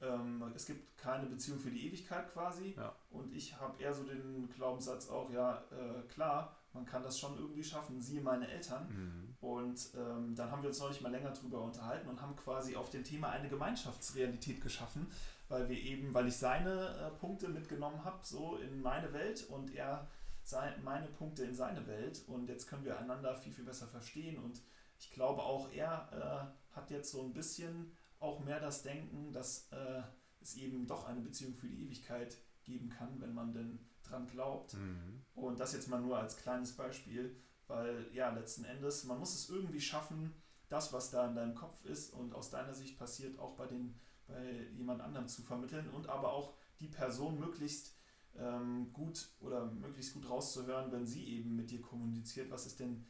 ähm, 0.00 0.42
es 0.54 0.66
gibt 0.66 0.96
keine 0.96 1.26
Beziehung 1.26 1.58
für 1.58 1.70
die 1.70 1.86
Ewigkeit 1.86 2.32
quasi. 2.32 2.74
Ja. 2.76 2.94
Und 3.10 3.32
ich 3.34 3.58
habe 3.58 3.82
eher 3.82 3.92
so 3.92 4.04
den 4.04 4.48
Glaubenssatz 4.54 5.08
auch, 5.08 5.30
ja, 5.30 5.62
äh, 5.70 6.02
klar, 6.08 6.56
man 6.72 6.86
kann 6.86 7.02
das 7.02 7.18
schon 7.18 7.36
irgendwie 7.36 7.64
schaffen, 7.64 8.00
siehe 8.00 8.20
meine 8.20 8.48
Eltern. 8.48 8.88
Mhm. 8.88 9.36
Und 9.40 9.90
ähm, 9.96 10.34
dann 10.34 10.50
haben 10.50 10.62
wir 10.62 10.68
uns 10.68 10.80
neulich 10.80 11.00
mal 11.00 11.10
länger 11.10 11.32
drüber 11.32 11.62
unterhalten 11.62 12.08
und 12.08 12.20
haben 12.20 12.36
quasi 12.36 12.76
auf 12.76 12.90
dem 12.90 13.04
Thema 13.04 13.30
eine 13.30 13.48
Gemeinschaftsrealität 13.48 14.60
geschaffen, 14.60 15.06
weil 15.50 15.68
wir 15.68 15.76
eben, 15.76 16.14
weil 16.14 16.28
ich 16.28 16.36
seine 16.36 16.96
äh, 16.96 17.10
Punkte 17.18 17.48
mitgenommen 17.48 18.02
habe, 18.04 18.20
so 18.22 18.56
in 18.56 18.80
meine 18.80 19.12
Welt 19.12 19.46
und 19.50 19.74
er 19.74 20.08
sein, 20.44 20.72
meine 20.82 21.08
Punkte 21.08 21.44
in 21.44 21.54
seine 21.54 21.86
Welt 21.86 22.22
und 22.28 22.48
jetzt 22.48 22.66
können 22.66 22.84
wir 22.84 22.98
einander 22.98 23.36
viel, 23.36 23.52
viel 23.52 23.64
besser 23.64 23.88
verstehen 23.88 24.38
und 24.38 24.62
ich 24.98 25.10
glaube 25.10 25.42
auch 25.42 25.70
er 25.72 26.54
äh, 26.72 26.74
hat 26.76 26.90
jetzt 26.90 27.10
so 27.10 27.22
ein 27.22 27.32
bisschen 27.32 27.92
auch 28.20 28.40
mehr 28.40 28.60
das 28.60 28.82
Denken, 28.82 29.32
dass 29.32 29.68
äh, 29.72 30.02
es 30.40 30.56
eben 30.56 30.86
doch 30.86 31.06
eine 31.06 31.20
Beziehung 31.20 31.54
für 31.54 31.66
die 31.66 31.84
Ewigkeit 31.84 32.36
geben 32.62 32.88
kann, 32.88 33.20
wenn 33.20 33.34
man 33.34 33.52
denn 33.52 33.80
dran 34.04 34.26
glaubt. 34.26 34.74
Mhm. 34.74 35.22
Und 35.34 35.58
das 35.58 35.72
jetzt 35.72 35.88
mal 35.88 36.00
nur 36.00 36.18
als 36.18 36.36
kleines 36.36 36.72
Beispiel, 36.72 37.36
weil 37.66 38.06
ja, 38.12 38.30
letzten 38.30 38.64
Endes, 38.64 39.04
man 39.04 39.18
muss 39.18 39.34
es 39.34 39.48
irgendwie 39.48 39.80
schaffen, 39.80 40.34
das, 40.68 40.92
was 40.92 41.10
da 41.10 41.26
in 41.26 41.34
deinem 41.34 41.54
Kopf 41.54 41.84
ist 41.84 42.12
und 42.12 42.34
aus 42.34 42.50
deiner 42.50 42.74
Sicht 42.74 42.98
passiert, 42.98 43.38
auch 43.38 43.56
bei 43.56 43.66
den 43.66 43.98
bei 44.30 44.66
jemand 44.76 45.00
anderem 45.00 45.28
zu 45.28 45.42
vermitteln 45.42 45.88
und 45.90 46.08
aber 46.08 46.32
auch 46.32 46.54
die 46.80 46.88
Person 46.88 47.38
möglichst 47.38 47.94
ähm, 48.38 48.92
gut 48.92 49.28
oder 49.40 49.66
möglichst 49.66 50.14
gut 50.14 50.28
rauszuhören, 50.28 50.92
wenn 50.92 51.06
sie 51.06 51.24
eben 51.24 51.56
mit 51.56 51.70
dir 51.70 51.80
kommuniziert, 51.80 52.50
was 52.50 52.66
ist 52.66 52.80
denn 52.80 53.04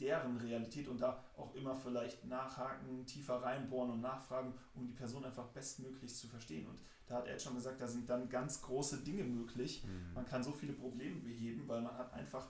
deren 0.00 0.36
Realität 0.36 0.88
und 0.88 1.00
da 1.00 1.24
auch 1.36 1.54
immer 1.54 1.74
vielleicht 1.74 2.24
nachhaken, 2.26 3.06
tiefer 3.06 3.42
reinbohren 3.42 3.92
und 3.92 4.00
nachfragen, 4.02 4.52
um 4.74 4.86
die 4.86 4.92
Person 4.92 5.24
einfach 5.24 5.46
bestmöglichst 5.48 6.18
zu 6.18 6.28
verstehen. 6.28 6.66
Und 6.66 6.78
da 7.06 7.16
hat 7.16 7.26
Ed 7.26 7.40
schon 7.40 7.54
gesagt, 7.54 7.80
da 7.80 7.88
sind 7.88 8.08
dann 8.10 8.28
ganz 8.28 8.60
große 8.60 8.98
Dinge 8.98 9.24
möglich. 9.24 9.84
Mhm. 9.84 10.12
Man 10.14 10.26
kann 10.26 10.42
so 10.42 10.52
viele 10.52 10.74
Probleme 10.74 11.20
beheben, 11.20 11.66
weil 11.66 11.80
man 11.80 11.96
hat 11.96 12.12
einfach 12.12 12.48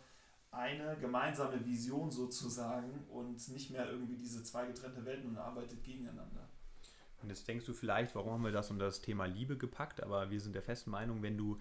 eine 0.51 0.97
gemeinsame 0.99 1.65
Vision 1.65 2.11
sozusagen 2.11 3.05
und 3.11 3.49
nicht 3.49 3.71
mehr 3.71 3.91
irgendwie 3.91 4.17
diese 4.17 4.43
zwei 4.43 4.67
getrennte 4.67 5.05
Welten 5.05 5.31
und 5.31 5.37
arbeitet 5.37 5.85
gegeneinander. 5.85 6.46
Und 7.23 7.29
jetzt 7.31 7.49
denkst 7.49 7.67
du 7.67 7.73
vielleicht, 7.73 8.15
warum 8.15 8.33
haben 8.33 8.45
wir 8.45 8.53
das 8.53 8.71
unter 8.71 8.85
das 8.85 9.01
Thema 9.01 9.27
Liebe 9.27 9.57
gepackt? 9.57 10.03
Aber 10.03 10.31
wir 10.31 10.41
sind 10.41 10.55
der 10.55 10.63
festen 10.63 10.91
Meinung, 10.91 11.23
wenn 11.23 11.37
du 11.37 11.59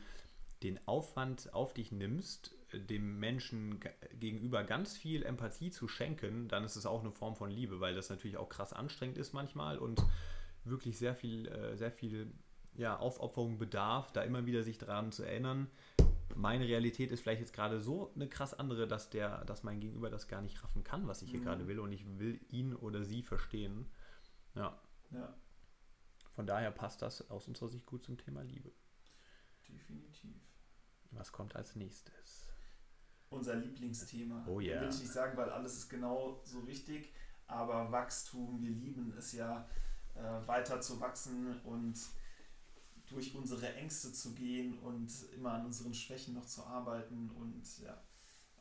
den 0.63 0.79
Aufwand 0.87 1.53
auf 1.53 1.73
dich 1.73 1.91
nimmst, 1.91 2.55
dem 2.73 3.19
Menschen 3.19 3.79
gegenüber 4.19 4.63
ganz 4.63 4.97
viel 4.97 5.23
Empathie 5.23 5.69
zu 5.69 5.87
schenken, 5.87 6.47
dann 6.47 6.63
ist 6.63 6.75
es 6.75 6.85
auch 6.85 7.01
eine 7.01 7.11
Form 7.11 7.35
von 7.35 7.49
Liebe, 7.49 7.79
weil 7.79 7.95
das 7.95 8.09
natürlich 8.09 8.37
auch 8.37 8.49
krass 8.49 8.73
anstrengend 8.73 9.17
ist 9.17 9.33
manchmal 9.33 9.77
und 9.77 10.03
wirklich 10.63 10.97
sehr 10.97 11.15
viel, 11.15 11.47
äh, 11.47 11.77
sehr 11.77 11.91
viel 11.91 12.31
ja, 12.75 12.97
Aufopferung 12.97 13.57
bedarf, 13.57 14.11
da 14.11 14.23
immer 14.23 14.45
wieder 14.45 14.63
sich 14.63 14.77
daran 14.77 15.11
zu 15.11 15.23
erinnern. 15.23 15.67
Meine 16.35 16.67
Realität 16.67 17.11
ist 17.11 17.21
vielleicht 17.21 17.41
jetzt 17.41 17.53
gerade 17.53 17.79
so 17.79 18.11
eine 18.15 18.27
krass 18.27 18.53
andere, 18.53 18.87
dass 18.87 19.09
der, 19.09 19.45
dass 19.45 19.63
mein 19.63 19.79
Gegenüber 19.79 20.09
das 20.09 20.27
gar 20.27 20.41
nicht 20.41 20.61
raffen 20.63 20.83
kann, 20.83 21.07
was 21.07 21.21
ich 21.21 21.31
hier 21.31 21.39
mhm. 21.39 21.45
gerade 21.45 21.67
will, 21.67 21.79
und 21.79 21.91
ich 21.93 22.05
will 22.19 22.39
ihn 22.49 22.75
oder 22.75 23.03
sie 23.03 23.21
verstehen. 23.21 23.85
Ja. 24.55 24.77
ja. 25.11 25.33
Von 26.35 26.45
daher 26.45 26.69
passt 26.71 27.01
das 27.01 27.29
aus 27.29 27.47
unserer 27.47 27.69
Sicht 27.69 27.85
gut 27.85 28.03
zum 28.03 28.17
Thema 28.17 28.41
Liebe. 28.41 28.71
Definitiv. 29.69 30.35
Was 31.11 31.31
kommt 31.31 31.55
als 31.55 31.75
nächstes? 31.75 32.49
Unser 33.29 33.55
Lieblingsthema. 33.55 34.45
Oh 34.45 34.59
ja. 34.59 34.73
Yeah. 34.73 34.81
Will 34.81 34.89
ich 34.89 34.99
nicht 34.99 35.13
sagen, 35.13 35.37
weil 35.37 35.49
alles 35.49 35.77
ist 35.77 35.89
genau 35.89 36.41
so 36.43 36.67
wichtig, 36.67 37.13
aber 37.47 37.89
Wachstum, 37.91 38.61
wir 38.61 38.71
lieben 38.71 39.13
es 39.17 39.31
ja, 39.31 39.67
äh, 40.15 40.47
weiter 40.47 40.81
zu 40.81 40.99
wachsen 40.99 41.59
und 41.61 41.97
durch 43.07 43.33
unsere 43.33 43.73
Ängste 43.75 44.11
zu 44.11 44.33
gehen 44.33 44.77
und 44.79 45.09
immer 45.33 45.53
an 45.53 45.65
unseren 45.65 45.93
Schwächen 45.93 46.33
noch 46.33 46.45
zu 46.45 46.65
arbeiten. 46.65 47.29
Und 47.29 47.79
ja, 47.79 48.03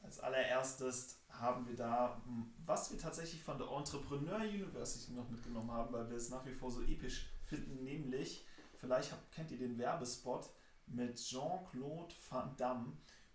als 0.03 0.21
allererstes 0.21 1.19
haben 1.29 1.67
wir 1.67 1.75
da, 1.75 2.23
was 2.65 2.93
wir 2.93 2.99
tatsächlich 2.99 3.43
von 3.43 3.59
der 3.59 3.67
Entrepreneur 3.69 4.39
University 4.39 5.13
noch 5.13 5.29
mitgenommen 5.29 5.73
haben, 5.73 5.93
weil 5.93 6.09
wir 6.09 6.17
es 6.17 6.31
nach 6.31 6.47
wie 6.47 6.53
vor 6.53 6.71
so 6.71 6.83
episch 6.83 7.34
finden, 7.55 7.85
nämlich, 7.85 8.47
vielleicht 8.77 9.13
habt, 9.13 9.31
kennt 9.33 9.51
ihr 9.51 9.59
den 9.59 9.79
Werbespot 9.79 10.51
mit 10.87 11.17
Jean-Claude 11.17 12.15
Van 12.29 12.55
Damme, 12.57 12.93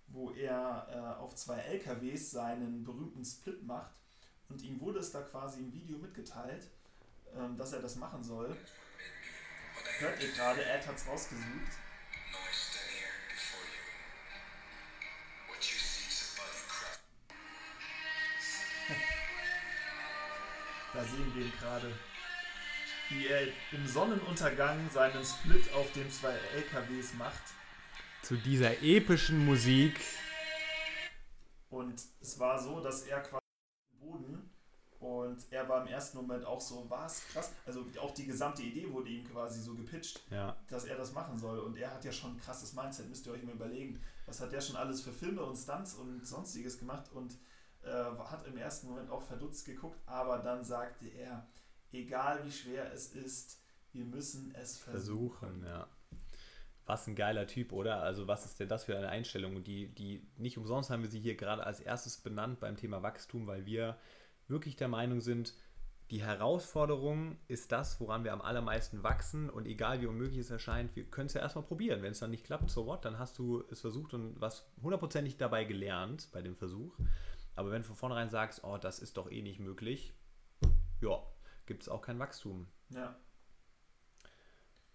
wo 0.07 0.31
er 0.31 0.87
äh, 0.91 1.19
auf 1.19 1.35
zwei 1.35 1.59
LKWs 1.59 2.31
seinen 2.31 2.83
berühmten 2.83 3.23
Split 3.23 3.63
macht 3.63 3.93
und 4.49 4.61
ihm 4.61 4.81
wurde 4.81 4.99
es 4.99 5.11
da 5.11 5.21
quasi 5.21 5.59
im 5.59 5.71
Video 5.71 5.97
mitgeteilt, 5.97 6.67
äh, 7.33 7.55
dass 7.57 7.71
er 7.73 7.81
das 7.81 7.95
machen 7.95 8.23
soll. 8.23 8.55
Hört 9.99 10.21
ihr 10.21 10.31
gerade, 10.31 10.65
Ed 10.65 10.85
es 10.93 11.07
rausgesucht. 11.07 11.45
da 20.93 21.03
sehen 21.03 21.35
wir 21.35 21.45
ihn 21.45 21.51
gerade 21.59 21.93
wie 23.09 23.27
er 23.27 23.47
im 23.71 23.87
Sonnenuntergang 23.87 24.89
seinen 24.91 25.23
Split 25.23 25.71
auf 25.73 25.91
den 25.93 26.09
zwei 26.11 26.33
LKWs 26.55 27.13
macht. 27.15 27.41
Zu 28.21 28.35
dieser 28.37 28.81
epischen 28.83 29.45
Musik. 29.45 29.99
Und 31.69 32.01
es 32.21 32.39
war 32.39 32.61
so, 32.61 32.79
dass 32.81 33.03
er 33.03 33.21
quasi 33.21 33.43
Boden 33.99 34.49
und 34.99 35.45
er 35.49 35.67
war 35.69 35.81
im 35.81 35.87
ersten 35.87 36.17
Moment 36.17 36.45
auch 36.45 36.59
so, 36.59 36.85
was 36.89 37.25
krass. 37.29 37.51
Also 37.65 37.85
auch 38.01 38.13
die 38.13 38.25
gesamte 38.25 38.61
Idee 38.61 38.91
wurde 38.91 39.09
ihm 39.09 39.23
quasi 39.31 39.61
so 39.61 39.73
gepitcht, 39.73 40.21
ja. 40.29 40.55
dass 40.67 40.83
er 40.83 40.97
das 40.97 41.13
machen 41.13 41.37
soll. 41.37 41.59
Und 41.59 41.77
er 41.77 41.93
hat 41.93 42.03
ja 42.03 42.11
schon 42.11 42.35
ein 42.35 42.39
krasses 42.39 42.73
Mindset, 42.73 43.07
müsst 43.07 43.25
ihr 43.25 43.31
euch 43.31 43.43
mal 43.43 43.55
überlegen. 43.55 44.01
Was 44.25 44.41
hat 44.41 44.51
der 44.51 44.61
schon 44.61 44.75
alles 44.75 45.01
für 45.01 45.13
Filme 45.13 45.41
und 45.41 45.55
Stunts 45.55 45.95
und 45.95 46.25
sonstiges 46.25 46.77
gemacht 46.77 47.09
und 47.13 47.37
äh, 47.83 47.89
hat 47.89 48.45
im 48.45 48.57
ersten 48.57 48.87
Moment 48.87 49.09
auch 49.09 49.23
verdutzt 49.23 49.65
geguckt, 49.65 49.99
aber 50.05 50.39
dann 50.39 50.63
sagte 50.63 51.07
er, 51.07 51.47
egal 51.91 52.45
wie 52.45 52.51
schwer 52.51 52.91
es 52.93 53.13
ist, 53.13 53.61
wir 53.91 54.05
müssen 54.05 54.53
es 54.55 54.77
versuchen. 54.77 55.37
Versuchen, 55.39 55.65
ja. 55.65 55.87
Was 56.85 57.05
ein 57.07 57.15
geiler 57.15 57.45
Typ, 57.45 57.71
oder? 57.71 58.01
Also 58.01 58.27
was 58.27 58.45
ist 58.45 58.59
denn 58.59 58.67
das 58.67 58.85
für 58.85 58.97
eine 58.97 59.09
Einstellung? 59.09 59.63
Die, 59.63 59.93
die 59.93 60.27
nicht 60.37 60.57
umsonst 60.57 60.89
haben 60.89 61.03
wir 61.03 61.09
sie 61.09 61.19
hier 61.19 61.35
gerade 61.35 61.63
als 61.63 61.79
erstes 61.79 62.17
benannt 62.17 62.59
beim 62.59 62.77
Thema 62.77 63.03
Wachstum, 63.03 63.45
weil 63.45 63.65
wir 63.65 63.97
wirklich 64.47 64.75
der 64.75 64.87
Meinung 64.87 65.21
sind, 65.21 65.53
die 66.09 66.23
Herausforderung 66.23 67.37
ist 67.47 67.71
das, 67.71 67.99
woran 68.01 68.23
wir 68.23 68.33
am 68.33 68.41
allermeisten 68.41 69.03
wachsen 69.03 69.47
und 69.47 69.67
egal 69.67 70.01
wie 70.01 70.07
unmöglich 70.07 70.39
es 70.39 70.49
erscheint, 70.49 70.95
wir 70.95 71.03
können 71.05 71.27
es 71.27 71.35
ja 71.35 71.41
erstmal 71.41 71.65
probieren. 71.65 72.01
Wenn 72.01 72.13
es 72.13 72.19
dann 72.19 72.31
nicht 72.31 72.45
klappt, 72.45 72.71
so 72.71 72.87
what, 72.87 73.05
dann 73.05 73.19
hast 73.19 73.37
du 73.37 73.63
es 73.69 73.81
versucht 73.81 74.15
und 74.15 74.41
was 74.41 74.65
hundertprozentig 74.81 75.37
dabei 75.37 75.65
gelernt 75.65 76.29
bei 76.31 76.41
dem 76.41 76.55
Versuch. 76.55 76.97
Aber 77.55 77.69
wenn 77.69 77.83
du 77.83 77.87
von 77.87 77.95
vornherein 77.95 78.31
sagst, 78.31 78.63
oh, 78.63 78.79
das 78.79 78.97
ist 78.97 79.17
doch 79.17 79.29
eh 79.29 79.43
nicht 79.43 79.59
möglich, 79.59 80.13
ja, 81.01 81.21
gibt 81.69 81.83
es 81.83 81.89
auch 81.89 82.01
kein 82.01 82.17
Wachstum. 82.17 82.67
Ja. 82.89 83.15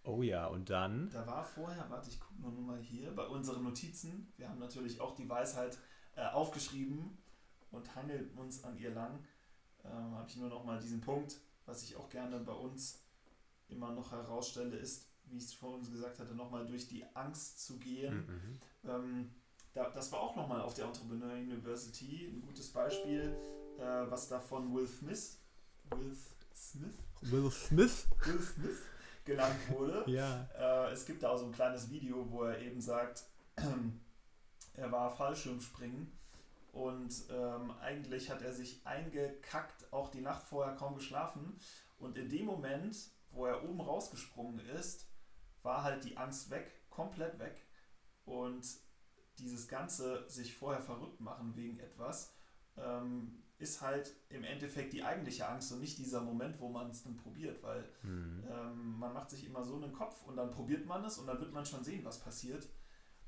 Oh 0.02 0.22
ja, 0.22 0.48
und 0.48 0.68
dann? 0.68 1.08
Da 1.08 1.24
war 1.24 1.44
vorher, 1.44 1.88
warte, 1.88 2.10
ich 2.10 2.18
gucke 2.18 2.42
noch 2.42 2.50
mal 2.50 2.80
hier, 2.80 3.14
bei 3.14 3.24
unseren 3.26 3.62
Notizen, 3.62 4.32
wir 4.36 4.48
haben 4.48 4.58
natürlich 4.58 5.00
auch 5.00 5.14
die 5.14 5.28
Weisheit 5.28 5.78
äh, 6.16 6.26
aufgeschrieben 6.26 7.16
und 7.70 7.94
hangeln 7.94 8.28
uns 8.36 8.64
an 8.64 8.76
ihr 8.76 8.90
lang, 8.90 9.24
ähm, 9.84 10.16
habe 10.16 10.28
ich 10.28 10.36
nur 10.36 10.48
noch 10.48 10.64
mal 10.64 10.80
diesen 10.80 11.00
Punkt, 11.00 11.36
was 11.64 11.84
ich 11.84 11.94
auch 11.94 12.08
gerne 12.10 12.40
bei 12.40 12.52
uns 12.52 13.04
immer 13.68 13.92
noch 13.92 14.10
herausstelle, 14.10 14.76
ist, 14.76 15.06
wie 15.26 15.36
ich 15.36 15.44
es 15.44 15.54
vor 15.54 15.76
uns 15.76 15.92
gesagt 15.92 16.18
hatte, 16.18 16.34
nochmal 16.34 16.66
durch 16.66 16.88
die 16.88 17.06
Angst 17.14 17.64
zu 17.64 17.78
gehen. 17.78 18.26
Mhm. 18.26 18.90
Ähm, 18.90 19.30
da, 19.72 19.90
das 19.90 20.10
war 20.10 20.18
auch 20.18 20.34
nochmal 20.34 20.60
auf 20.60 20.74
der 20.74 20.86
Entrepreneur 20.86 21.34
University 21.34 22.26
ein 22.26 22.42
gutes 22.42 22.72
Beispiel, 22.72 23.36
äh, 23.78 24.10
was 24.10 24.28
da 24.28 24.40
von 24.40 24.74
Will 24.74 24.88
Smith, 24.88 25.38
Will 25.90 26.16
Smith. 26.54 26.94
Will 27.22 27.50
Smith. 27.50 28.06
Will 28.24 28.40
Smith 28.40 28.82
genannt 29.24 29.56
wurde. 29.70 30.04
ja. 30.10 30.48
Äh, 30.58 30.92
es 30.92 31.04
gibt 31.04 31.22
da 31.22 31.30
auch 31.30 31.38
so 31.38 31.46
ein 31.46 31.52
kleines 31.52 31.90
Video, 31.90 32.30
wo 32.30 32.44
er 32.44 32.58
eben 32.60 32.80
sagt, 32.80 33.24
er 34.74 34.92
war 34.92 35.14
Fallschirmspringen 35.14 36.12
und 36.72 37.24
ähm, 37.30 37.70
eigentlich 37.80 38.30
hat 38.30 38.42
er 38.42 38.52
sich 38.52 38.84
eingekackt, 38.84 39.92
auch 39.92 40.10
die 40.10 40.20
Nacht 40.20 40.42
vorher 40.42 40.74
kaum 40.74 40.96
geschlafen. 40.96 41.56
Und 41.98 42.18
in 42.18 42.28
dem 42.28 42.46
Moment, 42.46 42.96
wo 43.30 43.46
er 43.46 43.62
oben 43.64 43.80
rausgesprungen 43.80 44.58
ist, 44.58 45.06
war 45.62 45.84
halt 45.84 46.04
die 46.04 46.16
Angst 46.16 46.50
weg, 46.50 46.70
komplett 46.90 47.38
weg. 47.38 47.64
Und 48.24 48.66
dieses 49.38 49.68
ganze 49.68 50.28
sich 50.28 50.56
vorher 50.56 50.82
verrückt 50.82 51.20
machen 51.20 51.54
wegen 51.56 51.78
etwas, 51.78 52.34
ähm, 52.76 53.43
ist 53.58 53.80
halt 53.80 54.14
im 54.30 54.44
Endeffekt 54.44 54.92
die 54.92 55.04
eigentliche 55.04 55.48
Angst 55.48 55.72
und 55.72 55.80
nicht 55.80 55.98
dieser 55.98 56.20
Moment, 56.20 56.60
wo 56.60 56.68
man 56.68 56.90
es 56.90 57.04
dann 57.04 57.16
probiert, 57.16 57.62
weil 57.62 57.84
mhm. 58.02 58.42
ähm, 58.50 58.98
man 58.98 59.12
macht 59.12 59.30
sich 59.30 59.46
immer 59.46 59.64
so 59.64 59.76
einen 59.76 59.92
Kopf 59.92 60.24
und 60.26 60.36
dann 60.36 60.50
probiert 60.50 60.86
man 60.86 61.04
es 61.04 61.18
und 61.18 61.26
dann 61.26 61.38
wird 61.40 61.52
man 61.52 61.64
schon 61.64 61.84
sehen, 61.84 62.04
was 62.04 62.20
passiert. 62.20 62.68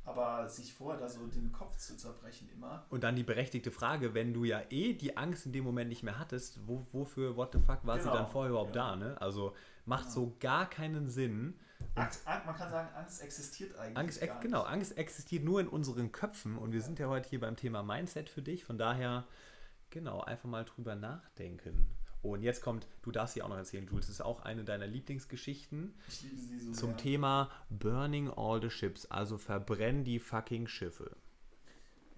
Aber 0.05 0.49
sich 0.49 0.73
vorher 0.73 1.01
da 1.01 1.09
so 1.09 1.27
den 1.27 1.51
Kopf 1.51 1.77
zu 1.79 1.97
zerbrechen 1.97 2.49
immer. 2.55 2.87
Und 2.91 3.03
dann 3.03 3.17
die 3.17 3.25
berechtigte 3.25 3.73
Frage, 3.73 4.15
wenn 4.15 4.33
du 4.33 4.45
ja 4.45 4.63
eh 4.71 4.93
die 4.93 5.17
Angst 5.17 5.47
in 5.47 5.53
dem 5.53 5.65
Moment 5.65 5.89
nicht 5.89 6.05
mehr 6.05 6.17
hattest, 6.17 6.61
wo, 6.69 6.87
wofür, 6.93 7.37
what 7.37 7.53
the 7.53 7.59
fuck, 7.59 7.85
war 7.85 7.99
genau. 7.99 8.13
sie 8.13 8.17
dann 8.17 8.29
vorher 8.29 8.51
überhaupt 8.51 8.77
ja. 8.77 8.91
da? 8.91 8.97
Ne? 8.97 9.21
Also 9.21 9.57
macht 9.85 10.05
genau. 10.05 10.15
so 10.15 10.37
gar 10.39 10.71
keinen 10.71 11.09
Sinn. 11.09 11.59
Angst, 11.97 12.25
man 12.25 12.55
kann 12.55 12.71
sagen, 12.71 12.89
Angst 12.95 13.21
existiert 13.21 13.77
eigentlich. 13.77 13.97
Angst, 13.97 14.23
nicht. 14.23 14.41
Genau, 14.43 14.63
Angst 14.63 14.97
existiert 14.97 15.45
nur 15.45 15.61
in 15.61 15.67
unseren 15.67 16.13
Köpfen 16.13 16.57
und 16.57 16.73
wir 16.73 16.83
sind 16.83 17.01
ja 17.01 17.09
heute 17.09 17.29
hier 17.29 17.41
beim 17.41 17.57
Thema 17.57 17.83
Mindset 17.83 18.29
für 18.29 18.43
dich. 18.43 18.65
Von 18.65 18.79
daher 18.79 19.27
Genau, 19.91 20.21
einfach 20.21 20.49
mal 20.49 20.65
drüber 20.65 20.95
nachdenken. 20.95 21.87
Oh, 22.23 22.35
und 22.35 22.43
jetzt 22.43 22.61
kommt, 22.61 22.89
du 23.03 23.13
darfst 23.13 23.35
sie 23.35 23.43
auch 23.43 23.49
noch 23.49 23.57
erzählen, 23.57 23.87
Jules, 23.87 24.07
das 24.07 24.17
ist 24.17 24.21
auch 24.21 24.43
eine 24.43 24.65
deiner 24.65 24.87
Lieblingsgeschichten. 24.87 25.95
Ich 26.09 26.23
liebe 26.23 26.37
sie 26.37 26.59
so 26.59 26.73
Zum 26.73 26.89
sehr. 26.91 26.97
Thema 26.97 27.51
Burning 27.71 28.31
all 28.31 28.61
the 28.61 28.71
ships, 28.71 29.07
also 29.07 29.39
verbrennen 29.39 30.05
die 30.05 30.19
fucking 30.19 30.67
Schiffe. 30.67 31.17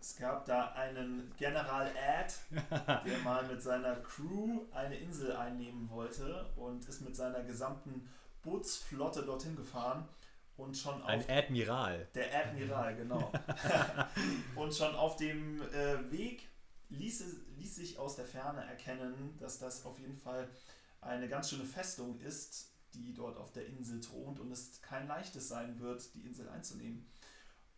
Es 0.00 0.16
gab 0.16 0.46
da 0.46 0.72
einen 0.72 1.32
General 1.36 1.88
Ad, 1.88 2.34
der 3.04 3.18
mal 3.24 3.46
mit 3.48 3.60
seiner 3.60 3.96
Crew 3.96 4.62
eine 4.72 4.96
Insel 4.96 5.36
einnehmen 5.36 5.90
wollte 5.90 6.46
und 6.56 6.88
ist 6.88 7.02
mit 7.02 7.16
seiner 7.16 7.42
gesamten 7.42 8.08
Bootsflotte 8.42 9.24
dorthin 9.24 9.56
gefahren 9.56 10.08
und 10.56 10.76
schon 10.76 11.02
auf. 11.02 11.08
Ein 11.08 11.24
Admiral. 11.28 12.08
Der 12.14 12.46
Admiral, 12.46 12.96
genau. 12.96 13.32
und 14.54 14.72
schon 14.72 14.94
auf 14.94 15.16
dem 15.16 15.60
äh, 15.72 16.10
Weg 16.10 16.48
ließ, 16.90 17.24
ließ 17.56 17.76
sich 17.76 17.98
aus 17.98 18.16
der 18.16 18.26
Ferne 18.26 18.64
erkennen, 18.64 19.36
dass 19.38 19.58
das 19.58 19.84
auf 19.84 19.98
jeden 19.98 20.16
Fall 20.16 20.48
eine 21.00 21.28
ganz 21.28 21.50
schöne 21.50 21.64
Festung 21.64 22.20
ist, 22.20 22.72
die 22.94 23.14
dort 23.14 23.36
auf 23.36 23.52
der 23.52 23.66
Insel 23.66 24.00
thront 24.00 24.40
und 24.40 24.50
es 24.50 24.80
kein 24.82 25.06
leichtes 25.06 25.48
sein 25.48 25.78
wird, 25.78 26.14
die 26.14 26.20
Insel 26.20 26.48
einzunehmen. 26.48 27.06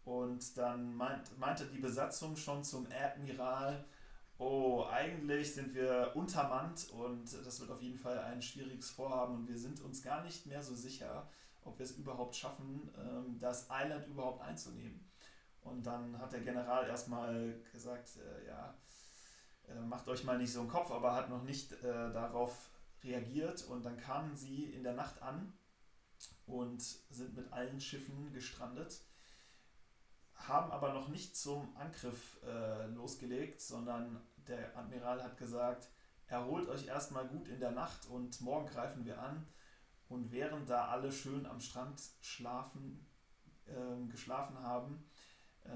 Und 0.04 0.56
dann 0.56 0.94
meint, 0.94 1.38
meinte 1.38 1.66
die 1.66 1.78
Besatzung 1.78 2.36
schon 2.36 2.64
zum 2.64 2.86
Admiral, 2.90 3.84
oh, 4.38 4.86
eigentlich 4.90 5.54
sind 5.54 5.74
wir 5.74 6.12
untermannt 6.14 6.88
und 6.90 7.24
das 7.44 7.60
wird 7.60 7.70
auf 7.70 7.82
jeden 7.82 7.98
Fall 7.98 8.18
ein 8.18 8.40
schwieriges 8.40 8.90
Vorhaben 8.90 9.34
und 9.34 9.48
wir 9.48 9.58
sind 9.58 9.80
uns 9.80 10.02
gar 10.02 10.24
nicht 10.24 10.46
mehr 10.46 10.62
so 10.62 10.74
sicher, 10.74 11.28
ob 11.64 11.78
wir 11.78 11.84
es 11.84 11.92
überhaupt 11.92 12.34
schaffen, 12.34 12.88
ähm, 12.98 13.38
das 13.38 13.68
Island 13.70 14.06
überhaupt 14.06 14.40
einzunehmen. 14.40 15.04
Und 15.62 15.84
dann 15.84 16.18
hat 16.18 16.32
der 16.32 16.40
General 16.40 16.86
erstmal 16.88 17.54
gesagt, 17.70 18.16
äh, 18.16 18.46
ja, 18.46 18.74
macht 19.86 20.08
euch 20.08 20.24
mal 20.24 20.38
nicht 20.38 20.52
so 20.52 20.60
einen 20.60 20.68
Kopf, 20.68 20.90
aber 20.90 21.14
hat 21.14 21.30
noch 21.30 21.42
nicht 21.42 21.72
äh, 21.72 22.12
darauf 22.12 22.70
reagiert 23.02 23.64
und 23.66 23.84
dann 23.84 23.96
kamen 23.96 24.36
sie 24.36 24.64
in 24.64 24.82
der 24.82 24.94
Nacht 24.94 25.22
an 25.22 25.52
und 26.46 26.80
sind 26.82 27.36
mit 27.36 27.52
allen 27.52 27.80
Schiffen 27.80 28.32
gestrandet, 28.32 29.02
haben 30.34 30.70
aber 30.70 30.92
noch 30.92 31.08
nicht 31.08 31.36
zum 31.36 31.76
Angriff 31.76 32.38
äh, 32.42 32.86
losgelegt, 32.86 33.60
sondern 33.60 34.20
der 34.48 34.76
Admiral 34.76 35.22
hat 35.22 35.36
gesagt, 35.36 35.88
erholt 36.26 36.68
euch 36.68 36.86
erstmal 36.86 37.26
gut 37.28 37.48
in 37.48 37.60
der 37.60 37.72
Nacht 37.72 38.06
und 38.06 38.40
morgen 38.40 38.66
greifen 38.66 39.04
wir 39.04 39.20
an. 39.20 39.46
Und 40.08 40.32
während 40.32 40.68
da 40.68 40.88
alle 40.88 41.12
schön 41.12 41.46
am 41.46 41.60
Strand 41.60 42.00
schlafen, 42.20 43.06
äh, 43.66 44.06
geschlafen 44.10 44.58
haben, 44.58 45.04
äh, 45.64 45.70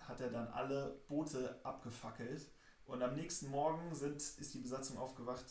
hat 0.00 0.20
er 0.20 0.30
dann 0.30 0.48
alle 0.48 1.00
Boote 1.06 1.60
abgefackelt. 1.62 2.50
Und 2.86 3.02
am 3.02 3.14
nächsten 3.14 3.50
Morgen 3.50 3.94
sind, 3.94 4.16
ist 4.16 4.54
die 4.54 4.58
Besatzung 4.58 4.98
aufgewacht 4.98 5.44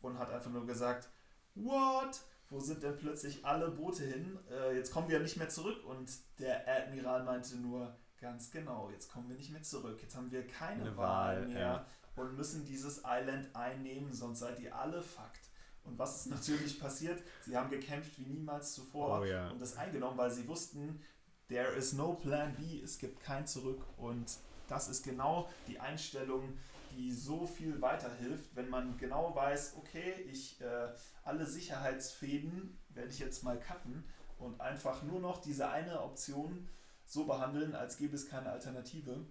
und 0.00 0.18
hat 0.18 0.30
einfach 0.30 0.50
nur 0.50 0.66
gesagt, 0.66 1.08
What? 1.56 2.20
Wo 2.48 2.60
sind 2.60 2.82
denn 2.82 2.96
plötzlich 2.96 3.44
alle 3.44 3.70
Boote 3.70 4.04
hin? 4.04 4.38
Äh, 4.48 4.76
jetzt 4.76 4.92
kommen 4.92 5.08
wir 5.08 5.18
nicht 5.18 5.36
mehr 5.36 5.48
zurück. 5.48 5.84
Und 5.84 6.08
der 6.38 6.66
Admiral 6.68 7.24
meinte 7.24 7.56
nur, 7.56 7.96
ganz 8.20 8.50
genau, 8.50 8.90
jetzt 8.90 9.10
kommen 9.10 9.28
wir 9.28 9.36
nicht 9.36 9.50
mehr 9.50 9.62
zurück. 9.62 9.98
Jetzt 10.00 10.14
haben 10.14 10.30
wir 10.30 10.46
keine 10.46 10.82
Eine 10.82 10.96
Wahl, 10.96 11.40
Wahl 11.40 11.48
mehr 11.48 11.60
ja. 11.60 11.86
und 12.14 12.36
müssen 12.36 12.64
dieses 12.64 13.02
Island 13.04 13.54
einnehmen, 13.54 14.12
sonst 14.12 14.40
seid 14.40 14.60
ihr 14.60 14.76
alle 14.76 15.02
Fakt. 15.02 15.50
Und 15.84 15.98
was 15.98 16.20
ist 16.20 16.26
natürlich 16.30 16.78
passiert? 16.78 17.20
Sie 17.44 17.56
haben 17.56 17.70
gekämpft 17.70 18.18
wie 18.18 18.26
niemals 18.26 18.74
zuvor 18.74 19.20
oh, 19.20 19.24
ja. 19.24 19.50
und 19.50 19.60
das 19.60 19.76
eingenommen, 19.76 20.16
weil 20.16 20.30
sie 20.30 20.46
wussten, 20.46 21.00
there 21.48 21.72
is 21.72 21.94
no 21.94 22.14
plan 22.14 22.54
B, 22.54 22.80
es 22.80 22.98
gibt 22.98 23.20
kein 23.20 23.46
Zurück. 23.46 23.82
Und 23.96 24.36
das 24.68 24.88
ist 24.88 25.04
genau 25.04 25.48
die 25.66 25.80
Einstellung, 25.80 26.56
die 26.96 27.12
so 27.12 27.46
viel 27.46 27.80
weiterhilft, 27.80 28.56
wenn 28.56 28.68
man 28.68 28.96
genau 28.98 29.34
weiß, 29.34 29.76
okay, 29.78 30.12
ich 30.30 30.60
äh, 30.60 30.88
alle 31.24 31.46
Sicherheitsfäden 31.46 32.78
werde 32.88 33.10
ich 33.10 33.18
jetzt 33.18 33.44
mal 33.44 33.58
cutten 33.60 34.04
und 34.38 34.60
einfach 34.60 35.02
nur 35.02 35.20
noch 35.20 35.40
diese 35.40 35.68
eine 35.68 36.02
Option 36.02 36.68
so 37.04 37.26
behandeln, 37.26 37.74
als 37.74 37.98
gäbe 37.98 38.16
es 38.16 38.28
keine 38.28 38.50
Alternative, 38.50 39.24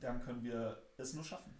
dann 0.00 0.22
können 0.22 0.42
wir 0.42 0.82
es 0.96 1.12
nur 1.12 1.24
schaffen. 1.24 1.54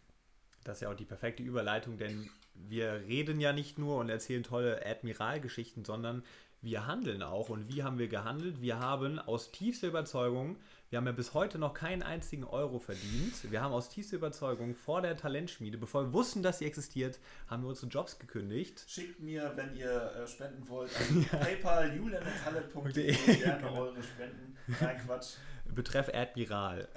Das 0.64 0.78
ist 0.78 0.80
ja 0.82 0.90
auch 0.90 0.96
die 0.96 1.04
perfekte 1.04 1.42
Überleitung, 1.42 1.98
denn 1.98 2.30
wir 2.54 2.94
reden 2.94 3.40
ja 3.40 3.52
nicht 3.52 3.78
nur 3.78 3.98
und 3.98 4.08
erzählen 4.08 4.42
tolle 4.42 4.84
Admiralgeschichten, 4.84 5.84
sondern 5.84 6.24
wir 6.66 6.86
handeln 6.86 7.22
auch. 7.22 7.48
Und 7.48 7.72
wie 7.72 7.82
haben 7.82 7.98
wir 7.98 8.08
gehandelt? 8.08 8.60
Wir 8.60 8.78
haben 8.78 9.18
aus 9.18 9.50
tiefster 9.52 9.88
Überzeugung 9.88 10.58
wir 10.88 10.98
haben 10.98 11.06
ja 11.06 11.12
bis 11.12 11.34
heute 11.34 11.58
noch 11.58 11.74
keinen 11.74 12.04
einzigen 12.04 12.44
Euro 12.44 12.78
verdient. 12.78 13.50
Wir 13.50 13.60
haben 13.60 13.72
aus 13.72 13.88
tiefster 13.88 14.16
Überzeugung 14.16 14.76
vor 14.76 15.02
der 15.02 15.16
Talentschmiede, 15.16 15.78
bevor 15.78 16.04
wir 16.04 16.12
wussten, 16.12 16.44
dass 16.44 16.60
sie 16.60 16.64
existiert, 16.64 17.18
haben 17.48 17.64
wir 17.64 17.70
unsere 17.70 17.88
Jobs 17.88 18.20
gekündigt. 18.20 18.84
Schickt 18.86 19.18
mir, 19.18 19.52
wenn 19.56 19.74
ihr 19.74 19.90
äh, 19.90 20.26
spenden 20.28 20.68
wollt, 20.68 20.90
an 20.96 21.26
ja. 21.32 21.38
PayPal 21.38 21.96
julian.talent.de 21.96 23.12
gerne 23.36 23.60
genau. 23.62 23.80
eure 23.80 24.02
Spenden. 24.02 24.56
Nein, 24.80 25.00
Quatsch. 25.04 25.34
Betreff 25.74 26.08
Admiral. 26.14 26.88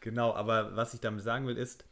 genau, 0.00 0.34
aber 0.34 0.76
was 0.76 0.92
ich 0.92 1.00
damit 1.00 1.24
sagen 1.24 1.46
will, 1.46 1.56
ist, 1.56 1.86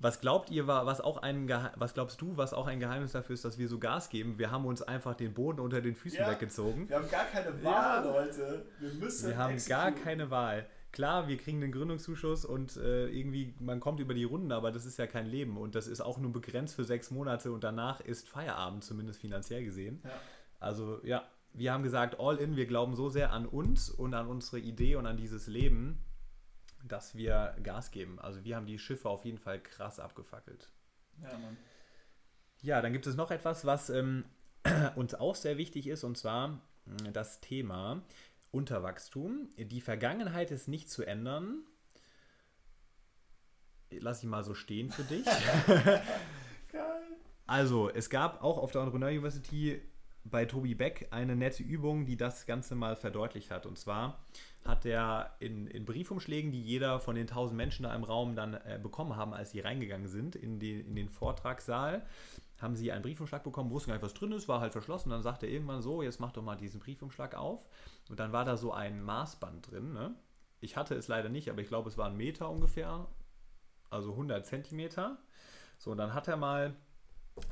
was 0.00 0.20
glaubt 0.20 0.50
ihr, 0.50 0.66
was 0.66 1.00
auch 1.00 1.18
ein 1.18 1.48
was 1.76 1.92
glaubst 1.94 2.20
du, 2.22 2.36
was 2.36 2.54
auch 2.54 2.66
ein 2.66 2.80
Geheimnis 2.80 3.12
dafür 3.12 3.34
ist, 3.34 3.44
dass 3.44 3.58
wir 3.58 3.68
so 3.68 3.78
Gas 3.78 4.08
geben? 4.08 4.38
Wir 4.38 4.50
haben 4.50 4.64
uns 4.64 4.80
einfach 4.80 5.14
den 5.14 5.34
Boden 5.34 5.60
unter 5.60 5.82
den 5.82 5.94
Füßen 5.94 6.20
ja, 6.20 6.30
weggezogen. 6.30 6.88
Wir 6.88 6.96
haben 6.96 7.10
gar 7.10 7.26
keine 7.26 7.62
Wahl, 7.62 8.04
ja. 8.04 8.10
Leute. 8.10 8.66
Wir 8.78 8.94
müssen. 8.94 9.28
Wir 9.28 9.36
haben 9.36 9.58
gar 9.68 9.92
keine 9.92 10.30
Wahl. 10.30 10.66
Klar, 10.92 11.28
wir 11.28 11.36
kriegen 11.36 11.60
den 11.60 11.70
Gründungszuschuss 11.70 12.44
und 12.44 12.76
äh, 12.78 13.08
irgendwie, 13.08 13.54
man 13.60 13.78
kommt 13.78 14.00
über 14.00 14.14
die 14.14 14.24
Runden, 14.24 14.50
aber 14.50 14.72
das 14.72 14.86
ist 14.86 14.98
ja 14.98 15.06
kein 15.06 15.26
Leben 15.26 15.56
und 15.56 15.74
das 15.76 15.86
ist 15.86 16.00
auch 16.00 16.18
nur 16.18 16.32
begrenzt 16.32 16.74
für 16.74 16.84
sechs 16.84 17.12
Monate 17.12 17.52
und 17.52 17.62
danach 17.62 18.00
ist 18.00 18.28
Feierabend, 18.28 18.82
zumindest 18.82 19.20
finanziell 19.20 19.64
gesehen. 19.64 20.00
Ja. 20.02 20.10
Also 20.58 20.98
ja, 21.04 21.22
wir 21.52 21.72
haben 21.72 21.82
gesagt, 21.82 22.18
all 22.18 22.38
in, 22.38 22.56
wir 22.56 22.66
glauben 22.66 22.96
so 22.96 23.08
sehr 23.08 23.32
an 23.32 23.46
uns 23.46 23.90
und 23.90 24.14
an 24.14 24.26
unsere 24.26 24.58
Idee 24.58 24.96
und 24.96 25.06
an 25.06 25.16
dieses 25.16 25.46
Leben, 25.46 26.00
dass 26.84 27.14
wir 27.14 27.56
Gas 27.62 27.90
geben. 27.90 28.18
Also 28.18 28.44
wir 28.44 28.56
haben 28.56 28.66
die 28.66 28.78
Schiffe 28.78 29.08
auf 29.08 29.24
jeden 29.24 29.38
Fall 29.38 29.60
krass 29.60 30.00
abgefackelt. 30.00 30.70
Ja, 31.22 31.36
Mann. 31.38 31.56
Ja, 32.62 32.82
dann 32.82 32.92
gibt 32.92 33.06
es 33.06 33.16
noch 33.16 33.30
etwas, 33.30 33.64
was 33.64 33.90
ähm, 33.90 34.24
uns 34.96 35.14
auch 35.14 35.34
sehr 35.34 35.56
wichtig 35.56 35.86
ist, 35.86 36.04
und 36.04 36.18
zwar 36.18 36.60
äh, 36.86 37.12
das 37.12 37.40
Thema 37.40 38.02
Unterwachstum. 38.50 39.48
Die 39.56 39.80
Vergangenheit 39.80 40.50
ist 40.50 40.68
nicht 40.68 40.90
zu 40.90 41.04
ändern. 41.04 41.62
Lass 43.90 44.22
ich 44.22 44.28
mal 44.28 44.44
so 44.44 44.54
stehen 44.54 44.90
für 44.90 45.04
dich. 45.04 45.26
Also, 47.50 47.90
es 47.90 48.10
gab 48.10 48.44
auch 48.44 48.58
auf 48.58 48.70
der 48.70 48.82
Entrepreneur 48.82 49.08
University 49.08 49.82
bei 50.24 50.44
Tobi 50.44 50.74
Beck 50.74 51.08
eine 51.10 51.36
nette 51.36 51.62
Übung, 51.62 52.04
die 52.04 52.16
das 52.16 52.46
Ganze 52.46 52.74
mal 52.74 52.96
verdeutlicht 52.96 53.50
hat. 53.50 53.66
Und 53.66 53.78
zwar 53.78 54.20
hat 54.64 54.84
er 54.84 55.34
in, 55.38 55.66
in 55.66 55.84
Briefumschlägen, 55.84 56.52
die 56.52 56.62
jeder 56.62 57.00
von 57.00 57.16
den 57.16 57.26
tausend 57.26 57.56
Menschen 57.56 57.84
da 57.84 57.94
im 57.94 58.04
Raum 58.04 58.36
dann 58.36 58.54
äh, 58.54 58.78
bekommen 58.82 59.16
haben, 59.16 59.32
als 59.32 59.52
sie 59.52 59.60
reingegangen 59.60 60.08
sind 60.08 60.36
in, 60.36 60.58
die, 60.58 60.80
in 60.80 60.94
den 60.94 61.08
Vortragssaal, 61.08 62.06
haben 62.60 62.76
sie 62.76 62.92
einen 62.92 63.02
Briefumschlag 63.02 63.42
bekommen, 63.42 63.70
wussten 63.70 63.88
gar 63.88 63.94
nicht, 63.94 64.04
was 64.04 64.12
drin 64.12 64.32
ist, 64.32 64.48
war 64.48 64.60
halt 64.60 64.72
verschlossen. 64.72 65.10
Dann 65.10 65.22
sagte 65.22 65.46
er 65.46 65.52
irgendwann 65.52 65.80
so, 65.80 66.02
jetzt 66.02 66.20
mach 66.20 66.32
doch 66.32 66.42
mal 66.42 66.56
diesen 66.56 66.80
Briefumschlag 66.80 67.34
auf. 67.34 67.66
Und 68.10 68.20
dann 68.20 68.32
war 68.32 68.44
da 68.44 68.56
so 68.56 68.72
ein 68.72 69.02
Maßband 69.02 69.70
drin. 69.70 69.94
Ne? 69.94 70.14
Ich 70.60 70.76
hatte 70.76 70.94
es 70.94 71.08
leider 71.08 71.30
nicht, 71.30 71.48
aber 71.48 71.62
ich 71.62 71.68
glaube, 71.68 71.88
es 71.88 71.96
war 71.96 72.06
ein 72.06 72.16
Meter 72.16 72.50
ungefähr, 72.50 73.06
also 73.88 74.10
100 74.10 74.44
Zentimeter. 74.44 75.18
So, 75.78 75.90
und 75.92 75.96
dann 75.96 76.12
hat 76.12 76.28
er 76.28 76.36
mal 76.36 76.76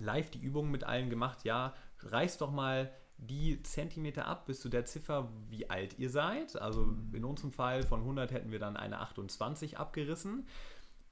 live 0.00 0.30
die 0.30 0.40
Übung 0.40 0.70
mit 0.70 0.84
allen 0.84 1.10
gemacht, 1.10 1.44
ja, 1.44 1.74
reiß 2.00 2.38
doch 2.38 2.50
mal 2.50 2.92
die 3.18 3.62
Zentimeter 3.62 4.26
ab 4.26 4.46
bis 4.46 4.60
zu 4.60 4.68
der 4.68 4.84
Ziffer, 4.84 5.28
wie 5.48 5.68
alt 5.68 5.98
ihr 5.98 6.08
seid. 6.08 6.56
Also 6.60 6.94
in 7.12 7.24
unserem 7.24 7.52
Fall 7.52 7.82
von 7.82 8.00
100 8.00 8.30
hätten 8.30 8.52
wir 8.52 8.60
dann 8.60 8.76
eine 8.76 9.00
28 9.00 9.76
abgerissen. 9.78 10.46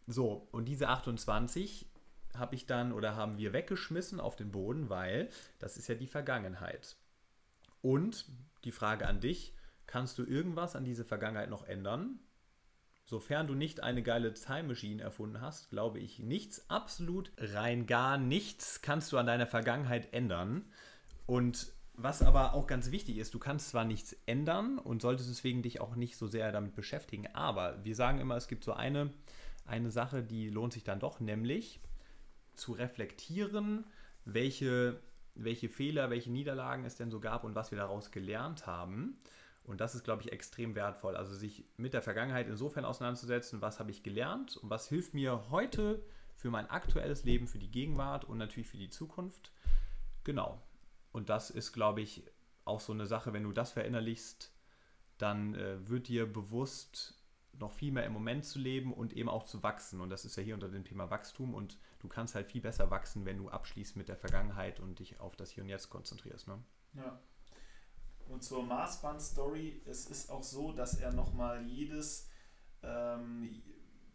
So, 0.07 0.49
und 0.53 0.67
diese 0.67 0.89
28 0.89 1.91
habe 2.37 2.55
ich 2.55 2.67
dann 2.67 2.93
oder 2.93 3.17
haben 3.17 3.39
wir 3.39 3.53
weggeschmissen 3.53 4.21
auf 4.21 4.37
den 4.37 4.53
Boden, 4.53 4.89
weil 4.89 5.31
das 5.59 5.77
ist 5.77 5.89
ja 5.89 5.97
die 5.97 6.07
Vergangenheit. 6.07 6.97
Und 7.83 8.27
die 8.65 8.73
Frage 8.73 9.07
an 9.09 9.21
dich, 9.21 9.55
kannst 9.87 10.19
du 10.19 10.25
irgendwas 10.25 10.77
an 10.77 10.85
diese 10.85 11.05
Vergangenheit 11.05 11.51
noch 11.51 11.65
ändern? 11.65 12.21
Sofern 13.09 13.47
du 13.47 13.55
nicht 13.55 13.85
eine 13.85 14.03
geile 14.03 14.35
Time 14.35 14.65
Machine 14.65 15.01
erfunden 15.01 15.41
hast, 15.41 15.71
glaube 15.71 16.01
ich 16.01 16.19
nichts, 16.19 16.69
absolut 16.69 17.31
rein 17.39 17.87
gar 17.87 18.19
nichts 18.19 18.83
kannst 18.83 19.13
du 19.13 19.19
an 19.19 19.27
deiner 19.27 19.47
Vergangenheit 19.47 20.13
ändern. 20.13 20.65
Und 21.25 21.73
was 21.95 22.21
aber 22.21 22.55
auch 22.55 22.67
ganz 22.67 22.91
wichtig 22.91 23.19
ist, 23.19 23.33
du 23.33 23.39
kannst 23.39 23.69
zwar 23.69 23.85
nichts 23.85 24.17
ändern 24.27 24.79
und 24.79 25.03
solltest 25.03 25.31
deswegen 25.31 25.63
dich 25.63 25.81
auch 25.81 25.95
nicht 25.95 26.17
so 26.17 26.27
sehr 26.27 26.51
damit 26.51 26.75
beschäftigen, 26.75 27.29
aber 27.33 27.85
wir 27.85 27.95
sagen 27.95 28.19
immer, 28.19 28.37
es 28.37 28.49
gibt 28.49 28.65
so 28.65 28.73
eine, 28.73 29.13
eine 29.65 29.93
Sache, 29.93 30.25
die 30.25 30.51
lohnt 30.51 30.73
sich 30.73 30.83
dann 30.83 30.99
doch, 30.99 31.21
nämlich 31.21 31.79
zu 32.55 32.73
reflektieren, 32.73 33.85
welche, 34.25 35.01
welche 35.37 35.69
Fehler, 35.69 36.11
welche 36.11 36.33
Niederlagen 36.33 36.85
es 36.85 36.97
denn 36.97 37.13
so 37.13 37.21
gab 37.21 37.45
und 37.45 37.55
was 37.55 37.71
wir 37.71 37.79
daraus 37.79 38.11
gelernt 38.11 38.67
haben. 38.67 39.17
Und 39.67 39.81
das 39.81 39.95
ist, 39.95 40.05
glaube 40.05 40.23
ich, 40.23 40.33
extrem 40.33 40.75
wertvoll. 40.75 41.17
Also 41.17 41.35
sich 41.35 41.65
mit 41.77 41.93
der 41.93 42.03
Vergangenheit 42.03 42.47
insofern 42.47 42.85
auseinanderzusetzen, 42.85 43.61
was 43.61 43.81
habe 43.81 43.91
ich 43.91 44.03
gelernt 44.03 44.57
und 44.57 44.71
was 44.71 44.89
hilft 44.89 45.13
mir 45.13 45.51
heute 45.51 46.03
für 46.37 46.51
mein 46.51 46.71
aktuelles 46.71 47.25
Leben, 47.25 47.49
für 47.49 47.59
die 47.59 47.71
Gegenwart 47.71 48.25
und 48.25 48.39
natürlich 48.39 48.69
für 48.69 48.77
die 48.77 48.91
Zukunft. 48.91 49.53
Genau. 50.25 50.63
Und 51.13 51.29
das 51.29 51.51
ist, 51.51 51.73
glaube 51.73 52.01
ich, 52.01 52.25
auch 52.65 52.81
so 52.81 52.93
eine 52.93 53.07
Sache, 53.07 53.33
wenn 53.33 53.43
du 53.43 53.53
das 53.53 53.73
verinnerlichst, 53.73 54.53
dann 55.19 55.55
äh, 55.55 55.89
wird 55.89 56.09
dir 56.09 56.31
bewusst, 56.31 57.15
noch 57.59 57.73
viel 57.73 57.93
mehr 57.93 58.05
im 58.05 58.13
Moment 58.13 58.45
zu 58.45 58.59
leben 58.59 58.93
und 58.93 59.15
eben 59.15 59.29
auch 59.29 59.45
zu 59.45 59.63
wachsen. 59.63 60.01
Und 60.01 60.11
das 60.11 60.25
ist 60.25 60.37
ja 60.37 60.43
hier 60.43 60.55
unter 60.55 60.69
dem 60.69 60.85
Thema 60.85 61.11
Wachstum. 61.11 61.55
Und 61.55 61.79
du 62.01 62.09
kannst 62.09 62.35
halt 62.35 62.47
viel 62.47 62.61
besser 62.61 62.91
wachsen, 62.91 63.25
wenn 63.25 63.39
du 63.39 63.49
abschließt 63.49 63.97
mit 63.97 64.09
der 64.09 64.17
Vergangenheit 64.17 64.79
und 64.79 64.99
dich 64.99 65.21
auf 65.21 65.37
das 65.37 65.51
Hier 65.51 65.63
und 65.63 65.71
Jetzt 65.71 65.91
konzentrierst. 65.91 66.49
Ne? 66.49 66.63
Ja. 66.95 67.19
Und 68.29 68.43
zur 68.43 68.65
Maßband-Story, 68.65 69.83
es 69.87 70.07
ist 70.07 70.31
auch 70.31 70.43
so, 70.43 70.73
dass 70.73 70.99
er 70.99 71.13
nochmal 71.13 71.65
jedes, 71.67 72.29
ähm, 72.83 73.63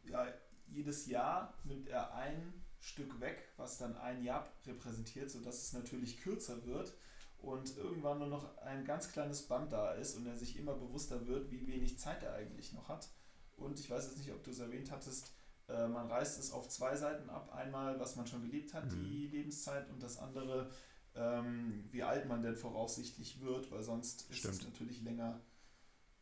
ja, 0.04 0.28
jedes 0.68 1.08
Jahr 1.08 1.58
nimmt 1.64 1.88
er 1.88 2.14
ein 2.14 2.54
Stück 2.80 3.20
weg, 3.20 3.50
was 3.58 3.78
dann 3.78 3.96
ein 3.98 4.24
Jahr 4.24 4.52
repräsentiert, 4.66 5.30
sodass 5.30 5.62
es 5.62 5.74
natürlich 5.74 6.22
kürzer 6.22 6.66
wird 6.66 6.94
und 7.38 7.78
irgendwann 7.78 8.20
nur 8.20 8.28
noch 8.28 8.58
ein 8.60 8.86
ganz 8.86 9.12
kleines 9.12 9.44
Band 9.48 9.72
da 9.72 9.94
ist 9.94 10.16
und 10.16 10.26
er 10.28 10.36
sich 10.36 10.58
immer 10.58 10.76
bewusster 10.76 11.28
wird, 11.28 11.50
wie 11.52 11.68
wenig 11.68 12.00
Zeit 12.00 12.24
er 12.24 12.34
eigentlich 12.34 12.74
noch 12.74 12.90
hat. 12.90 13.10
Und 13.58 13.80
ich 13.80 13.90
weiß 13.90 14.06
jetzt 14.08 14.18
nicht, 14.18 14.32
ob 14.32 14.44
du 14.44 14.52
es 14.52 14.60
erwähnt 14.60 14.92
hattest, 14.92 15.34
äh, 15.68 15.88
man 15.88 16.08
reißt 16.08 16.40
es 16.40 16.52
auf 16.52 16.68
zwei 16.70 16.96
Seiten 16.96 17.30
ab. 17.30 17.54
Einmal, 17.54 18.00
was 18.00 18.16
man 18.16 18.28
schon 18.28 18.42
gelebt 18.42 18.74
hat, 18.74 18.86
mhm. 18.86 19.04
die 19.04 19.28
Lebenszeit, 19.28 19.90
und 19.90 20.02
das 20.02 20.18
andere, 20.18 20.70
ähm, 21.16 21.88
wie 21.92 22.04
alt 22.04 22.28
man 22.28 22.42
denn 22.42 22.56
voraussichtlich 22.56 23.42
wird, 23.42 23.72
weil 23.72 23.84
sonst 23.84 24.30
ist 24.30 24.40
Stimmt. 24.40 24.56
es 24.56 24.64
natürlich 24.64 25.02
länger 25.02 25.42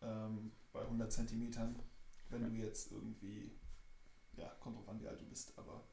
ähm, 0.01 0.51
bei 0.71 0.81
100 0.81 1.11
Zentimetern, 1.11 1.75
wenn 2.29 2.41
ja. 2.41 2.49
du 2.49 2.55
jetzt 2.55 2.91
irgendwie, 2.91 3.51
ja, 4.35 4.47
kommt 4.59 4.77
drauf 4.77 4.89
an, 4.89 4.99
wie 5.01 5.07
alt 5.07 5.21
du 5.21 5.25
bist, 5.25 5.57
aber 5.57 5.83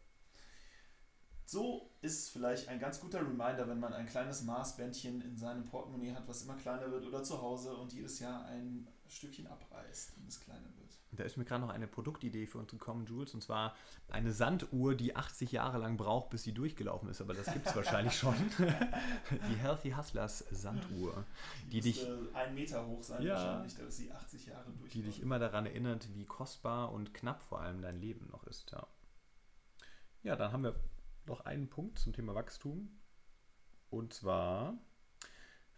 So 1.45 1.91
ist 2.01 2.31
vielleicht 2.31 2.69
ein 2.69 2.81
ganz 2.81 3.01
guter 3.01 3.21
Reminder, 3.21 3.69
wenn 3.69 3.79
man 3.79 3.93
ein 3.93 4.07
kleines 4.07 4.43
Maßbändchen 4.43 5.21
in 5.21 5.37
seinem 5.37 5.65
Portemonnaie 5.65 6.13
hat, 6.13 6.27
was 6.27 6.43
immer 6.43 6.57
kleiner 6.57 6.91
wird 6.91 7.07
oder 7.07 7.23
zu 7.23 7.41
Hause 7.41 7.77
und 7.77 7.93
jedes 7.93 8.19
Jahr 8.19 8.45
ein 8.47 8.89
Stückchen 9.09 9.47
abreißt 9.47 10.17
und 10.17 10.27
es 10.29 10.41
kleiner 10.41 10.69
wird. 10.77 10.86
Da 11.17 11.25
ist 11.25 11.37
mir 11.37 11.45
gerade 11.45 11.63
noch 11.63 11.71
eine 11.71 11.87
Produktidee 11.87 12.47
für 12.47 12.59
uns 12.59 12.71
gekommen, 12.71 13.07
Jules, 13.07 13.35
und 13.35 13.43
zwar 13.43 13.75
eine 14.09 14.33
Sanduhr, 14.33 14.95
die 14.95 15.17
80 15.17 15.53
Jahre 15.53 15.79
lang 15.79 15.97
braucht, 15.97 16.31
bis 16.31 16.43
sie 16.45 16.53
durchgelaufen 16.53 17.09
ist, 17.09 17.21
aber 17.21 17.35
das 17.35 17.53
gibt 17.53 17.67
es 17.67 17.75
wahrscheinlich 17.75 18.15
schon. 18.19 18.35
die 19.51 19.57
Healthy 19.57 19.91
Hustlers 19.91 20.39
Sanduhr, 20.51 21.25
die, 21.67 21.81
die 21.81 21.93
dich 21.93 22.07
ein 22.35 22.55
Meter 22.55 22.87
hoch 22.87 23.03
sein 23.03 23.23
Ja. 23.23 23.35
wahrscheinlich, 23.35 23.75
da 23.75 23.85
ist 23.85 23.97
sie 23.97 24.13
80 24.13 24.47
Jahre 24.47 24.71
durch. 24.79 24.93
die 24.93 25.03
dich 25.03 25.21
immer 25.21 25.39
daran 25.39 25.67
erinnert, 25.67 26.15
wie 26.15 26.25
kostbar 26.25 26.93
und 26.93 27.15
knapp 27.15 27.43
vor 27.43 27.61
allem 27.61 27.83
dein 27.83 28.01
Leben 28.01 28.29
noch 28.31 28.45
ist. 28.45 28.71
Ja, 28.71 28.87
ja 30.23 30.37
dann 30.37 30.53
haben 30.53 30.65
wir 30.65 30.75
noch 31.27 31.41
einen 31.41 31.69
Punkt 31.69 31.99
zum 31.99 32.13
Thema 32.13 32.35
Wachstum. 32.35 32.91
Und 33.89 34.13
zwar 34.13 34.77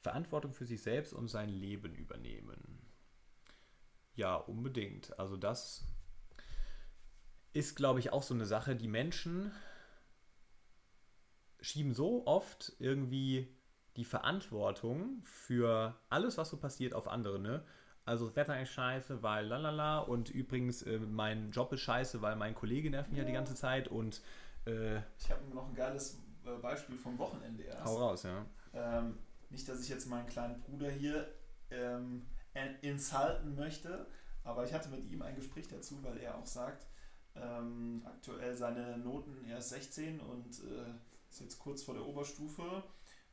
Verantwortung 0.01 0.53
für 0.53 0.65
sich 0.65 0.83
selbst 0.83 1.13
und 1.13 1.29
sein 1.29 1.49
Leben 1.49 1.95
übernehmen. 1.95 2.88
Ja, 4.19 4.35
unbedingt. 4.35 5.17
Also 5.17 5.37
das 5.37 5.85
ist, 7.53 7.77
glaube 7.77 8.01
ich, 8.01 8.13
auch 8.13 8.25
so 8.25 8.35
eine 8.35 8.47
Sache. 8.47 8.75
Die 8.75 8.89
Menschen 8.89 9.53
schieben 11.61 11.95
so 11.95 12.27
oft 12.27 12.73
irgendwie 12.81 13.57
die 13.95 14.05
Verantwortung 14.05 15.23
für 15.23 15.95
alles, 16.09 16.37
was 16.37 16.51
so 16.51 16.57
passiert, 16.57 16.95
auf 16.95 17.07
andere. 17.07 17.39
Ne? 17.39 17.65
Also 18.05 18.27
das 18.27 18.35
Wetter 18.35 18.61
ist 18.61 18.71
scheiße, 18.71 19.23
weil 19.23 19.47
lalala 19.47 20.01
und 20.01 20.31
übrigens 20.31 20.83
äh, 20.83 20.99
mein 20.99 21.53
Job 21.53 21.73
ist 21.73 21.83
scheiße, 21.83 22.21
weil 22.21 22.35
mein 22.35 22.57
Kollege 22.57 22.91
nervt 22.91 23.11
mich 23.11 23.21
ja 23.21 23.25
die 23.25 23.33
ganze 23.33 23.55
Zeit 23.55 23.87
und 23.87 24.21
äh, 24.67 24.97
Ich 25.21 25.31
habe 25.31 25.45
noch 25.55 25.69
ein 25.69 25.75
geiles 25.77 26.19
äh, 26.45 26.59
Beispiel 26.61 26.99
vom 26.99 27.17
Wochenende 27.19 27.63
erst. 27.63 27.85
hau 27.85 27.97
raus, 27.99 28.25
ja. 28.25 28.45
Ähm, 28.75 29.17
nicht, 29.51 29.69
dass 29.69 29.81
ich 29.81 29.89
jetzt 29.89 30.07
meinen 30.07 30.27
kleinen 30.27 30.61
Bruder 30.61 30.91
hier 30.91 31.29
ähm, 31.71 32.27
insulten 32.83 33.55
möchte, 33.55 34.07
aber 34.45 34.65
ich 34.65 34.73
hatte 34.73 34.89
mit 34.89 35.05
ihm 35.11 35.23
ein 35.23 35.35
Gespräch 35.37 35.69
dazu, 35.69 36.03
weil 36.03 36.19
er 36.19 36.37
auch 36.37 36.47
sagt, 36.47 36.87
ähm, 37.35 38.03
aktuell 38.05 38.57
seine 38.57 38.99
Noten, 38.99 39.45
er 39.45 39.59
ist 39.59 39.69
16 39.71 40.21
und 40.21 40.47
äh, 40.65 40.93
ist 41.31 41.41
jetzt 41.41 41.59
kurz 41.59 41.83
vor 41.83 41.95
der 41.95 42.05
Oberstufe 42.07 42.83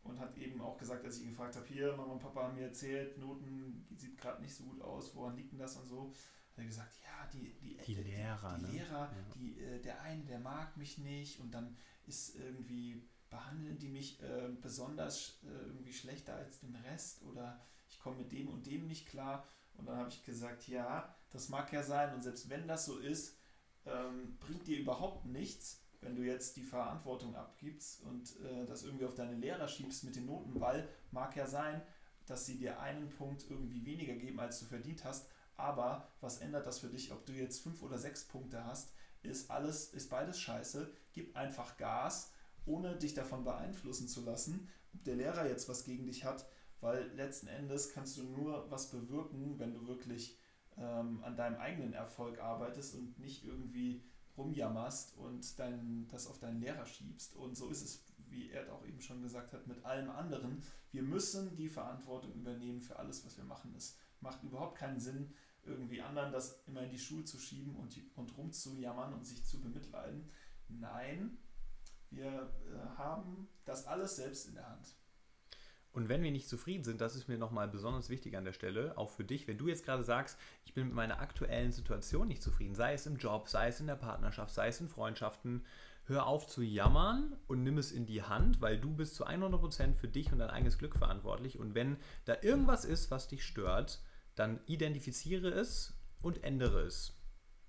und 0.03 0.19
hat 0.19 0.37
eben 0.37 0.61
auch 0.61 0.77
gesagt, 0.77 1.03
als 1.05 1.17
ich 1.17 1.23
ihn 1.23 1.29
gefragt 1.31 1.55
habe, 1.55 1.65
hier, 1.65 1.95
Mama 1.95 2.13
und 2.13 2.19
Papa 2.19 2.43
haben 2.43 2.55
mir 2.55 2.65
erzählt, 2.67 3.17
Noten 3.17 3.87
sieht 3.95 4.17
gerade 4.17 4.41
nicht 4.41 4.53
so 4.53 4.63
gut 4.65 4.81
aus, 4.81 5.15
woran 5.15 5.35
liegt 5.35 5.51
denn 5.51 5.59
das 5.59 5.75
und 5.77 5.87
so, 5.87 6.09
hat 6.51 6.57
er 6.59 6.65
gesagt, 6.65 6.95
ja, 7.03 7.27
die, 7.33 7.53
die, 7.59 7.77
Die 7.77 7.95
Lehrer, 7.95 8.57
die, 8.59 8.65
ne? 8.65 8.71
Lehrer, 8.73 9.11
Ja. 9.11 9.33
die, 9.33 9.59
äh, 9.59 9.81
der 9.81 10.01
eine, 10.01 10.23
der 10.25 10.39
mag 10.39 10.75
mich 10.77 10.97
nicht 10.99 11.39
und 11.39 11.51
dann 11.51 11.75
ist 12.05 12.35
irgendwie, 12.35 13.01
behandeln 13.29 13.79
die 13.79 13.89
mich 13.89 14.21
äh, 14.21 14.49
besonders 14.61 15.39
äh, 15.43 15.47
irgendwie 15.47 15.93
schlechter 15.93 16.35
als 16.35 16.59
den 16.59 16.75
Rest 16.75 17.23
oder 17.23 17.59
ich 17.95 18.01
komme 18.01 18.17
mit 18.17 18.31
dem 18.31 18.49
und 18.49 18.65
dem 18.67 18.87
nicht 18.87 19.07
klar. 19.07 19.47
Und 19.77 19.87
dann 19.87 19.97
habe 19.97 20.09
ich 20.09 20.23
gesagt, 20.23 20.67
ja, 20.67 21.15
das 21.31 21.49
mag 21.49 21.71
ja 21.73 21.83
sein. 21.83 22.13
Und 22.13 22.23
selbst 22.23 22.49
wenn 22.49 22.67
das 22.67 22.85
so 22.85 22.97
ist, 22.97 23.37
ähm, 23.85 24.37
bringt 24.39 24.67
dir 24.67 24.79
überhaupt 24.79 25.25
nichts, 25.25 25.81
wenn 26.01 26.15
du 26.15 26.23
jetzt 26.23 26.55
die 26.57 26.63
Verantwortung 26.63 27.35
abgibst 27.35 28.03
und 28.03 28.39
äh, 28.41 28.65
das 28.65 28.83
irgendwie 28.83 29.05
auf 29.05 29.15
deine 29.15 29.35
Lehrer 29.35 29.67
schiebst 29.67 30.03
mit 30.03 30.15
den 30.15 30.25
Noten, 30.25 30.59
weil 30.59 30.87
mag 31.11 31.35
ja 31.35 31.47
sein, 31.47 31.81
dass 32.25 32.45
sie 32.45 32.57
dir 32.57 32.79
einen 32.79 33.09
Punkt 33.09 33.45
irgendwie 33.49 33.85
weniger 33.85 34.15
geben, 34.15 34.39
als 34.39 34.59
du 34.59 34.65
verdient 34.65 35.03
hast, 35.03 35.27
aber 35.55 36.09
was 36.21 36.39
ändert 36.39 36.65
das 36.65 36.79
für 36.79 36.89
dich, 36.89 37.11
ob 37.11 37.25
du 37.25 37.33
jetzt 37.33 37.61
fünf 37.61 37.81
oder 37.81 37.97
sechs 37.97 38.25
Punkte 38.25 38.65
hast, 38.65 38.93
ist 39.23 39.49
alles, 39.49 39.87
ist 39.87 40.09
beides 40.09 40.39
scheiße, 40.39 40.91
gib 41.13 41.35
einfach 41.35 41.77
Gas, 41.77 42.31
ohne 42.65 42.97
dich 42.97 43.13
davon 43.13 43.43
beeinflussen 43.43 44.07
zu 44.07 44.21
lassen, 44.21 44.69
ob 44.93 45.03
der 45.03 45.15
Lehrer 45.15 45.47
jetzt 45.47 45.69
was 45.69 45.85
gegen 45.85 46.05
dich 46.05 46.25
hat, 46.25 46.45
weil 46.81 47.11
letzten 47.15 47.47
Endes 47.47 47.93
kannst 47.93 48.17
du 48.17 48.23
nur 48.23 48.69
was 48.69 48.91
bewirken, 48.91 49.57
wenn 49.59 49.73
du 49.73 49.87
wirklich 49.87 50.37
ähm, 50.77 51.23
an 51.23 51.35
deinem 51.35 51.57
eigenen 51.57 51.93
Erfolg 51.93 52.39
arbeitest 52.39 52.95
und 52.95 53.17
nicht 53.19 53.43
irgendwie 53.45 54.03
rumjammerst 54.37 55.17
und 55.17 55.57
dein, 55.59 56.07
das 56.09 56.27
auf 56.27 56.39
deinen 56.39 56.59
Lehrer 56.59 56.85
schiebst. 56.85 57.35
Und 57.35 57.55
so 57.55 57.69
ist 57.69 57.81
es, 57.81 58.03
wie 58.29 58.49
er 58.49 58.71
auch 58.73 58.85
eben 58.85 59.01
schon 59.01 59.21
gesagt 59.21 59.53
hat, 59.53 59.67
mit 59.67 59.83
allem 59.85 60.09
anderen. 60.09 60.61
Wir 60.91 61.03
müssen 61.03 61.55
die 61.55 61.69
Verantwortung 61.69 62.33
übernehmen 62.33 62.81
für 62.81 62.97
alles, 62.97 63.25
was 63.25 63.37
wir 63.37 63.45
machen. 63.45 63.73
Es 63.75 63.97
macht 64.19 64.43
überhaupt 64.43 64.77
keinen 64.77 64.99
Sinn, 64.99 65.33
irgendwie 65.63 66.01
anderen 66.01 66.31
das 66.31 66.61
immer 66.67 66.83
in 66.83 66.91
die 66.91 66.99
Schuhe 66.99 67.23
zu 67.23 67.39
schieben 67.39 67.75
und, 67.75 67.97
und 68.15 68.37
rumzujammern 68.37 69.13
und 69.13 69.25
sich 69.25 69.43
zu 69.45 69.61
bemitleiden. 69.61 70.29
Nein, 70.67 71.37
wir 72.11 72.53
äh, 72.67 72.97
haben 72.97 73.47
das 73.65 73.87
alles 73.87 74.17
selbst 74.17 74.47
in 74.47 74.55
der 74.55 74.69
Hand. 74.69 74.95
Und 75.95 76.09
wenn 76.09 76.23
wir 76.23 76.31
nicht 76.31 76.49
zufrieden 76.49 76.83
sind, 76.83 76.99
das 76.99 77.15
ist 77.15 77.29
mir 77.29 77.37
nochmal 77.37 77.69
besonders 77.69 78.09
wichtig 78.09 78.35
an 78.35 78.43
der 78.43 78.51
Stelle, 78.51 78.97
auch 78.97 79.09
für 79.09 79.23
dich, 79.23 79.47
wenn 79.47 79.57
du 79.57 79.69
jetzt 79.69 79.85
gerade 79.85 80.03
sagst, 80.03 80.37
ich 80.65 80.73
bin 80.73 80.87
mit 80.87 80.93
meiner 80.93 81.21
aktuellen 81.21 81.71
Situation 81.71 82.27
nicht 82.27 82.43
zufrieden, 82.43 82.75
sei 82.75 82.93
es 82.93 83.05
im 83.05 83.15
Job, 83.15 83.47
sei 83.47 83.69
es 83.69 83.79
in 83.79 83.87
der 83.87 83.95
Partnerschaft, 83.95 84.53
sei 84.53 84.67
es 84.67 84.81
in 84.81 84.89
Freundschaften, 84.89 85.63
hör 86.03 86.27
auf 86.27 86.47
zu 86.47 86.61
jammern 86.61 87.37
und 87.47 87.63
nimm 87.63 87.77
es 87.77 87.93
in 87.93 88.05
die 88.05 88.23
Hand, 88.23 88.59
weil 88.59 88.77
du 88.77 88.93
bist 88.93 89.15
zu 89.15 89.25
100% 89.25 89.95
für 89.95 90.09
dich 90.09 90.33
und 90.33 90.39
dein 90.39 90.49
eigenes 90.49 90.77
Glück 90.77 90.97
verantwortlich. 90.97 91.57
Und 91.57 91.75
wenn 91.75 91.95
da 92.25 92.35
irgendwas 92.41 92.83
ist, 92.83 93.09
was 93.09 93.29
dich 93.29 93.45
stört, 93.45 94.01
dann 94.35 94.59
identifiziere 94.65 95.47
es 95.47 95.93
und 96.21 96.43
ändere 96.43 96.81
es. 96.81 97.17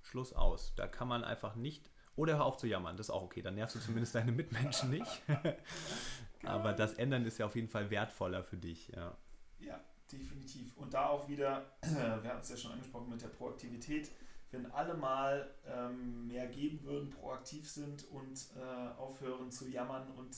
Schluss 0.03 0.33
aus. 0.33 0.75
Da 0.75 0.89
kann 0.89 1.07
man 1.07 1.23
einfach 1.23 1.55
nicht. 1.55 1.93
Oder 2.17 2.39
hör 2.39 2.47
auf 2.47 2.57
zu 2.57 2.67
jammern, 2.67 2.97
das 2.97 3.07
ist 3.07 3.15
auch 3.15 3.23
okay. 3.23 3.43
Dann 3.43 3.55
nervst 3.55 3.77
du 3.77 3.81
zumindest 3.81 4.15
deine 4.15 4.33
Mitmenschen 4.33 4.91
nicht. 4.91 5.23
Aber 6.45 6.73
das 6.73 6.95
Ändern 6.95 7.25
ist 7.27 7.39
ja 7.39 7.47
auf 7.47 7.55
jeden 7.55 7.69
Fall 7.69 7.91
wertvoller 7.91 8.43
für 8.43 8.57
dich. 8.57 8.89
Ja. 8.89 9.17
Ja, 9.59 9.81
definitiv. 10.11 10.77
Und 10.77 10.95
da 10.95 11.09
auch 11.09 11.29
wieder, 11.29 11.77
wir 11.83 12.31
hatten 12.31 12.41
es 12.41 12.49
ja 12.49 12.57
schon 12.57 12.73
angesprochen 12.73 13.11
mit 13.11 13.23
der 13.23 13.29
Proaktivität, 13.29 14.11
wenn 14.51 14.71
alle 14.73 14.95
mal 14.95 15.55
ähm, 15.67 16.27
mehr 16.29 16.47
geben 16.47 16.83
würden, 16.83 17.11
proaktiv 17.11 17.69
sind 17.69 18.05
und 18.11 18.47
äh, 18.57 18.89
aufhören 18.97 19.51
zu 19.51 19.69
jammern 19.69 20.11
und 20.13 20.35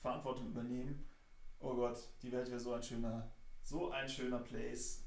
Verantwortung 0.00 0.48
übernehmen, 0.48 1.06
oh 1.60 1.74
Gott, 1.74 1.98
die 2.22 2.32
Welt 2.32 2.48
wäre 2.48 2.60
so 2.60 2.72
ein 2.72 2.82
schöner, 2.82 3.30
so 3.62 3.90
ein 3.90 4.08
schöner 4.08 4.40
Place. 4.40 5.04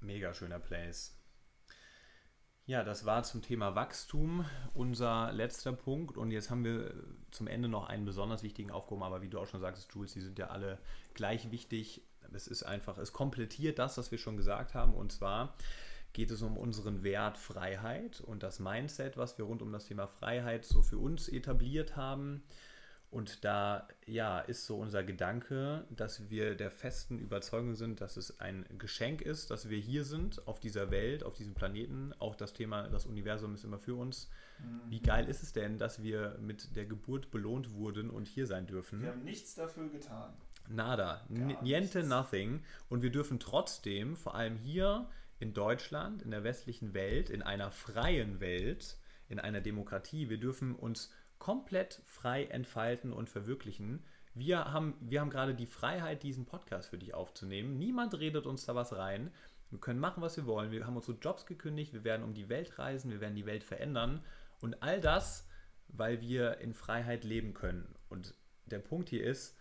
Mega 0.00 0.34
schöner 0.34 0.58
Place. 0.58 1.15
Ja, 2.68 2.82
das 2.82 3.06
war 3.06 3.22
zum 3.22 3.42
Thema 3.42 3.76
Wachstum 3.76 4.44
unser 4.74 5.30
letzter 5.32 5.72
Punkt. 5.72 6.18
Und 6.18 6.32
jetzt 6.32 6.50
haben 6.50 6.64
wir 6.64 6.92
zum 7.30 7.46
Ende 7.46 7.68
noch 7.68 7.88
einen 7.88 8.04
besonders 8.04 8.42
wichtigen 8.42 8.72
aufgehoben. 8.72 9.04
Aber 9.04 9.22
wie 9.22 9.28
du 9.28 9.38
auch 9.38 9.46
schon 9.46 9.60
sagst, 9.60 9.88
Jules, 9.94 10.14
die 10.14 10.20
sind 10.20 10.36
ja 10.36 10.48
alle 10.48 10.78
gleich 11.14 11.52
wichtig. 11.52 12.02
Es 12.32 12.48
ist 12.48 12.64
einfach, 12.64 12.98
es 12.98 13.12
komplettiert 13.12 13.78
das, 13.78 13.98
was 13.98 14.10
wir 14.10 14.18
schon 14.18 14.36
gesagt 14.36 14.74
haben. 14.74 14.94
Und 14.94 15.12
zwar 15.12 15.54
geht 16.12 16.32
es 16.32 16.42
um 16.42 16.56
unseren 16.56 17.04
Wert 17.04 17.38
Freiheit 17.38 18.20
und 18.20 18.42
das 18.42 18.58
Mindset, 18.58 19.16
was 19.16 19.38
wir 19.38 19.44
rund 19.44 19.62
um 19.62 19.70
das 19.70 19.84
Thema 19.84 20.08
Freiheit 20.08 20.64
so 20.64 20.82
für 20.82 20.98
uns 20.98 21.28
etabliert 21.28 21.94
haben. 21.94 22.42
Und 23.10 23.44
da 23.44 23.88
ja, 24.04 24.40
ist 24.40 24.66
so 24.66 24.76
unser 24.76 25.04
Gedanke, 25.04 25.84
dass 25.90 26.28
wir 26.28 26.54
der 26.54 26.70
festen 26.70 27.18
Überzeugung 27.18 27.74
sind, 27.74 28.00
dass 28.00 28.16
es 28.16 28.40
ein 28.40 28.66
Geschenk 28.78 29.22
ist, 29.22 29.50
dass 29.50 29.70
wir 29.70 29.78
hier 29.78 30.04
sind, 30.04 30.46
auf 30.46 30.60
dieser 30.60 30.90
Welt, 30.90 31.22
auf 31.22 31.34
diesem 31.34 31.54
Planeten. 31.54 32.12
Auch 32.18 32.34
das 32.34 32.52
Thema, 32.52 32.88
das 32.88 33.06
Universum 33.06 33.54
ist 33.54 33.64
immer 33.64 33.78
für 33.78 33.94
uns. 33.94 34.28
Wie 34.88 35.00
geil 35.00 35.28
ist 35.28 35.42
es 35.42 35.52
denn, 35.52 35.78
dass 35.78 36.02
wir 36.02 36.36
mit 36.40 36.76
der 36.76 36.86
Geburt 36.86 37.30
belohnt 37.30 37.74
wurden 37.74 38.10
und 38.10 38.26
hier 38.26 38.46
sein 38.46 38.66
dürfen? 38.66 39.02
Wir 39.02 39.10
haben 39.10 39.24
nichts 39.24 39.54
dafür 39.54 39.88
getan. 39.88 40.32
Nada, 40.68 41.24
niente, 41.28 42.02
nothing. 42.02 42.62
Und 42.88 43.02
wir 43.02 43.10
dürfen 43.10 43.38
trotzdem, 43.38 44.16
vor 44.16 44.34
allem 44.34 44.56
hier 44.56 45.08
in 45.38 45.54
Deutschland, 45.54 46.22
in 46.22 46.30
der 46.30 46.44
westlichen 46.44 46.94
Welt, 46.94 47.30
in 47.30 47.42
einer 47.42 47.70
freien 47.70 48.40
Welt, 48.40 48.96
in 49.28 49.38
einer 49.38 49.60
Demokratie, 49.60 50.28
wir 50.28 50.38
dürfen 50.38 50.74
uns 50.74 51.10
komplett 51.38 52.02
frei 52.06 52.44
entfalten 52.44 53.12
und 53.12 53.30
verwirklichen. 53.30 54.04
Wir 54.34 54.72
haben, 54.72 54.94
wir 55.00 55.20
haben 55.20 55.30
gerade 55.30 55.54
die 55.54 55.66
Freiheit, 55.66 56.22
diesen 56.22 56.44
Podcast 56.44 56.90
für 56.90 56.98
dich 56.98 57.14
aufzunehmen. 57.14 57.78
Niemand 57.78 58.18
redet 58.18 58.46
uns 58.46 58.66
da 58.66 58.74
was 58.74 58.92
rein. 58.92 59.30
Wir 59.70 59.80
können 59.80 60.00
machen, 60.00 60.22
was 60.22 60.36
wir 60.36 60.46
wollen. 60.46 60.70
Wir 60.70 60.86
haben 60.86 60.96
unsere 60.96 61.18
Jobs 61.18 61.46
gekündigt. 61.46 61.92
Wir 61.92 62.04
werden 62.04 62.22
um 62.22 62.34
die 62.34 62.48
Welt 62.48 62.78
reisen. 62.78 63.10
Wir 63.10 63.20
werden 63.20 63.34
die 63.34 63.46
Welt 63.46 63.64
verändern. 63.64 64.22
Und 64.60 64.82
all 64.82 65.00
das, 65.00 65.48
weil 65.88 66.20
wir 66.20 66.58
in 66.58 66.74
Freiheit 66.74 67.24
leben 67.24 67.54
können. 67.54 67.94
Und 68.08 68.34
der 68.66 68.78
Punkt 68.78 69.08
hier 69.08 69.24
ist, 69.24 69.56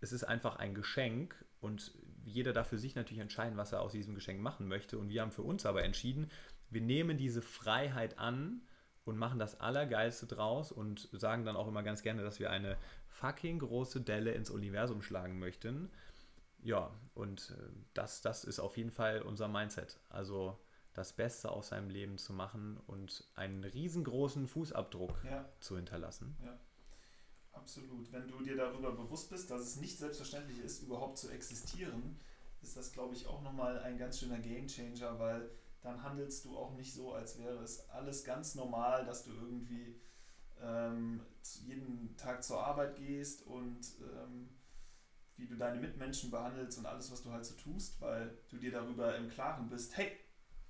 es 0.00 0.12
ist 0.12 0.24
einfach 0.24 0.56
ein 0.56 0.74
Geschenk 0.74 1.44
und 1.60 1.92
jeder 2.24 2.52
darf 2.52 2.68
für 2.68 2.78
sich 2.78 2.94
natürlich 2.94 3.20
entscheiden, 3.20 3.56
was 3.56 3.72
er 3.72 3.80
aus 3.80 3.92
diesem 3.92 4.14
Geschenk 4.14 4.40
machen 4.40 4.68
möchte. 4.68 4.98
Und 4.98 5.08
wir 5.08 5.22
haben 5.22 5.30
für 5.30 5.42
uns 5.42 5.64
aber 5.64 5.84
entschieden, 5.84 6.30
wir 6.70 6.80
nehmen 6.80 7.16
diese 7.16 7.42
Freiheit 7.42 8.18
an 8.18 8.62
und 9.04 9.16
machen 9.18 9.38
das 9.38 9.60
Allergeilste 9.60 10.26
draus 10.26 10.72
und 10.72 11.08
sagen 11.12 11.44
dann 11.44 11.56
auch 11.56 11.68
immer 11.68 11.82
ganz 11.82 12.02
gerne, 12.02 12.22
dass 12.22 12.38
wir 12.38 12.50
eine 12.50 12.76
fucking 13.08 13.58
große 13.58 14.00
Delle 14.00 14.32
ins 14.32 14.50
Universum 14.50 15.02
schlagen 15.02 15.38
möchten. 15.38 15.90
Ja, 16.62 16.92
und 17.14 17.50
äh, 17.58 17.62
das, 17.94 18.20
das 18.20 18.44
ist 18.44 18.60
auf 18.60 18.76
jeden 18.76 18.92
Fall 18.92 19.22
unser 19.22 19.48
Mindset. 19.48 19.98
Also 20.08 20.58
das 20.94 21.12
Beste 21.12 21.50
aus 21.50 21.68
seinem 21.68 21.90
Leben 21.90 22.18
zu 22.18 22.32
machen 22.32 22.78
und 22.86 23.24
einen 23.34 23.64
riesengroßen 23.64 24.46
Fußabdruck 24.46 25.24
Ja. 25.24 25.48
zu 25.60 25.76
hinterlassen. 25.76 26.36
Absolut. 27.52 28.12
Wenn 28.12 28.28
du 28.28 28.42
dir 28.42 28.56
darüber 28.56 28.92
bewusst 28.92 29.30
bist, 29.30 29.50
dass 29.50 29.62
es 29.62 29.76
nicht 29.76 29.98
selbstverständlich 29.98 30.58
ist, 30.60 30.82
überhaupt 30.82 31.18
zu 31.18 31.30
existieren, 31.30 32.18
ist 32.62 32.76
das, 32.76 32.92
glaube 32.92 33.14
ich, 33.14 33.26
auch 33.26 33.42
nochmal 33.42 33.78
ein 33.80 33.98
ganz 33.98 34.20
schöner 34.20 34.38
Gamechanger, 34.38 35.18
weil 35.18 35.50
dann 35.82 36.02
handelst 36.02 36.44
du 36.44 36.56
auch 36.56 36.74
nicht 36.74 36.94
so, 36.94 37.12
als 37.12 37.38
wäre 37.38 37.62
es 37.62 37.88
alles 37.90 38.24
ganz 38.24 38.54
normal, 38.54 39.04
dass 39.04 39.24
du 39.24 39.32
irgendwie 39.32 40.00
ähm, 40.60 41.20
jeden 41.64 42.16
Tag 42.16 42.42
zur 42.42 42.64
Arbeit 42.64 42.96
gehst 42.96 43.46
und 43.46 43.80
ähm, 44.00 44.48
wie 45.36 45.46
du 45.46 45.56
deine 45.56 45.80
Mitmenschen 45.80 46.30
behandelst 46.30 46.78
und 46.78 46.86
alles, 46.86 47.10
was 47.10 47.22
du 47.22 47.30
halt 47.30 47.44
so 47.44 47.54
tust, 47.54 48.00
weil 48.00 48.38
du 48.48 48.58
dir 48.58 48.70
darüber 48.70 49.16
im 49.16 49.28
Klaren 49.28 49.68
bist, 49.68 49.96
hey, 49.96 50.12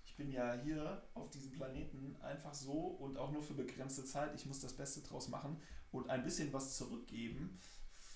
ich 0.05 0.17
bin 0.17 0.31
ja 0.31 0.55
hier 0.55 1.03
auf 1.15 1.31
diesem 1.31 1.53
Planeten 1.53 2.17
einfach 2.23 2.55
so 2.55 2.73
und 2.73 3.19
auch 3.19 3.33
nur 3.33 3.43
für 3.43 3.55
begrenzte 3.55 4.05
Zeit, 4.05 4.35
ich 4.35 4.47
muss 4.47 4.61
das 4.61 4.75
Beste 4.75 5.03
draus 5.03 5.29
machen 5.29 5.61
und 5.91 6.09
ein 6.09 6.25
bisschen 6.25 6.53
was 6.53 6.77
zurückgeben 6.77 7.59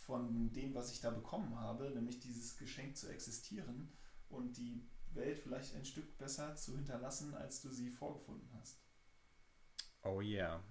von 0.06 0.52
dem, 0.52 0.74
was 0.74 0.92
ich 0.92 1.00
da 1.00 1.10
bekommen 1.10 1.58
habe, 1.58 1.90
nämlich 1.90 2.20
dieses 2.20 2.56
Geschenk 2.56 2.96
zu 2.96 3.08
existieren 3.08 3.92
und 4.28 4.56
die 4.56 4.86
Welt 5.14 5.38
vielleicht 5.38 5.74
ein 5.74 5.84
Stück 5.84 6.16
besser 6.18 6.54
zu 6.56 6.76
hinterlassen, 6.76 7.34
als 7.34 7.60
du 7.60 7.70
sie 7.70 7.90
vorgefunden 7.90 8.48
hast. 8.58 8.80
Oh 10.02 10.20
yeah. 10.20 10.62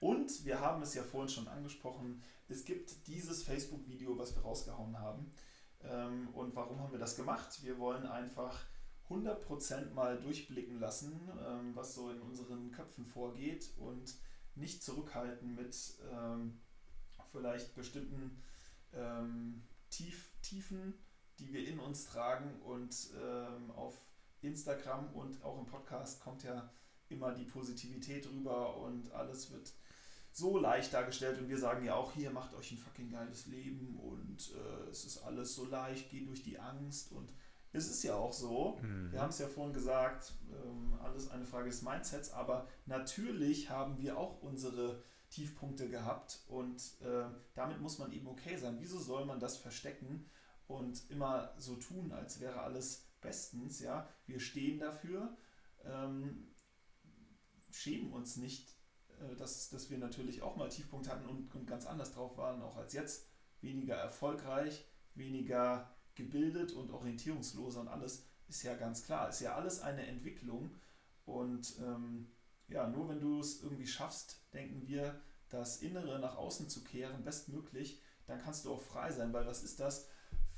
Und 0.00 0.44
wir 0.44 0.60
haben 0.60 0.82
es 0.82 0.94
ja 0.94 1.02
vorhin 1.02 1.28
schon 1.28 1.48
angesprochen, 1.48 2.22
es 2.48 2.64
gibt 2.64 3.06
dieses 3.06 3.42
Facebook-Video, 3.42 4.18
was 4.18 4.34
wir 4.34 4.42
rausgehauen 4.42 4.98
haben. 4.98 5.32
Ähm, 5.82 6.28
und 6.34 6.54
warum 6.56 6.80
haben 6.80 6.92
wir 6.92 6.98
das 6.98 7.16
gemacht? 7.16 7.62
Wir 7.62 7.78
wollen 7.78 8.06
einfach 8.06 8.64
100% 9.08 9.90
mal 9.92 10.18
durchblicken 10.18 10.80
lassen, 10.80 11.30
ähm, 11.46 11.76
was 11.76 11.94
so 11.94 12.10
in 12.10 12.20
unseren 12.20 12.70
Köpfen 12.70 13.04
vorgeht 13.04 13.70
und 13.76 14.14
nicht 14.54 14.82
zurückhalten 14.82 15.54
mit 15.54 15.76
ähm, 16.10 16.60
vielleicht 17.30 17.74
bestimmten 17.74 18.42
Tief, 19.90 20.32
Tiefen, 20.42 20.94
die 21.40 21.52
wir 21.52 21.66
in 21.66 21.78
uns 21.78 22.06
tragen. 22.06 22.60
Und 22.62 23.10
auf 23.74 23.94
Instagram 24.42 25.12
und 25.14 25.42
auch 25.42 25.58
im 25.58 25.66
Podcast 25.66 26.20
kommt 26.20 26.44
ja 26.44 26.70
immer 27.08 27.32
die 27.32 27.44
Positivität 27.44 28.28
rüber 28.30 28.76
und 28.78 29.10
alles 29.12 29.50
wird 29.50 29.72
so 30.32 30.58
leicht 30.58 30.94
dargestellt 30.94 31.38
und 31.40 31.48
wir 31.48 31.58
sagen 31.58 31.84
ja 31.84 31.94
auch 31.94 32.12
hier, 32.12 32.30
macht 32.30 32.54
euch 32.54 32.70
ein 32.70 32.78
fucking 32.78 33.10
geiles 33.10 33.46
Leben 33.46 33.98
und 33.98 34.52
äh, 34.54 34.88
es 34.88 35.04
ist 35.04 35.18
alles 35.18 35.54
so 35.54 35.66
leicht, 35.66 36.10
geht 36.10 36.28
durch 36.28 36.42
die 36.42 36.58
Angst 36.58 37.10
und 37.10 37.32
es 37.72 37.88
ist 37.88 38.02
ja 38.02 38.14
auch 38.14 38.32
so, 38.32 38.78
mhm. 38.82 39.12
wir 39.12 39.20
haben 39.20 39.30
es 39.30 39.38
ja 39.38 39.48
vorhin 39.48 39.74
gesagt, 39.74 40.34
ähm, 40.50 40.94
alles 41.02 41.30
eine 41.30 41.44
Frage 41.44 41.68
des 41.68 41.82
Mindsets, 41.82 42.32
aber 42.32 42.68
natürlich 42.86 43.70
haben 43.70 43.98
wir 43.98 44.18
auch 44.18 44.40
unsere 44.40 45.02
Tiefpunkte 45.30 45.88
gehabt 45.88 46.40
und 46.48 46.80
äh, 47.00 47.24
damit 47.54 47.80
muss 47.80 47.98
man 47.98 48.12
eben 48.12 48.28
okay 48.28 48.56
sein. 48.56 48.76
Wieso 48.80 48.98
soll 48.98 49.24
man 49.24 49.40
das 49.40 49.56
verstecken 49.56 50.28
und 50.70 51.10
immer 51.10 51.54
so 51.58 51.76
tun, 51.76 52.12
als 52.12 52.40
wäre 52.40 52.60
alles 52.60 53.10
bestens, 53.20 53.80
ja? 53.80 54.08
Wir 54.26 54.40
stehen 54.40 54.78
dafür, 54.78 55.36
ähm, 55.84 56.54
schämen 57.70 58.12
uns 58.12 58.36
nicht 58.36 58.80
äh, 59.20 59.36
dass, 59.36 59.68
dass 59.70 59.90
wir 59.90 59.98
natürlich 59.98 60.42
auch 60.42 60.56
mal 60.56 60.68
Tiefpunkte 60.68 61.10
hatten 61.10 61.26
und, 61.26 61.54
und 61.54 61.66
ganz 61.66 61.86
anders 61.86 62.12
drauf 62.12 62.36
waren, 62.36 62.62
auch 62.62 62.76
als 62.76 62.92
jetzt. 62.92 63.26
Weniger 63.60 63.96
erfolgreich, 63.96 64.86
weniger 65.14 65.94
gebildet 66.14 66.72
und 66.72 66.90
orientierungsloser 66.90 67.82
und 67.82 67.88
alles 67.88 68.24
ist 68.48 68.62
ja 68.62 68.74
ganz 68.74 69.04
klar. 69.04 69.28
Ist 69.28 69.40
ja 69.40 69.54
alles 69.54 69.80
eine 69.80 70.06
Entwicklung 70.06 70.74
und 71.26 71.78
ähm, 71.78 72.30
ja, 72.68 72.88
nur 72.88 73.08
wenn 73.10 73.20
du 73.20 73.38
es 73.40 73.62
irgendwie 73.62 73.86
schaffst, 73.86 74.46
denken 74.54 74.86
wir, 74.86 75.20
das 75.50 75.82
Innere 75.82 76.20
nach 76.20 76.36
außen 76.36 76.70
zu 76.70 76.82
kehren, 76.84 77.22
bestmöglich, 77.22 78.00
dann 78.26 78.40
kannst 78.40 78.64
du 78.64 78.72
auch 78.72 78.80
frei 78.80 79.10
sein, 79.10 79.32
weil 79.32 79.46
was 79.46 79.62
ist 79.62 79.80
das 79.80 80.08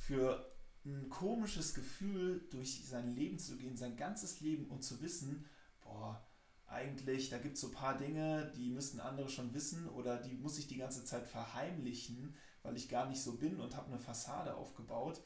für 0.06 0.52
ein 0.84 1.08
komisches 1.10 1.74
Gefühl, 1.74 2.44
durch 2.50 2.84
sein 2.84 3.14
Leben 3.14 3.38
zu 3.38 3.56
gehen, 3.56 3.76
sein 3.76 3.96
ganzes 3.96 4.40
Leben 4.40 4.66
und 4.66 4.82
zu 4.82 5.00
wissen, 5.00 5.44
boah, 5.80 6.26
eigentlich, 6.66 7.30
da 7.30 7.38
gibt 7.38 7.54
es 7.54 7.60
so 7.60 7.68
ein 7.68 7.74
paar 7.74 7.96
Dinge, 7.96 8.50
die 8.56 8.70
müssten 8.70 8.98
andere 8.98 9.28
schon 9.28 9.54
wissen 9.54 9.88
oder 9.90 10.16
die 10.16 10.34
muss 10.34 10.58
ich 10.58 10.66
die 10.66 10.78
ganze 10.78 11.04
Zeit 11.04 11.26
verheimlichen, 11.26 12.34
weil 12.62 12.76
ich 12.76 12.88
gar 12.88 13.08
nicht 13.08 13.22
so 13.22 13.36
bin 13.36 13.60
und 13.60 13.76
habe 13.76 13.88
eine 13.88 13.98
Fassade 13.98 14.56
aufgebaut. 14.56 15.22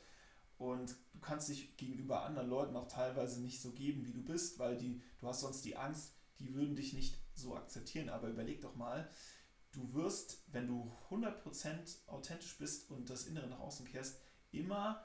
Und 0.58 0.96
du 1.12 1.20
kannst 1.20 1.48
dich 1.48 1.76
gegenüber 1.76 2.24
anderen 2.24 2.50
Leuten 2.50 2.76
auch 2.76 2.88
teilweise 2.88 3.40
nicht 3.40 3.60
so 3.62 3.72
geben, 3.72 4.04
wie 4.04 4.12
du 4.12 4.22
bist, 4.22 4.58
weil 4.58 4.76
die, 4.76 5.02
du 5.20 5.28
hast 5.28 5.40
sonst 5.40 5.64
die 5.64 5.76
Angst, 5.76 6.12
die 6.38 6.54
würden 6.54 6.76
dich 6.76 6.92
nicht 6.92 7.18
so 7.34 7.56
akzeptieren. 7.56 8.08
Aber 8.08 8.28
überleg 8.28 8.60
doch 8.60 8.74
mal, 8.74 9.08
du 9.72 9.92
wirst, 9.94 10.42
wenn 10.52 10.66
du 10.66 10.92
100% 11.10 12.08
authentisch 12.08 12.58
bist 12.58 12.90
und 12.90 13.08
das 13.08 13.26
Innere 13.26 13.48
nach 13.48 13.60
außen 13.60 13.86
kehrst, 13.86 14.18
immer 14.52 15.04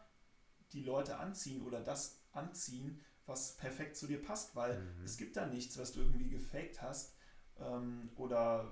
die 0.74 0.84
Leute 0.84 1.18
anziehen 1.18 1.62
oder 1.62 1.82
das 1.82 2.22
anziehen, 2.32 3.02
was 3.26 3.56
perfekt 3.58 3.98
zu 3.98 4.08
dir 4.08 4.22
passt, 4.22 4.56
weil 4.56 4.80
mhm. 4.80 5.04
es 5.04 5.18
gibt 5.18 5.38
da 5.38 5.46
nichts, 5.46 5.78
was 5.78 5.92
du 5.92 6.02
irgendwie 6.02 6.30
gefaked 6.30 6.82
hast 6.82 7.14
ähm, 7.60 8.10
oder 8.16 8.72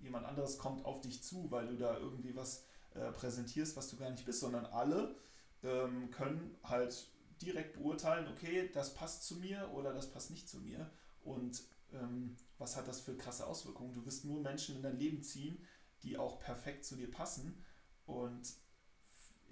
jemand 0.00 0.26
anderes 0.26 0.58
kommt 0.58 0.84
auf 0.84 1.00
dich 1.00 1.22
zu, 1.22 1.50
weil 1.50 1.66
du 1.66 1.76
da 1.76 1.96
irgendwie 1.98 2.34
was 2.34 2.64
äh, 2.94 3.12
präsentierst, 3.12 3.76
was 3.76 3.88
du 3.88 3.96
gar 3.96 4.10
nicht 4.10 4.24
bist, 4.24 4.40
sondern 4.40 4.66
alle 4.66 5.16
ähm, 5.62 6.10
können 6.10 6.56
halt 6.62 7.08
direkt 7.42 7.74
beurteilen, 7.74 8.28
okay, 8.28 8.70
das 8.72 8.94
passt 8.94 9.24
zu 9.24 9.36
mir 9.36 9.70
oder 9.72 9.92
das 9.92 10.10
passt 10.10 10.30
nicht 10.30 10.48
zu 10.48 10.58
mir 10.58 10.90
und 11.22 11.62
ähm, 11.92 12.36
was 12.58 12.76
hat 12.76 12.88
das 12.88 13.00
für 13.00 13.16
krasse 13.16 13.46
Auswirkungen. 13.46 13.94
Du 13.94 14.04
wirst 14.04 14.24
nur 14.24 14.40
Menschen 14.40 14.76
in 14.76 14.82
dein 14.82 14.98
Leben 14.98 15.22
ziehen, 15.22 15.64
die 16.02 16.18
auch 16.18 16.38
perfekt 16.38 16.84
zu 16.84 16.96
dir 16.96 17.10
passen 17.10 17.64
und 18.06 18.54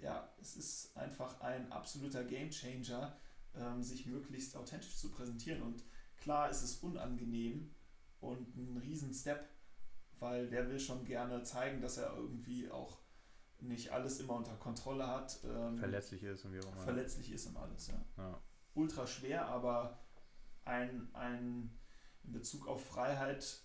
ja, 0.01 0.33
es 0.41 0.55
ist 0.55 0.95
einfach 0.97 1.41
ein 1.41 1.71
absoluter 1.71 2.23
Gamechanger, 2.23 3.17
ähm, 3.55 3.83
sich 3.83 4.05
möglichst 4.05 4.55
authentisch 4.55 4.97
zu 4.97 5.11
präsentieren. 5.11 5.61
Und 5.61 5.83
klar 6.17 6.49
ist 6.49 6.61
es 6.61 6.77
unangenehm 6.77 7.73
und 8.19 8.55
ein 8.55 8.77
Riesen-Step, 8.77 9.47
weil 10.19 10.51
wer 10.51 10.69
will 10.69 10.79
schon 10.79 11.05
gerne 11.05 11.43
zeigen, 11.43 11.81
dass 11.81 11.97
er 11.97 12.13
irgendwie 12.15 12.69
auch 12.69 12.99
nicht 13.59 13.91
alles 13.91 14.19
immer 14.19 14.35
unter 14.35 14.55
Kontrolle 14.55 15.07
hat. 15.07 15.39
Ähm, 15.43 15.77
verletzlich 15.77 16.23
ist 16.23 16.45
und 16.45 16.53
wie 16.53 16.59
auch 16.59 16.71
immer. 16.71 16.81
Verletzlich 16.81 17.31
ist 17.31 17.47
und 17.47 17.57
alles, 17.57 17.87
ja. 17.87 18.05
ja. 18.17 18.41
Ultra 18.73 19.05
schwer, 19.05 19.47
aber 19.47 19.99
ein, 20.63 21.09
ein 21.13 21.77
in 22.23 22.31
Bezug 22.33 22.67
auf 22.67 22.85
Freiheit 22.85 23.61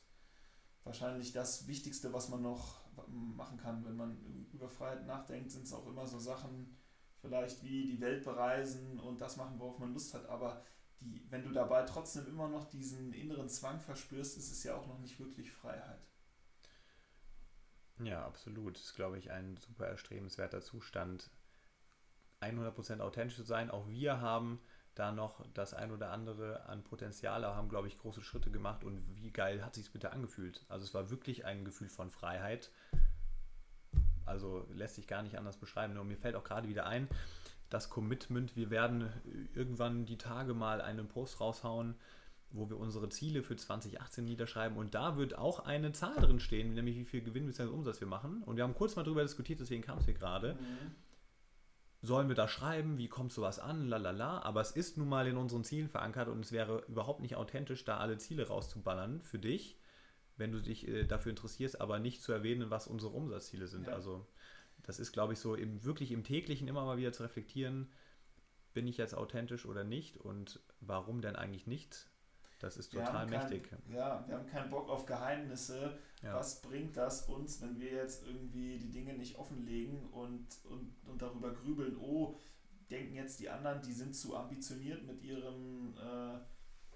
wahrscheinlich 0.85 1.33
das 1.33 1.67
Wichtigste, 1.67 2.13
was 2.13 2.29
man 2.29 2.43
noch 2.43 2.84
machen 3.09 3.59
kann. 3.59 3.85
Wenn 3.85 3.97
man 3.97 4.47
über 4.53 4.69
Freiheit 4.69 5.07
nachdenkt, 5.07 5.51
sind 5.51 5.65
es 5.65 5.73
auch 5.73 5.87
immer 5.87 6.07
so 6.07 6.19
Sachen, 6.19 6.77
vielleicht 7.21 7.63
wie 7.63 7.87
die 7.87 8.01
Welt 8.01 8.25
bereisen 8.25 8.99
und 9.01 9.21
das 9.21 9.37
machen, 9.37 9.59
worauf 9.59 9.79
man 9.79 9.93
Lust 9.93 10.15
hat, 10.15 10.27
aber 10.27 10.63
die, 11.01 11.27
wenn 11.31 11.43
du 11.43 11.51
dabei 11.51 11.83
trotzdem 11.83 12.27
immer 12.27 12.49
noch 12.49 12.65
diesen 12.65 13.13
inneren 13.13 13.49
Zwang 13.49 13.81
verspürst, 13.81 14.37
ist 14.37 14.51
es 14.51 14.65
ja 14.65 14.75
auch 14.75 14.87
noch 14.87 14.99
nicht 14.99 15.19
wirklich 15.19 15.51
Freiheit. 15.51 16.07
Ja, 17.99 18.25
absolut. 18.25 18.77
Das 18.77 18.85
ist, 18.85 18.95
glaube 18.95 19.19
ich, 19.19 19.31
ein 19.31 19.57
super 19.57 19.87
erstrebenswerter 19.87 20.61
Zustand, 20.61 21.31
100% 22.41 23.01
authentisch 23.01 23.37
zu 23.37 23.45
sein. 23.45 23.71
Auch 23.71 23.89
wir 23.89 24.21
haben 24.21 24.61
da 24.95 25.13
noch 25.13 25.45
das 25.55 25.75
ein 25.75 25.91
oder 25.91 26.11
andere 26.11 26.67
an 26.67 26.85
Potenzial, 26.85 27.45
aber 27.45 27.57
haben, 27.57 27.69
glaube 27.69 27.89
ich, 27.89 27.99
große 27.99 28.23
Schritte 28.23 28.51
gemacht. 28.51 28.85
Und 28.85 29.03
wie 29.17 29.31
geil 29.31 29.65
hat 29.65 29.75
sich 29.75 29.91
bitte 29.91 30.13
angefühlt? 30.13 30.65
Also 30.69 30.85
es 30.85 30.95
war 30.95 31.11
wirklich 31.11 31.45
ein 31.45 31.65
Gefühl 31.65 31.89
von 31.89 32.11
Freiheit, 32.11 32.71
also 34.25 34.67
lässt 34.73 34.95
sich 34.95 35.07
gar 35.07 35.23
nicht 35.23 35.37
anders 35.37 35.57
beschreiben. 35.57 35.99
Und 35.99 36.09
mir 36.09 36.17
fällt 36.17 36.37
auch 36.37 36.45
gerade 36.45 36.69
wieder 36.69 36.87
ein, 36.87 37.09
das 37.71 37.91
Commitment, 37.91 38.57
wir 38.57 38.71
werden 38.71 39.13
irgendwann 39.55 40.07
die 40.07 40.19
Tage 40.19 40.55
mal 40.55 40.81
einen 40.81 41.09
Post 41.09 41.41
raushauen, 41.41 41.97
wo 42.51 42.71
wir 42.71 42.79
unsere 42.79 43.09
Ziele 43.09 43.43
für 43.43 43.57
2018 43.57 44.25
niederschreiben 44.25 44.79
und 44.79 44.95
da 44.95 45.17
wird 45.17 45.37
auch 45.37 45.61
eine 45.61 45.91
Zahl 45.93 46.15
drin 46.17 46.39
stehen, 46.39 46.75
nämlich 46.75 46.97
wie 46.97 47.05
viel 47.05 47.21
Gewinn 47.21 47.47
bzw. 47.47 47.69
Umsatz 47.69 48.01
wir 48.01 48.07
machen. 48.07 48.43
Und 48.45 48.57
wir 48.57 48.63
haben 48.63 48.75
kurz 48.75 48.95
mal 48.95 49.03
darüber 49.03 49.23
diskutiert, 49.23 49.59
deswegen 49.59 49.83
kam 49.83 49.99
es 49.99 50.05
hier 50.05 50.15
gerade. 50.15 50.55
Mhm. 50.55 50.95
Sollen 52.07 52.29
wir 52.29 52.35
da 52.35 52.49
schreiben, 52.49 52.99
wie 52.99 53.09
kommt 53.09 53.33
sowas 53.33 53.59
an, 53.59 53.89
lalala, 53.89 54.43
aber 54.43 54.61
es 54.61 54.71
ist 54.71 54.99
nun 54.99 55.09
mal 55.09 55.27
in 55.27 55.37
unseren 55.37 55.65
Zielen 55.65 55.89
verankert 55.89 56.29
und 56.29 56.45
es 56.45 56.53
wäre 56.53 56.85
überhaupt 56.89 57.21
nicht 57.21 57.37
authentisch, 57.37 57.85
da 57.85 57.97
alle 57.97 58.19
Ziele 58.19 58.49
rauszuballern 58.49 59.23
für 59.23 59.39
dich 59.39 59.79
wenn 60.37 60.53
du 60.53 60.61
dich 60.61 60.89
äh, 60.89 61.05
dafür 61.05 61.31
interessierst, 61.31 61.81
aber 61.81 61.99
nicht 61.99 62.23
zu 62.23 62.33
erwähnen, 62.33 62.71
was 62.71 62.87
unsere 62.87 63.13
Umsatzziele 63.13 63.67
sind. 63.67 63.87
Ja. 63.87 63.95
Also 63.95 64.27
das 64.83 64.99
ist, 64.99 65.13
glaube 65.13 65.33
ich, 65.35 65.39
so 65.39 65.55
im, 65.55 65.85
wirklich 65.85 66.13
im 66.13 66.25
täglichen 66.25 66.69
immer 66.69 66.85
mal 66.85 66.97
wieder 66.97 67.13
zu 67.13 67.23
reflektieren, 67.23 67.91
bin 68.73 68.87
ich 68.89 68.97
jetzt 68.97 69.15
authentisch 69.15 69.67
oder 69.67 69.85
nicht 69.85 70.17
und 70.17 70.61
warum 70.81 71.21
denn 71.21 71.37
eigentlich 71.37 71.67
nicht? 71.67 72.09
Das 72.59 72.77
ist 72.77 72.93
total 72.93 73.27
mächtig. 73.27 73.69
Kein, 73.69 73.95
ja, 73.95 74.25
wir 74.27 74.37
haben 74.37 74.47
keinen 74.47 74.71
Bock 74.71 74.89
auf 74.89 75.07
Geheimnisse. 75.07 75.99
Ja. 76.23 76.37
Was 76.37 76.63
bringt 76.63 76.97
das 76.97 77.29
uns, 77.29 77.61
wenn 77.61 77.79
wir 77.79 77.93
jetzt 77.93 78.27
irgendwie 78.27 78.79
die 78.79 78.91
Dinge 78.91 79.15
nicht 79.15 79.37
offenlegen 79.37 80.07
und, 80.11 80.47
und, 80.65 80.95
und 81.07 81.21
darüber 81.21 81.53
grübeln, 81.53 81.97
oh, 81.99 82.39
denken 82.91 83.15
jetzt 83.15 83.41
die 83.41 83.51
anderen, 83.51 83.83
die 83.83 83.93
sind 83.93 84.15
zu 84.15 84.37
ambitioniert 84.37 85.05
mit 85.07 85.23
ihrem 85.23 85.95
äh, 85.97 86.39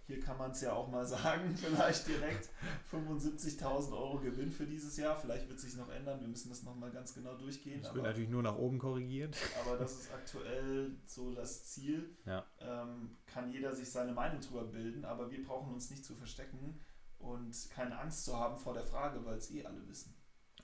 hier 0.09 0.21
kann 0.21 0.39
man 0.39 0.53
es 0.53 0.63
ja 0.63 0.73
auch 0.73 0.89
mal 0.89 1.07
sagen, 1.07 1.55
vielleicht 1.61 2.09
direkt 2.09 2.49
75.000 2.91 3.93
Euro 3.93 4.19
Gewinn 4.19 4.51
für 4.51 4.67
dieses 4.67 4.97
Jahr. 4.97 5.15
Vielleicht 5.15 5.47
wird 5.49 5.59
es 5.59 5.65
sich 5.65 5.77
noch 5.77 5.91
ändern, 5.91 6.19
wir 6.21 6.29
müssen 6.29 6.49
das 6.49 6.63
nochmal 6.63 6.91
ganz 6.91 7.15
genau 7.15 7.35
durchgehen. 7.35 7.83
Das 7.83 7.95
wird 7.95 8.05
natürlich 8.05 8.31
nur 8.31 8.43
nach 8.43 8.57
oben 8.57 8.79
korrigiert. 8.79 9.37
Aber 9.63 9.77
das 9.77 9.93
ist 10.01 10.13
aktuell 10.13 10.93
so 11.05 11.35
das 11.35 11.67
Ziel. 11.67 12.17
Ja. 12.25 12.43
Ähm, 12.59 13.19
kann 13.27 13.53
jeder 13.53 13.75
sich 13.75 13.91
seine 13.91 14.13
Meinung 14.13 14.41
drüber 14.41 14.65
bilden, 14.65 15.05
aber 15.05 15.31
wir 15.31 15.45
brauchen 15.45 15.75
uns 15.75 15.91
nicht 15.91 16.07
zu 16.07 16.15
verstecken 16.15 16.81
und 17.19 17.55
keine 17.71 17.99
Angst 17.99 18.25
zu 18.25 18.35
haben 18.35 18.57
vor 18.57 18.73
der 18.73 18.85
Frage, 18.85 19.23
weil 19.27 19.37
es 19.37 19.51
eh 19.51 19.67
alle 19.67 19.87
wissen. 19.89 20.15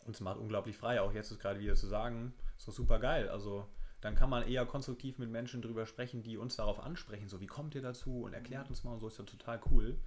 Und 0.07 0.15
es 0.15 0.21
macht 0.21 0.39
unglaublich 0.39 0.79
frei, 0.79 1.03
auch 1.03 1.13
jetzt 1.13 1.31
ist 1.31 1.39
gerade 1.39 1.61
wieder 1.61 1.75
zu 1.75 1.87
sagen, 1.87 2.33
ist 2.57 2.67
doch 2.67 2.73
super 2.73 2.99
geil. 2.99 3.29
Also 3.29 3.69
dann 4.05 4.15
kann 4.15 4.29
man 4.29 4.47
eher 4.47 4.67
konstruktiv 4.67 5.17
mit 5.17 5.31
Menschen 5.31 5.63
drüber 5.63 5.87
sprechen, 5.87 6.23
die 6.23 6.37
uns 6.37 6.57
darauf 6.57 6.79
ansprechen, 6.79 7.27
so 7.27 7.41
wie 7.41 7.47
kommt 7.47 7.75
ihr 7.75 7.81
dazu 7.81 8.25
und 8.25 8.35
erklärt 8.35 8.69
uns 8.69 8.85
mal 8.85 8.93
und 8.93 9.01
so 9.01 9.09
ist 9.09 9.17
ja 9.17 9.25
total 9.25 9.59
cool. 9.71 9.99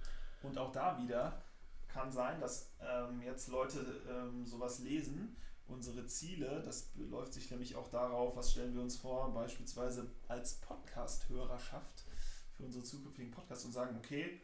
Und 0.44 0.56
auch 0.56 0.70
da 0.70 0.96
wieder 1.02 1.42
kann 1.88 2.12
sein, 2.12 2.40
dass 2.40 2.70
ähm, 2.80 3.20
jetzt 3.22 3.48
Leute 3.48 3.80
ähm, 4.08 4.46
sowas 4.46 4.78
lesen, 4.78 5.36
unsere 5.66 6.06
Ziele, 6.06 6.62
das 6.64 6.92
läuft 6.94 7.32
sich 7.32 7.50
nämlich 7.50 7.74
auch 7.74 7.88
darauf, 7.88 8.36
was 8.36 8.52
stellen 8.52 8.72
wir 8.72 8.82
uns 8.82 8.96
vor, 8.96 9.34
beispielsweise 9.34 10.08
als 10.28 10.60
Podcast-Hörerschaft 10.60 12.04
für 12.52 12.62
unsere 12.62 12.84
zukünftigen 12.84 13.32
Podcasts 13.32 13.64
und 13.64 13.72
sagen, 13.72 13.96
okay, 13.98 14.40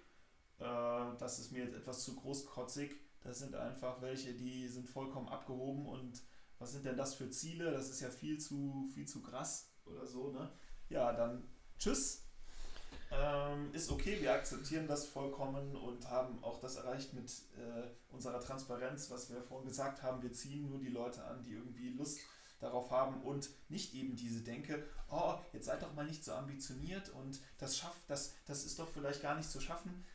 äh, 0.59 1.17
das 1.21 1.39
ist 1.39 1.53
mir 1.53 1.63
jetzt 1.63 1.77
etwas 1.77 2.03
zu 2.03 2.17
großkotzig, 2.17 2.97
das 3.23 3.39
sind 3.39 3.55
einfach 3.55 4.03
welche, 4.03 4.35
die 4.35 4.67
sind 4.67 4.89
vollkommen 4.89 5.29
abgehoben 5.29 5.87
und 5.87 6.25
was 6.65 6.73
sind 6.73 6.87
denn 6.87 6.97
das 6.97 7.15
für 7.15 7.29
Ziele? 7.29 7.71
Das 7.73 7.91
ist 7.91 8.01
ja 8.01 8.09
viel 8.09 8.39
zu, 8.39 8.89
viel 8.95 9.07
zu 9.07 9.21
krass 9.21 9.69
oder 9.85 10.07
so, 10.07 10.31
ne? 10.31 10.51
Ja, 10.89 11.13
dann 11.13 11.47
tschüss. 11.79 12.23
Ähm, 13.13 13.69
ist 13.75 13.93
okay, 13.93 14.19
wir 14.23 14.33
akzeptieren 14.33 14.89
das 14.89 15.05
vollkommen 15.05 15.77
und 15.77 16.09
haben 16.09 16.43
auch 16.43 16.59
das 16.61 16.77
erreicht 16.77 17.13
mit 17.13 17.31
äh, 17.59 17.91
unserer 18.09 18.41
Transparenz, 18.41 19.11
was 19.11 19.31
wir 19.31 19.43
vorhin 19.43 19.69
gesagt 19.69 20.03
haben. 20.03 20.23
Wir 20.23 20.33
ziehen 20.33 20.67
nur 20.67 20.79
die 20.79 20.89
Leute 20.89 21.23
an, 21.25 21.43
die 21.43 21.53
irgendwie 21.53 21.91
Lust 21.91 22.21
darauf 22.61 22.91
haben 22.91 23.21
und 23.21 23.51
nicht 23.69 23.93
eben 23.93 24.17
diese 24.17 24.41
Denke, 24.41 24.87
oh, 25.11 25.35
jetzt 25.53 25.67
seid 25.67 25.83
doch 25.83 25.93
mal 25.93 26.07
nicht 26.07 26.25
so 26.25 26.33
ambitioniert 26.33 27.11
und 27.11 27.43
das 27.59 27.77
schafft, 27.77 28.09
das, 28.09 28.33
das 28.47 28.65
ist 28.65 28.79
doch 28.79 28.89
vielleicht 28.89 29.21
gar 29.21 29.35
nicht 29.35 29.51
zu 29.51 29.61
schaffen. 29.61 30.07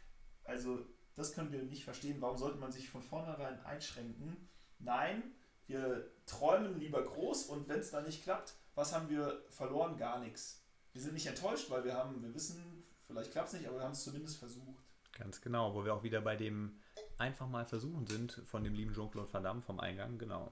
Also 0.45 0.83
das 1.15 1.33
können 1.33 1.51
wir 1.51 1.61
nicht 1.61 1.83
verstehen. 1.83 2.21
Warum 2.21 2.39
sollte 2.39 2.57
man 2.57 2.71
sich 2.71 2.89
von 2.89 3.03
vornherein 3.03 3.63
einschränken? 3.65 4.49
Nein, 4.79 5.35
wir 5.69 6.11
träumen 6.25 6.79
lieber 6.79 7.03
groß 7.03 7.45
und 7.45 7.69
wenn 7.69 7.79
es 7.79 7.91
dann 7.91 8.03
nicht 8.03 8.23
klappt, 8.23 8.55
was 8.75 8.93
haben 8.93 9.09
wir 9.09 9.43
verloren? 9.49 9.97
Gar 9.97 10.19
nichts. 10.19 10.63
Wir 10.91 11.01
sind 11.01 11.13
nicht 11.13 11.27
enttäuscht, 11.27 11.69
weil 11.69 11.83
wir 11.85 11.93
haben, 11.93 12.21
wir 12.21 12.33
wissen, 12.33 12.83
vielleicht 13.05 13.31
klappt 13.31 13.49
es 13.49 13.53
nicht, 13.53 13.67
aber 13.67 13.77
wir 13.77 13.83
haben 13.83 13.91
es 13.91 14.03
zumindest 14.03 14.37
versucht. 14.37 14.83
Ganz 15.13 15.41
genau, 15.41 15.73
wo 15.75 15.85
wir 15.85 15.93
auch 15.93 16.03
wieder 16.03 16.21
bei 16.21 16.35
dem 16.35 16.79
einfach 17.17 17.47
mal 17.47 17.65
versuchen 17.65 18.07
sind 18.07 18.41
von 18.45 18.63
dem 18.63 18.73
lieben 18.73 18.93
Jean-Claude 18.93 19.31
Van 19.31 19.43
Damme 19.43 19.61
vom 19.61 19.79
Eingang, 19.79 20.17
genau. 20.17 20.51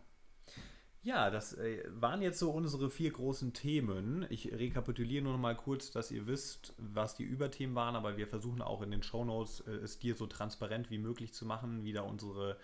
Ja, 1.03 1.30
das 1.30 1.53
äh, 1.53 1.84
waren 1.89 2.22
jetzt 2.22 2.38
so 2.38 2.51
unsere 2.51 2.89
vier 2.89 3.11
großen 3.11 3.53
Themen. 3.53 4.26
Ich 4.30 4.51
rekapituliere 4.51 5.24
nur 5.24 5.34
noch 5.34 5.39
mal 5.39 5.55
kurz, 5.55 5.89
dass 5.89 6.11
ihr 6.11 6.28
wisst, 6.28 6.74
was 6.78 7.15
die 7.15 7.24
Überthemen 7.24 7.76
waren, 7.76 7.95
aber 7.95 8.18
wir 8.18 8.28
versuchen 8.28 8.61
auch 8.61 8.82
in 8.82 8.91
den 8.91 9.03
Shownotes 9.03 9.61
äh, 9.61 9.72
es 9.72 9.99
dir 9.99 10.15
so 10.15 10.28
transparent 10.28 10.91
wie 10.91 10.97
möglich 10.97 11.34
zu 11.34 11.45
machen, 11.45 11.86
wie 11.86 11.93
da 11.93 12.01
unsere 12.01 12.57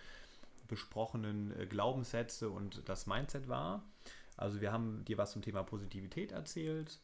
besprochenen 0.68 1.58
äh, 1.58 1.66
Glaubenssätze 1.66 2.50
und 2.50 2.88
das 2.88 3.06
Mindset 3.06 3.48
war. 3.48 3.84
Also 4.36 4.60
wir 4.60 4.72
haben 4.72 5.04
dir 5.04 5.18
was 5.18 5.32
zum 5.32 5.42
Thema 5.42 5.62
Positivität 5.62 6.32
erzählt, 6.32 6.98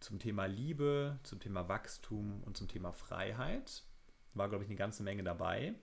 zum 0.00 0.18
Thema 0.18 0.46
Liebe, 0.46 1.18
zum 1.22 1.40
Thema 1.40 1.68
Wachstum 1.68 2.42
und 2.44 2.56
zum 2.56 2.68
Thema 2.68 2.92
Freiheit. 2.92 3.82
War, 4.34 4.48
glaube 4.48 4.64
ich, 4.64 4.70
eine 4.70 4.78
ganze 4.78 5.02
Menge 5.02 5.22
dabei. 5.22 5.74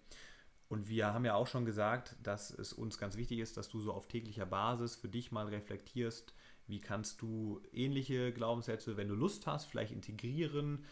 Und 0.70 0.90
wir 0.90 1.14
haben 1.14 1.24
ja 1.24 1.36
auch 1.36 1.48
schon 1.48 1.66
gesagt, 1.66 2.16
dass 2.24 2.50
es 2.50 2.74
uns 2.74 2.98
ganz 2.98 3.16
wichtig 3.16 3.40
ist, 3.40 3.58
dass 3.58 3.70
du 3.70 3.80
so 3.80 3.94
auf 3.94 4.08
täglicher 4.08 4.46
Basis 4.46 4.96
für 4.96 5.08
dich 5.08 5.32
mal 5.32 5.48
reflektierst, 5.48 6.34
wie 6.68 6.82
kannst 6.82 7.22
du 7.22 7.62
ähnliche 7.72 8.34
Glaubenssätze, 8.34 8.98
wenn 8.98 9.08
du 9.08 9.16
Lust 9.16 9.48
hast, 9.48 9.66
vielleicht 9.66 9.94
integrieren. 9.94 10.84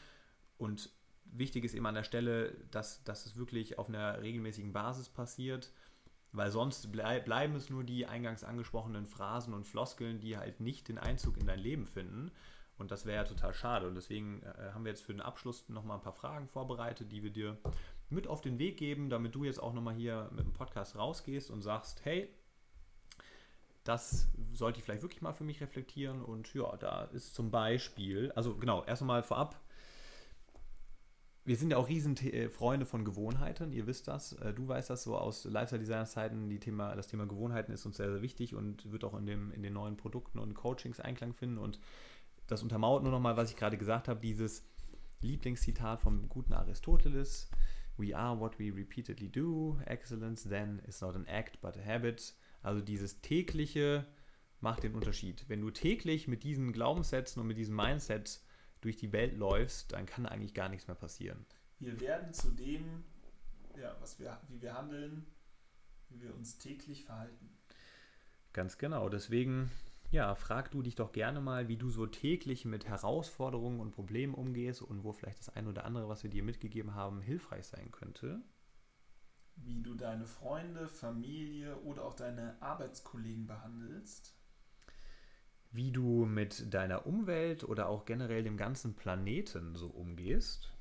Und 0.58 0.92
wichtig 1.26 1.66
ist 1.66 1.74
eben 1.74 1.86
an 1.86 1.96
der 1.96 2.04
Stelle, 2.04 2.56
dass, 2.72 3.04
dass 3.04 3.26
es 3.26 3.36
wirklich 3.36 3.78
auf 3.78 3.90
einer 3.90 4.22
regelmäßigen 4.22 4.72
Basis 4.72 5.10
passiert 5.10 5.74
weil 6.36 6.52
sonst 6.52 6.92
bleib, 6.92 7.26
bleiben 7.26 7.56
es 7.56 7.70
nur 7.70 7.84
die 7.84 8.06
eingangs 8.06 8.44
angesprochenen 8.44 9.06
Phrasen 9.06 9.54
und 9.54 9.66
Floskeln, 9.66 10.20
die 10.20 10.38
halt 10.38 10.60
nicht 10.60 10.88
den 10.88 10.98
Einzug 10.98 11.38
in 11.38 11.48
dein 11.48 11.60
Leben 11.60 11.86
finden. 11.86 12.32
Und 12.78 12.92
das 12.92 13.06
wäre 13.06 13.24
ja 13.24 13.24
total 13.24 13.54
schade. 13.54 13.88
Und 13.88 13.96
deswegen 13.96 14.44
äh, 14.44 14.72
haben 14.74 14.84
wir 14.84 14.92
jetzt 14.92 15.04
für 15.04 15.14
den 15.14 15.22
Abschluss 15.22 15.70
nochmal 15.70 15.98
ein 15.98 16.04
paar 16.04 16.14
Fragen 16.14 16.48
vorbereitet, 16.48 17.12
die 17.12 17.24
wir 17.24 17.32
dir 17.32 17.58
mit 18.10 18.28
auf 18.28 18.42
den 18.42 18.60
Weg 18.60 18.78
geben, 18.78 19.10
damit 19.10 19.34
du 19.34 19.44
jetzt 19.44 19.62
auch 19.62 19.74
nochmal 19.74 19.96
hier 19.96 20.30
mit 20.32 20.46
dem 20.46 20.54
Podcast 20.54 20.98
rausgehst 20.98 21.50
und 21.50 21.62
sagst, 21.62 22.04
hey, 22.04 22.30
das 23.86 24.28
sollte 24.52 24.80
ich 24.80 24.84
vielleicht 24.84 25.04
wirklich 25.04 25.22
mal 25.22 25.34
für 25.34 25.44
mich 25.44 25.62
reflektieren. 25.62 26.22
Und 26.22 26.54
ja, 26.54 26.76
da 26.78 27.06
ist 27.06 27.34
zum 27.34 27.52
Beispiel, 27.52 28.32
also 28.34 28.56
genau, 28.56 28.84
erst 28.84 29.04
einmal 29.04 29.24
vorab, 29.24 29.60
wir 31.46 31.56
sind 31.56 31.72
ja 31.72 31.78
auch 31.78 31.88
riesen 31.88 32.18
äh, 32.18 32.50
Freunde 32.50 32.86
von 32.86 33.06
Gewohnheiten, 33.06 33.72
ihr 33.72 33.86
wisst 33.86 34.08
das. 34.08 34.34
Äh, 34.34 34.54
du 34.54 34.68
weißt 34.68 34.90
das 34.90 35.04
so 35.04 35.16
aus 35.16 35.46
Lifestyle-Designer-Zeiten, 35.46 36.60
Thema, 36.60 36.96
das 36.96 37.08
Thema 37.08 37.28
Gewohnheiten 37.28 37.72
ist 37.72 37.86
uns 37.86 37.98
sehr, 37.98 38.12
sehr 38.12 38.24
wichtig 38.24 38.56
und 38.56 38.92
wird 38.92 39.04
auch 39.04 39.14
in, 39.18 39.28
dem, 39.28 39.52
in 39.52 39.62
den 39.62 39.74
neuen 39.74 39.96
Produkten 39.96 40.40
und 40.40 40.56
Coachings 40.56 41.00
Einklang 41.00 41.34
finden. 41.34 41.60
Und 41.60 41.80
das 42.48 42.64
untermauert 42.64 43.04
nur 43.04 43.12
nochmal, 43.12 43.38
was 43.38 43.52
ich 43.52 43.56
gerade 43.56 43.78
gesagt 43.78 44.08
habe, 44.08 44.20
dieses 44.20 44.64
Lieblingszitat 45.22 46.02
vom 46.02 46.28
guten 46.30 46.54
Aristoteles. 46.54 47.50
We 47.98 48.18
are 48.18 48.40
what 48.40 48.60
we 48.60 48.76
repeatedly 48.76 49.30
do. 49.30 49.78
Excellence 49.86 50.44
then 50.50 50.82
is 50.88 51.00
not 51.02 51.16
an 51.16 51.28
act, 51.28 51.62
but 51.62 51.78
a 51.78 51.86
habit. 51.86 52.34
Also 52.64 52.82
dieses 52.82 53.22
tägliche 53.22 54.06
macht 54.62 54.84
den 54.84 54.96
Unterschied. 54.96 55.46
Wenn 55.48 55.62
du 55.62 55.70
täglich 55.70 56.28
mit 56.28 56.44
diesen 56.44 56.74
Glaubenssätzen 56.74 57.40
und 57.40 57.48
mit 57.48 57.58
diesem 57.58 57.76
Mindset 57.76 58.42
durch 58.86 58.98
die 58.98 59.12
Welt 59.12 59.36
läufst, 59.36 59.94
dann 59.94 60.06
kann 60.06 60.28
eigentlich 60.28 60.54
gar 60.54 60.70
nichts 60.70 60.88
mehr 60.88 60.96
passieren. 60.96 61.44
Wir 61.80 62.00
werden 62.00 62.32
zu 62.34 62.52
dem, 62.52 63.04
ja, 63.76 63.96
was 64.00 64.20
wir, 64.20 64.40
wie 64.48 64.62
wir 64.62 64.76
handeln, 64.76 65.26
wie 66.10 66.22
wir 66.22 66.36
uns 66.36 66.60
täglich 66.60 67.04
verhalten. 67.04 67.50
Ganz 68.54 68.78
genau. 68.78 69.10
Deswegen, 69.10 69.72
ja, 70.12 70.36
frag 70.36 70.70
du 70.70 70.84
dich 70.84 70.94
doch 70.94 71.12
gerne 71.12 71.42
mal, 71.42 71.68
wie 71.68 71.78
du 71.78 71.90
so 71.90 72.06
täglich 72.06 72.64
mit 72.64 72.88
Herausforderungen 72.88 73.80
und 73.80 73.92
Problemen 73.92 74.36
umgehst 74.36 74.84
und 74.84 75.04
wo 75.04 75.12
vielleicht 75.12 75.40
das 75.40 75.50
eine 75.50 75.70
oder 75.70 75.84
andere, 75.84 76.08
was 76.08 76.22
wir 76.22 76.30
dir 76.30 76.44
mitgegeben 76.44 76.94
haben, 76.94 77.22
hilfreich 77.22 77.66
sein 77.66 77.92
könnte. 77.92 78.42
Wie 79.56 79.82
du 79.82 79.96
deine 79.96 80.28
Freunde, 80.28 80.88
Familie 80.88 81.78
oder 81.82 82.06
auch 82.06 82.14
deine 82.14 82.62
Arbeitskollegen 82.62 83.48
behandelst 83.48 84.36
wie 85.76 85.92
du 85.92 86.26
mit 86.26 86.74
deiner 86.74 87.06
Umwelt 87.06 87.64
oder 87.64 87.90
auch 87.90 88.06
generell 88.06 88.44
dem 88.44 88.58
ganzen 88.58 88.96
Planeten 88.96 89.76
so 89.76 89.88
umgehst. 89.88 90.72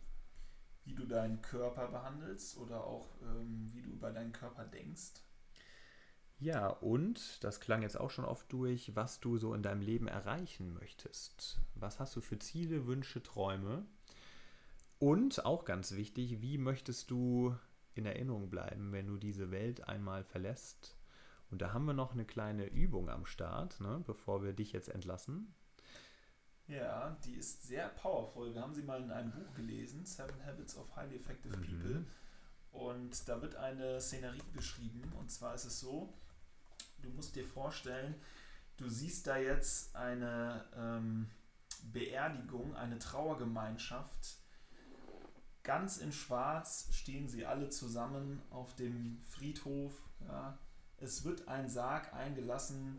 Wie 0.84 0.95
du 0.95 1.05
deinen 1.05 1.42
Körper 1.42 1.88
behandelst 1.88 2.57
oder 2.59 2.84
auch 2.84 3.09
ähm, 3.22 3.70
wie 3.74 3.82
du 3.82 3.90
über 3.90 4.12
deinen 4.12 4.32
Körper 4.32 4.64
denkst. 4.64 5.22
Ja, 6.38 6.68
und 6.68 7.42
das 7.42 7.61
klang 7.61 7.82
jetzt 7.82 7.99
auch 7.99 8.11
schon 8.11 8.24
oft 8.24 8.53
durch, 8.53 8.95
was 8.95 9.20
du 9.20 9.38
so 9.38 9.55
in 9.55 9.62
deinem 9.62 9.80
Leben 9.80 10.09
erreichen 10.09 10.74
möchtest. 10.74 11.61
Was 11.74 12.01
hast 12.01 12.14
du 12.16 12.20
für 12.20 12.38
Ziele, 12.38 12.86
Wünsche, 12.86 13.22
Träume? 13.22 13.86
Und 14.99 15.45
auch 15.45 15.64
ganz 15.64 15.92
wichtig, 15.92 16.40
wie 16.40 16.59
möchtest 16.59 17.11
du 17.11 17.57
in 17.95 18.07
Erinnerung 18.07 18.51
bleiben, 18.51 18.92
wenn 18.92 19.07
du 19.07 19.16
diese 19.16 19.51
Welt 19.51 19.88
einmal 19.88 20.24
verlässt? 20.24 20.97
Und 21.55 21.63
da 21.63 21.73
haben 21.73 21.85
wir 21.85 21.95
noch 21.95 22.15
eine 22.15 22.25
kleine 22.25 22.67
Übung 22.67 23.09
am 23.09 23.27
Start, 23.27 23.79
ne, 23.79 24.03
bevor 24.05 24.43
wir 24.43 24.55
dich 24.55 24.73
jetzt 24.73 24.89
entlassen. 24.89 25.55
Ja, 26.67 27.17
die 27.25 27.35
ist 27.35 27.63
sehr 27.63 27.91
powerful. 27.91 28.53
Wir 28.53 28.61
haben 28.61 28.75
sie 28.75 28.83
mal 28.83 29.01
in 29.01 29.13
einem 29.13 29.31
Buch 29.31 29.55
gelesen, 29.55 30.05
Seven 30.05 30.45
Habits 30.45 30.77
of 30.77 30.97
Highly 30.97 31.15
Effective 31.15 31.57
mhm. 31.57 31.63
People. 31.63 32.07
Und 32.73 33.29
da 33.29 33.41
wird 33.41 33.55
eine 33.55 34.01
Szenerie 34.01 34.43
beschrieben. 34.53 35.13
Und 35.17 35.31
zwar 35.31 35.55
ist 35.55 35.67
es 35.67 35.79
so, 35.79 36.13
du 37.03 37.11
musst 37.11 37.37
dir 37.37 37.47
vorstellen, 37.47 38.17
du 38.77 38.89
siehst 38.89 39.29
da 39.29 39.37
jetzt 39.37 39.95
eine 39.95 40.65
ähm, 40.77 41.29
Beerdigung, 41.93 42.75
eine 42.75 42.99
Trauergemeinschaft. 42.99 44.39
Ganz 45.63 45.99
in 45.99 46.11
Schwarz 46.11 46.89
stehen 46.91 47.29
sie 47.29 47.47
alle 47.47 47.69
zusammen 47.69 48.43
auf 48.51 48.75
dem 48.75 49.23
Friedhof. 49.23 49.93
Ja, 50.27 50.59
es 51.01 51.24
wird 51.24 51.49
ein 51.49 51.68
Sarg 51.68 52.12
eingelassen. 52.14 52.99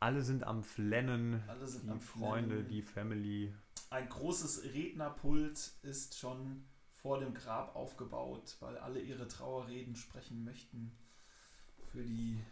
Alle 0.00 0.22
sind 0.22 0.44
am 0.44 0.62
Flennen. 0.64 1.42
Alle 1.48 1.66
sind 1.66 1.84
die 1.84 1.90
am 1.90 2.00
Freunde, 2.00 2.56
Flennen. 2.56 2.68
die 2.68 2.82
Family. 2.82 3.54
Ein 3.90 4.08
großes 4.08 4.64
Rednerpult 4.74 5.72
ist 5.82 6.18
schon 6.18 6.64
vor 6.90 7.20
dem 7.20 7.34
Grab 7.34 7.76
aufgebaut, 7.76 8.56
weil 8.60 8.78
alle 8.78 9.00
ihre 9.00 9.28
Trauerreden 9.28 9.94
sprechen 9.94 10.44
möchten 10.44 10.96
für 11.92 12.02
die 12.02 12.42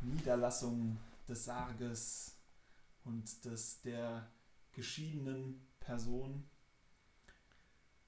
Niederlassung 0.00 0.98
des 1.28 1.44
Sarges 1.44 2.38
und 3.04 3.44
des, 3.44 3.82
der 3.82 4.30
geschiedenen 4.72 5.66
Person. 5.78 6.48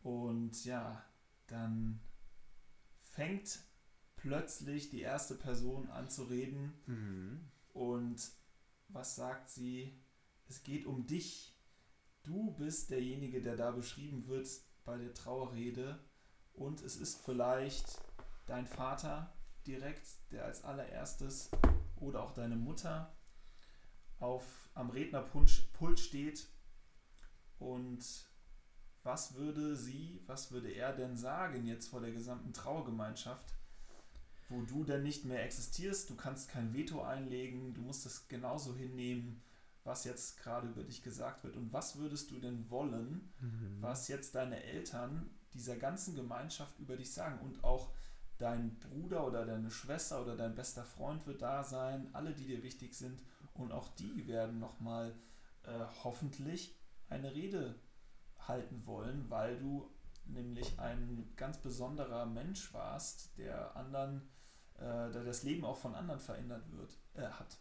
Und 0.03 0.65
ja, 0.65 1.05
dann 1.47 2.01
fängt 3.03 3.61
plötzlich 4.23 4.89
die 4.89 5.01
erste 5.01 5.35
Person 5.35 5.91
an 5.91 6.09
zu 6.09 6.23
reden. 6.23 6.73
Mhm. 6.87 7.41
Und 7.73 8.31
was 8.89 9.17
sagt 9.17 9.51
sie? 9.51 10.01
Es 10.49 10.63
geht 10.63 10.87
um 10.87 11.07
dich. 11.07 11.59
Du 12.23 12.53
bist 12.53 12.91
derjenige, 12.91 13.43
der 13.43 13.57
da 13.57 13.73
beschrieben 13.73 14.29
wird 14.29 14.49
bei 14.85 14.97
der 14.97 15.13
Trauerrede. 15.13 15.99
Und 16.53 16.83
es 16.83 16.97
ist 16.97 17.25
vielleicht 17.25 18.01
dein 18.47 18.67
Vater 18.67 19.35
direkt, 19.67 20.07
der 20.31 20.45
als 20.45 20.63
allererstes 20.63 21.51
oder 21.97 22.23
auch 22.23 22.33
deine 22.33 22.57
Mutter 22.57 23.17
auf, 24.21 24.71
am 24.75 24.91
Rednerpult 24.91 25.99
steht. 25.99 26.49
Und 27.59 28.05
was 29.03 29.35
würde 29.35 29.75
sie, 29.75 30.23
was 30.27 30.53
würde 30.53 30.71
er 30.71 30.93
denn 30.93 31.17
sagen 31.17 31.67
jetzt 31.67 31.89
vor 31.89 32.01
der 32.01 32.13
gesamten 32.13 32.53
Trauergemeinschaft, 32.53 33.53
wo 34.49 34.63
du 34.63 34.85
denn 34.85 35.03
nicht 35.03 35.25
mehr 35.25 35.45
existierst, 35.45 36.11
du 36.11 36.15
kannst 36.17 36.49
kein 36.49 36.75
Veto 36.75 37.03
einlegen, 37.03 37.75
du 37.75 37.81
musst 37.83 38.05
es 38.07 38.29
genauso 38.29 38.75
hinnehmen, 38.77 39.43
was 39.85 40.05
jetzt 40.05 40.39
gerade 40.39 40.69
über 40.69 40.85
dich 40.85 41.03
gesagt 41.03 41.43
wird. 41.43 41.57
Und 41.57 41.73
was 41.73 41.97
würdest 41.97 42.31
du 42.31 42.39
denn 42.39 42.71
wollen, 42.71 43.33
Mhm. 43.41 43.79
was 43.81 44.09
jetzt 44.09 44.35
deine 44.35 44.63
Eltern 44.63 45.31
dieser 45.55 45.77
ganzen 45.77 46.15
Gemeinschaft 46.15 46.79
über 46.79 46.97
dich 46.97 47.13
sagen? 47.13 47.41
Und 47.41 47.65
auch 47.65 47.91
dein 48.39 48.79
Bruder 48.79 49.27
oder 49.27 49.45
deine 49.47 49.71
Schwester 49.71 50.23
oder 50.23 50.37
dein 50.37 50.55
bester 50.55 50.85
Freund 50.85 51.27
wird 51.27 51.43
da 51.43 51.65
sein, 51.65 52.09
alle, 52.13 52.33
die 52.35 52.47
dir 52.47 52.63
wichtig 52.63 52.95
sind. 52.95 53.23
Und 53.55 53.73
auch 53.73 53.89
die 53.97 54.27
werden 54.27 54.59
nochmal 54.61 55.15
äh, 55.65 55.85
hoffentlich 56.05 56.75
eine 57.09 57.35
Rede 57.35 57.75
halten 58.39 58.87
wollen, 58.87 59.29
weil 59.31 59.59
du 59.59 59.89
nämlich 60.25 60.79
ein 60.79 61.33
ganz 61.37 61.59
besonderer 61.59 62.27
Mensch 62.27 62.73
warst, 62.73 63.37
der 63.39 63.77
anderen, 63.77 64.29
äh, 64.77 65.11
der 65.11 65.25
das 65.25 65.43
Leben 65.43 65.65
auch 65.65 65.77
von 65.77 65.95
anderen 65.95 66.21
verändert 66.21 66.71
wird, 66.73 66.99
äh, 67.15 67.29
hat. 67.29 67.59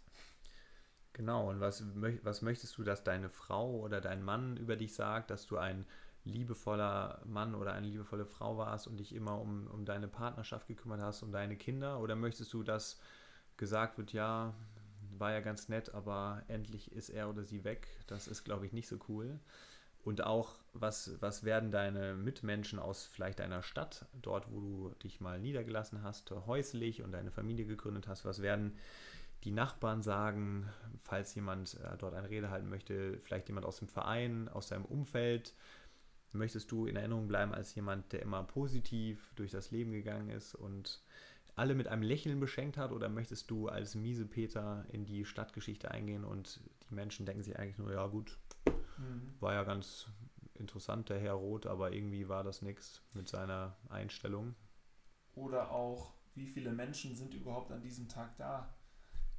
Genau, 1.13 1.49
und 1.49 1.59
was, 1.59 1.83
was 2.23 2.41
möchtest 2.41 2.77
du, 2.77 2.83
dass 2.83 3.03
deine 3.03 3.29
Frau 3.29 3.79
oder 3.79 3.99
dein 3.99 4.23
Mann 4.23 4.55
über 4.57 4.77
dich 4.77 4.93
sagt, 4.93 5.29
dass 5.29 5.45
du 5.45 5.57
ein 5.57 5.85
liebevoller 6.23 7.21
Mann 7.25 7.55
oder 7.55 7.73
eine 7.73 7.87
liebevolle 7.87 8.25
Frau 8.25 8.57
warst 8.57 8.87
und 8.87 8.97
dich 8.97 9.13
immer 9.13 9.39
um, 9.39 9.67
um 9.67 9.85
deine 9.85 10.07
Partnerschaft 10.07 10.67
gekümmert 10.67 11.01
hast, 11.01 11.23
um 11.23 11.31
deine 11.31 11.57
Kinder? 11.57 11.99
Oder 11.99 12.15
möchtest 12.15 12.53
du, 12.53 12.63
dass 12.63 12.99
gesagt 13.57 13.97
wird, 13.97 14.13
ja, 14.13 14.53
war 15.17 15.31
ja 15.31 15.39
ganz 15.39 15.67
nett, 15.67 15.93
aber 15.93 16.43
endlich 16.47 16.91
ist 16.91 17.09
er 17.09 17.29
oder 17.29 17.43
sie 17.43 17.63
weg? 17.63 17.87
Das 18.07 18.27
ist, 18.27 18.43
glaube 18.43 18.65
ich, 18.65 18.73
nicht 18.73 18.87
so 18.87 18.97
cool. 19.07 19.39
Und 20.03 20.23
auch, 20.23 20.55
was, 20.73 21.21
was 21.21 21.43
werden 21.43 21.69
deine 21.69 22.15
Mitmenschen 22.15 22.79
aus 22.79 23.05
vielleicht 23.05 23.39
deiner 23.39 23.61
Stadt, 23.61 24.05
dort, 24.21 24.51
wo 24.51 24.59
du 24.59 24.95
dich 25.03 25.21
mal 25.21 25.39
niedergelassen 25.39 26.01
hast, 26.01 26.31
häuslich 26.31 27.03
und 27.03 27.11
deine 27.11 27.31
Familie 27.31 27.65
gegründet 27.65 28.07
hast, 28.07 28.25
was 28.25 28.41
werden 28.41 28.77
die 29.43 29.51
Nachbarn 29.51 30.01
sagen, 30.01 30.69
falls 31.03 31.33
jemand 31.35 31.75
äh, 31.75 31.97
dort 31.97 32.13
eine 32.13 32.29
Rede 32.29 32.49
halten 32.51 32.69
möchte, 32.69 33.19
vielleicht 33.19 33.47
jemand 33.47 33.65
aus 33.65 33.77
dem 33.77 33.87
Verein, 33.87 34.49
aus 34.49 34.67
seinem 34.67 34.85
Umfeld, 34.85 35.55
möchtest 36.33 36.71
du 36.71 36.85
in 36.85 36.95
Erinnerung 36.95 37.27
bleiben 37.27 37.53
als 37.53 37.75
jemand, 37.75 38.11
der 38.11 38.21
immer 38.21 38.43
positiv 38.43 39.31
durch 39.35 39.51
das 39.51 39.71
Leben 39.71 39.91
gegangen 39.91 40.29
ist 40.29 40.55
und 40.55 41.03
alle 41.55 41.75
mit 41.75 41.87
einem 41.87 42.03
Lächeln 42.03 42.39
beschenkt 42.39 42.77
hat? 42.77 42.91
Oder 42.91 43.09
möchtest 43.09 43.51
du 43.51 43.67
als 43.67 43.95
miese 43.95 44.25
Peter 44.25 44.85
in 44.89 45.05
die 45.05 45.25
Stadtgeschichte 45.25 45.91
eingehen 45.91 46.23
und 46.23 46.61
die 46.89 46.93
Menschen 46.93 47.25
denken 47.25 47.43
sich 47.43 47.57
eigentlich 47.57 47.77
nur, 47.77 47.91
ja 47.91 48.07
gut, 48.07 48.37
war 49.39 49.53
ja 49.53 49.63
ganz 49.63 50.07
interessant, 50.55 51.09
der 51.09 51.19
Herr 51.19 51.33
Roth, 51.33 51.65
aber 51.65 51.91
irgendwie 51.91 52.27
war 52.27 52.43
das 52.43 52.61
nichts 52.61 53.01
mit 53.13 53.27
seiner 53.27 53.75
Einstellung. 53.89 54.55
Oder 55.33 55.71
auch, 55.71 56.13
wie 56.35 56.45
viele 56.45 56.71
Menschen 56.71 57.15
sind 57.15 57.33
überhaupt 57.33 57.71
an 57.71 57.81
diesem 57.81 58.07
Tag 58.07 58.37
da? 58.37 58.73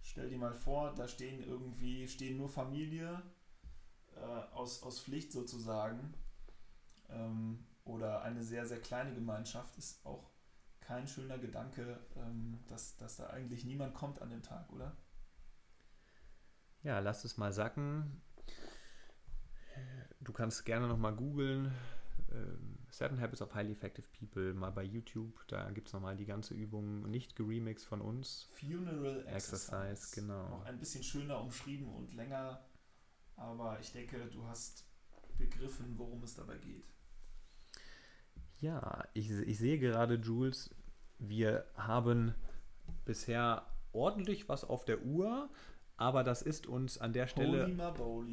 Stell 0.03 0.29
dir 0.29 0.39
mal 0.39 0.55
vor, 0.55 0.95
da 0.95 1.07
stehen 1.07 1.43
irgendwie, 1.43 2.09
stehen 2.09 2.37
nur 2.37 2.49
Familie 2.49 3.23
äh, 4.17 4.55
aus, 4.55 4.83
aus 4.83 5.01
Pflicht 5.01 5.33
sozusagen. 5.33 6.15
Ähm, 7.09 7.65
oder 7.85 8.23
eine 8.23 8.43
sehr, 8.43 8.67
sehr 8.67 8.81
kleine 8.81 9.15
Gemeinschaft 9.15 9.77
ist 9.77 10.05
auch 10.05 10.31
kein 10.81 11.07
schöner 11.07 11.39
Gedanke, 11.39 12.01
ähm, 12.17 12.59
dass, 12.69 12.97
dass 12.97 13.17
da 13.17 13.29
eigentlich 13.29 13.65
niemand 13.65 13.95
kommt 13.95 14.21
an 14.21 14.31
dem 14.31 14.43
Tag, 14.43 14.71
oder? 14.73 14.97
Ja, 16.83 16.99
lass 16.99 17.25
es 17.25 17.37
mal 17.37 17.53
sacken. 17.53 18.21
Du 20.21 20.33
kannst 20.33 20.65
gerne 20.65 20.87
nochmal 20.89 21.15
googeln. 21.15 21.73
ähm, 22.33 22.79
Seven 22.91 23.19
Habits 23.21 23.41
of 23.41 23.55
Highly 23.55 23.73
Effective 23.73 24.07
People 24.19 24.53
mal 24.53 24.71
bei 24.71 24.83
YouTube. 24.83 25.45
Da 25.49 25.71
gibt 25.71 25.89
es 25.89 25.95
nochmal 25.95 26.17
die 26.17 26.27
ganze 26.27 26.55
Übung, 26.55 27.11
nicht 27.11 27.35
geremixed 27.37 27.87
von 27.87 28.01
uns. 28.03 28.49
Funeral 28.53 29.27
Exercise. 29.27 29.75
Exercise, 29.75 30.21
genau. 30.21 30.49
Noch 30.51 30.65
ein 30.67 30.79
bisschen 30.79 31.03
schöner 31.03 31.41
umschrieben 31.41 31.89
und 31.89 32.13
länger, 32.13 32.63
aber 33.37 33.79
ich 33.81 33.93
denke, 33.93 34.27
du 34.27 34.47
hast 34.47 34.85
begriffen, 35.39 35.95
worum 35.97 36.23
es 36.23 36.35
dabei 36.35 36.59
geht. 36.59 36.85
Ja, 38.59 39.05
ich, 39.15 39.31
ich 39.31 39.59
sehe 39.59 39.79
gerade, 39.79 40.17
Jules, 40.17 40.71
wir 41.19 41.65
haben 41.75 42.35
bisher 43.05 43.67
ordentlich 43.93 44.49
was 44.49 44.65
auf 44.65 44.85
der 44.85 45.03
Uhr, 45.03 45.51
aber 45.97 46.25
das 46.25 46.43
ist 46.43 46.67
uns 46.67 46.99
an 46.99 47.13
der 47.13 47.27
Stelle 47.27 47.67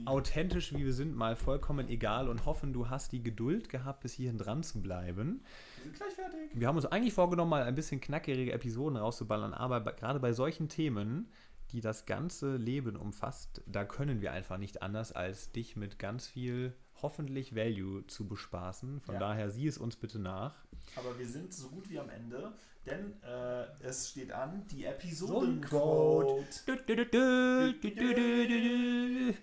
authentisch, 0.05 0.73
wie 0.73 0.85
wir 0.85 0.93
sind, 0.93 1.15
mal 1.15 1.35
vollkommen 1.35 1.87
egal 1.89 2.29
und 2.29 2.45
hoffen, 2.45 2.73
du 2.73 2.89
hast 2.89 3.11
die 3.11 3.21
Geduld 3.23 3.69
gehabt, 3.69 4.01
bis 4.01 4.13
hierhin 4.13 4.37
dran 4.37 4.63
zu 4.63 4.81
bleiben. 4.81 5.43
Wir 5.77 5.83
sind 5.83 5.95
gleich 5.95 6.13
fertig. 6.13 6.51
Wir 6.53 6.67
haben 6.67 6.75
uns 6.75 6.85
eigentlich 6.85 7.13
vorgenommen, 7.13 7.49
mal 7.51 7.63
ein 7.63 7.75
bisschen 7.75 8.01
knackigere 8.01 8.51
Episoden 8.53 8.97
rauszuballern, 8.97 9.53
aber 9.53 9.81
gerade 9.81 10.19
bei 10.19 10.33
solchen 10.33 10.67
Themen, 10.69 11.29
die 11.71 11.81
das 11.81 12.05
ganze 12.05 12.55
Leben 12.57 12.95
umfasst, 12.95 13.61
da 13.67 13.85
können 13.85 14.21
wir 14.21 14.31
einfach 14.31 14.57
nicht 14.57 14.81
anders, 14.81 15.11
als 15.11 15.51
dich 15.51 15.75
mit 15.75 15.99
ganz 15.99 16.25
viel 16.27 16.73
hoffentlich 17.01 17.55
Value 17.55 18.05
zu 18.07 18.27
bespaßen. 18.27 18.99
Von 19.01 19.13
Ja. 19.15 19.19
daher 19.19 19.49
sieh 19.51 19.67
es 19.67 19.77
uns 19.77 19.95
bitte 19.95 20.19
nach. 20.19 20.55
Aber 20.95 21.17
wir 21.17 21.27
sind 21.27 21.53
so 21.53 21.69
gut 21.69 21.89
wie 21.89 21.99
am 21.99 22.09
Ende, 22.09 22.53
denn 22.89 23.21
äh, 23.23 23.65
es 23.81 24.09
steht 24.09 24.31
an, 24.31 24.65
die 24.67 24.85
Episodenquote. 24.85 26.43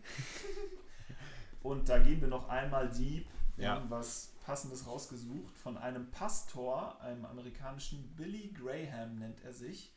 Und 1.63 1.89
da 1.89 1.99
gehen 1.99 2.21
wir 2.21 2.29
noch 2.29 2.49
einmal 2.49 2.91
deep. 2.91 3.27
Wir 3.57 3.71
haben 3.71 3.91
was 3.91 4.33
Passendes 4.45 4.87
rausgesucht 4.87 5.57
von 5.57 5.79
einem 5.79 6.11
Pastor, 6.11 7.01
einem 7.01 7.25
amerikanischen 7.25 8.15
Billy 8.17 8.53
Graham 8.53 9.19
nennt 9.19 9.43
er 9.45 9.53
sich. 9.53 9.93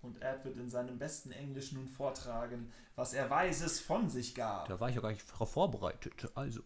Und 0.00 0.22
er 0.22 0.42
wird 0.44 0.56
in 0.56 0.68
seinem 0.68 0.98
besten 0.98 1.30
Englisch 1.30 1.72
nun 1.72 1.86
vortragen, 1.86 2.72
was 2.96 3.12
er 3.12 3.30
Weises 3.30 3.80
von 3.80 4.08
sich 4.08 4.34
gab. 4.34 4.68
Da 4.68 4.80
war 4.80 4.88
ich 4.88 4.96
ja 4.96 5.02
gar 5.02 5.12
nicht 5.12 5.30
darauf 5.30 5.52
vorbereitet. 5.52 6.30
Also. 6.34 6.62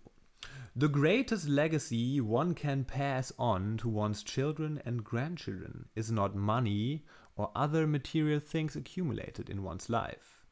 The 0.75 0.89
greatest 0.89 1.49
legacy 1.49 2.21
one 2.21 2.55
can 2.55 2.85
pass 2.85 3.33
on 3.39 3.79
to 3.79 3.89
one's 3.89 4.23
children 4.23 4.83
and 4.85 5.03
grandchildren 5.03 5.89
is 5.95 6.11
not 6.11 6.35
money 6.35 7.05
or 7.35 7.51
other 7.55 7.87
material 7.87 8.41
things 8.41 8.77
accumulated 8.77 9.49
in 9.49 9.63
one's 9.63 9.89
life, 9.89 10.45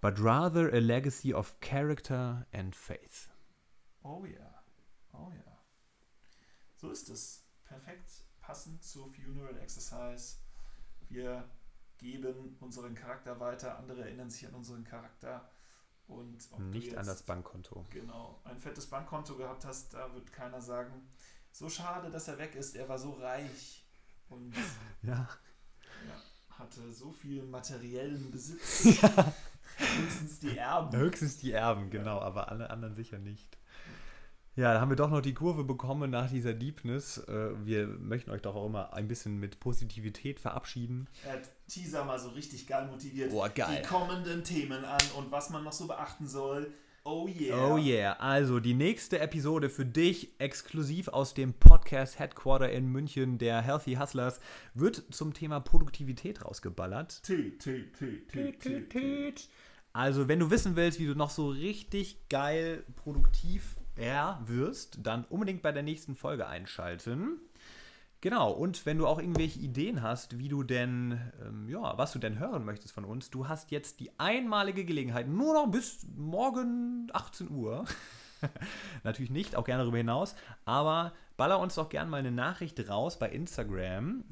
but 0.00 0.18
rather 0.18 0.70
a 0.70 0.80
legacy 0.80 1.32
of 1.32 1.60
character 1.60 2.46
and 2.52 2.74
faith. 2.74 3.28
Oh 4.04 4.24
ja, 4.24 4.62
oh 5.14 5.30
ja. 5.30 5.52
So 6.76 6.90
ist 6.90 7.10
es. 7.10 7.42
Perfekt 7.68 8.26
passend 8.46 8.84
zur 8.84 9.10
Funeral 9.10 9.58
Exercise. 9.58 10.36
Wir 11.08 11.50
geben 11.98 12.56
unseren 12.60 12.94
Charakter 12.94 13.40
weiter, 13.40 13.76
andere 13.78 14.02
erinnern 14.02 14.30
sich 14.30 14.46
an 14.46 14.54
unseren 14.54 14.84
Charakter. 14.84 15.50
Und 16.08 16.48
ob 16.52 16.58
du 16.58 16.64
Nicht 16.64 16.90
an 16.92 16.98
jetzt, 17.04 17.08
das 17.08 17.22
Bankkonto. 17.24 17.84
Genau, 17.90 18.40
ein 18.44 18.60
fettes 18.60 18.86
Bankkonto 18.86 19.36
gehabt 19.36 19.64
hast, 19.64 19.94
da 19.94 20.12
wird 20.14 20.32
keiner 20.32 20.60
sagen, 20.60 21.08
so 21.50 21.68
schade, 21.68 22.10
dass 22.10 22.28
er 22.28 22.38
weg 22.38 22.54
ist, 22.54 22.76
er 22.76 22.88
war 22.88 22.98
so 22.98 23.12
reich 23.12 23.84
und 24.28 24.54
Ja. 25.02 25.28
ja, 26.06 26.22
hatte 26.50 26.92
so 26.92 27.10
viel 27.12 27.42
materiellen 27.42 28.30
Besitz. 28.30 28.84
Höchstens 29.78 30.38
die 30.38 30.56
Erben. 30.56 30.96
Höchstens 30.96 31.38
die 31.38 31.52
Erben, 31.52 31.90
genau, 31.90 32.20
aber 32.20 32.50
alle 32.50 32.70
anderen 32.70 32.94
sicher 32.94 33.18
nicht. 33.18 33.58
Ja, 34.56 34.72
da 34.72 34.80
haben 34.80 34.88
wir 34.88 34.96
doch 34.96 35.10
noch 35.10 35.20
die 35.20 35.34
Kurve 35.34 35.64
bekommen 35.64 36.10
nach 36.10 36.30
dieser 36.30 36.54
Deepness. 36.54 37.18
Äh, 37.28 37.50
Wir 37.66 37.86
möchten 37.86 38.30
euch 38.30 38.40
doch 38.40 38.54
auch 38.54 38.66
immer 38.66 38.94
ein 38.94 39.06
bisschen 39.06 39.38
mit 39.38 39.60
Positivität 39.60 40.40
verabschieden. 40.40 41.08
Er 41.26 41.34
hat 41.34 41.50
Teaser 41.68 42.06
mal 42.06 42.18
so 42.18 42.30
richtig 42.30 42.66
geil 42.66 42.88
motiviert. 42.90 43.30
Boah, 43.30 43.50
geil. 43.50 43.82
Die 43.82 43.86
kommenden 43.86 44.44
Themen 44.44 44.82
an 44.86 45.02
und 45.18 45.30
was 45.30 45.50
man 45.50 45.62
noch 45.62 45.72
so 45.72 45.86
beachten 45.86 46.26
soll. 46.26 46.72
Oh 47.04 47.28
yeah. 47.28 47.68
Oh 47.68 47.76
yeah, 47.76 48.14
also 48.14 48.58
die 48.58 48.74
nächste 48.74 49.20
Episode 49.20 49.68
für 49.68 49.84
dich, 49.84 50.40
exklusiv 50.40 51.08
aus 51.08 51.34
dem 51.34 51.52
Podcast 51.52 52.18
Headquarter 52.18 52.70
in 52.72 52.86
München 52.86 53.38
der 53.38 53.60
Healthy 53.60 53.94
Hustlers, 53.94 54.40
wird 54.74 55.04
zum 55.10 55.34
Thema 55.34 55.60
Produktivität 55.60 56.44
rausgeballert. 56.44 57.22
T, 57.22 57.50
T, 57.58 57.84
T, 57.92 58.22
T, 58.26 58.52
T, 58.52 58.80
T. 58.88 59.34
Also, 59.92 60.28
wenn 60.28 60.40
du 60.40 60.50
wissen 60.50 60.76
willst, 60.76 60.98
wie 60.98 61.06
du 61.06 61.14
noch 61.14 61.30
so 61.30 61.48
richtig 61.48 62.28
geil 62.28 62.84
produktiv 62.96 63.75
wirst, 63.96 64.98
dann 65.02 65.24
unbedingt 65.24 65.62
bei 65.62 65.72
der 65.72 65.82
nächsten 65.82 66.16
Folge 66.16 66.46
einschalten. 66.46 67.40
Genau, 68.20 68.50
und 68.50 68.86
wenn 68.86 68.98
du 68.98 69.06
auch 69.06 69.18
irgendwelche 69.18 69.60
Ideen 69.60 70.02
hast, 70.02 70.38
wie 70.38 70.48
du 70.48 70.62
denn, 70.62 71.20
ähm, 71.44 71.68
ja, 71.68 71.96
was 71.98 72.12
du 72.12 72.18
denn 72.18 72.38
hören 72.38 72.64
möchtest 72.64 72.94
von 72.94 73.04
uns, 73.04 73.30
du 73.30 73.46
hast 73.46 73.70
jetzt 73.70 74.00
die 74.00 74.18
einmalige 74.18 74.84
Gelegenheit, 74.84 75.28
nur 75.28 75.54
noch 75.54 75.70
bis 75.70 76.06
morgen 76.16 77.08
18 77.12 77.50
Uhr. 77.50 77.84
Natürlich 79.04 79.30
nicht, 79.30 79.54
auch 79.54 79.64
gerne 79.64 79.82
darüber 79.82 79.98
hinaus, 79.98 80.34
aber 80.64 81.12
baller 81.36 81.60
uns 81.60 81.74
doch 81.74 81.88
gerne 81.88 82.10
mal 82.10 82.18
eine 82.18 82.32
Nachricht 82.32 82.88
raus 82.88 83.18
bei 83.18 83.28
Instagram. 83.28 84.24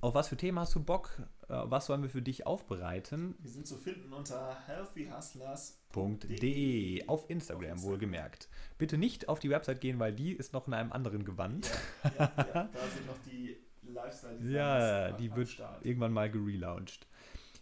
Auf 0.00 0.14
was 0.14 0.28
für 0.28 0.36
Themen 0.36 0.58
hast 0.58 0.74
du 0.74 0.82
Bock? 0.82 1.10
Äh, 1.48 1.62
was 1.64 1.86
sollen 1.86 2.02
wir 2.02 2.10
für 2.10 2.22
dich 2.22 2.46
aufbereiten? 2.46 3.34
Wir 3.40 3.50
sind 3.50 3.66
zu 3.66 3.76
finden 3.76 4.12
unter 4.12 4.56
healthyhustlers.de 4.66 5.85
.de 5.96 7.06
auf 7.06 7.28
Instagram 7.30 7.82
wohlgemerkt. 7.82 8.48
Bitte 8.78 8.98
nicht 8.98 9.28
auf 9.28 9.38
die 9.38 9.50
Website 9.50 9.80
gehen, 9.80 9.98
weil 9.98 10.12
die 10.12 10.32
ist 10.32 10.52
noch 10.52 10.66
in 10.66 10.74
einem 10.74 10.92
anderen 10.92 11.24
Gewand. 11.24 11.70
Ja, 12.04 12.10
ja, 12.18 12.46
ja. 12.54 12.68
da 12.72 12.86
sind 12.94 13.06
noch 13.06 13.18
die 13.26 13.56
lifestyle 13.82 14.38
Ja, 14.52 15.12
die 15.12 15.34
wird 15.34 15.48
Start. 15.48 15.84
irgendwann 15.84 16.12
mal 16.12 16.30
gelauncht. 16.30 17.06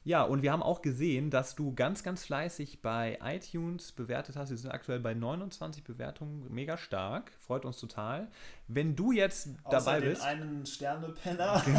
Ja, 0.07 0.23
und 0.23 0.43
wir 0.43 0.53
haben 0.53 0.63
auch 0.63 0.83
gesehen, 0.83 1.31
dass 1.31 1.55
du 1.55 1.75
ganz, 1.75 2.03
ganz 2.03 2.27
fleißig 2.27 2.83
bei 2.83 3.19
iTunes 3.25 3.91
bewertet 3.91 4.37
hast. 4.37 4.51
Wir 4.51 4.59
sind 4.59 4.71
aktuell 4.71 5.01
bei 5.01 5.15
29 5.15 5.83
Bewertungen, 5.83 6.47
mega 6.53 6.77
stark, 6.77 7.33
freut 7.41 7.65
uns 7.65 7.79
total. 7.79 8.29
Wenn 8.69 8.97
du 8.97 9.13
jetzt 9.13 9.49
Außer 9.65 9.79
dabei 9.79 10.01
den 10.01 10.11
bist. 10.11 10.23
einen 10.23 10.67
Sternepenner. 10.67 11.63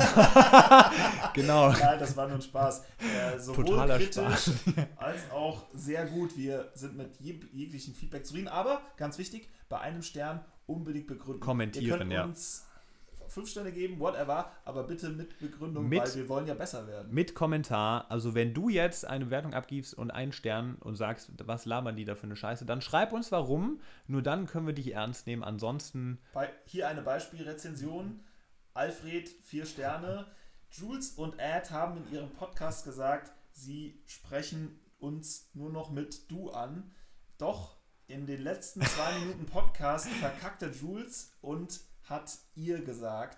Genau. 1.33 1.69
genau. 1.69 1.69
Nein, 1.71 1.99
das 1.99 2.17
war 2.17 2.27
nur 2.27 2.37
ein 2.37 2.41
Spaß. 2.41 2.83
Äh, 2.99 3.39
sowohl 3.39 3.65
Totaler 3.65 3.97
kritisch 3.97 4.13
Spaß. 4.13 4.51
als 4.95 5.31
auch 5.31 5.65
sehr 5.73 6.05
gut. 6.07 6.35
Wir 6.35 6.71
sind 6.73 6.97
mit 6.97 7.19
jeg 7.21 7.43
jeglichen 7.53 7.93
Feedback 7.93 8.25
zufrieden. 8.25 8.47
Aber 8.47 8.81
ganz 8.97 9.17
wichtig, 9.17 9.49
bei 9.69 9.79
einem 9.79 10.01
Stern 10.01 10.43
unbedingt 10.65 11.07
begründen. 11.07 11.41
Kommentieren, 11.41 11.85
Ihr 11.85 11.97
könnt 11.97 12.11
ja. 12.11 12.23
Fünf 13.35 13.49
Sterne 13.49 13.73
geben, 13.73 13.99
whatever, 13.99 14.49
aber 14.63 14.83
bitte 14.83 15.09
mit 15.09 15.37
Begründung, 15.39 15.89
mit, 15.89 16.01
weil 16.01 16.15
wir 16.15 16.29
wollen 16.29 16.47
ja 16.47 16.53
besser 16.53 16.87
werden. 16.87 17.13
Mit 17.13 17.35
Kommentar. 17.35 18.09
Also 18.09 18.33
wenn 18.33 18.53
du 18.53 18.69
jetzt 18.69 19.05
eine 19.05 19.25
Bewertung 19.25 19.53
abgibst 19.53 19.93
und 19.93 20.09
einen 20.09 20.31
Stern 20.31 20.75
und 20.79 20.95
sagst, 20.95 21.31
was 21.45 21.65
labern 21.65 21.97
die 21.97 22.05
da 22.05 22.15
für 22.15 22.23
eine 22.23 22.37
Scheiße, 22.37 22.65
dann 22.65 22.81
schreib 22.81 23.11
uns 23.11 23.31
warum. 23.33 23.81
Nur 24.07 24.21
dann 24.21 24.47
können 24.47 24.67
wir 24.67 24.73
dich 24.73 24.93
ernst 24.93 25.27
nehmen. 25.27 25.43
Ansonsten. 25.43 26.17
Bei, 26.33 26.49
hier 26.65 26.87
eine 26.87 27.01
Beispielrezension. 27.01 28.21
Alfred, 28.73 29.29
vier 29.43 29.65
Sterne. 29.65 30.27
Jules 30.71 31.11
und 31.11 31.37
Ed 31.37 31.71
haben 31.71 31.97
in 31.97 32.13
ihrem 32.13 32.29
Podcast 32.31 32.85
gesagt, 32.85 33.31
sie 33.51 34.01
sprechen 34.05 34.79
uns 34.97 35.49
nur 35.53 35.69
noch 35.69 35.91
mit 35.91 36.31
du 36.31 36.51
an. 36.51 36.91
Doch 37.37 37.75
in 38.07 38.27
den 38.27 38.41
letzten 38.41 38.81
zwei 38.81 39.19
Minuten 39.19 39.45
Podcast 39.45 40.07
verkackte 40.07 40.67
Jules 40.67 41.33
und 41.41 41.81
hat 42.05 42.37
ihr 42.55 42.83
gesagt. 42.83 43.37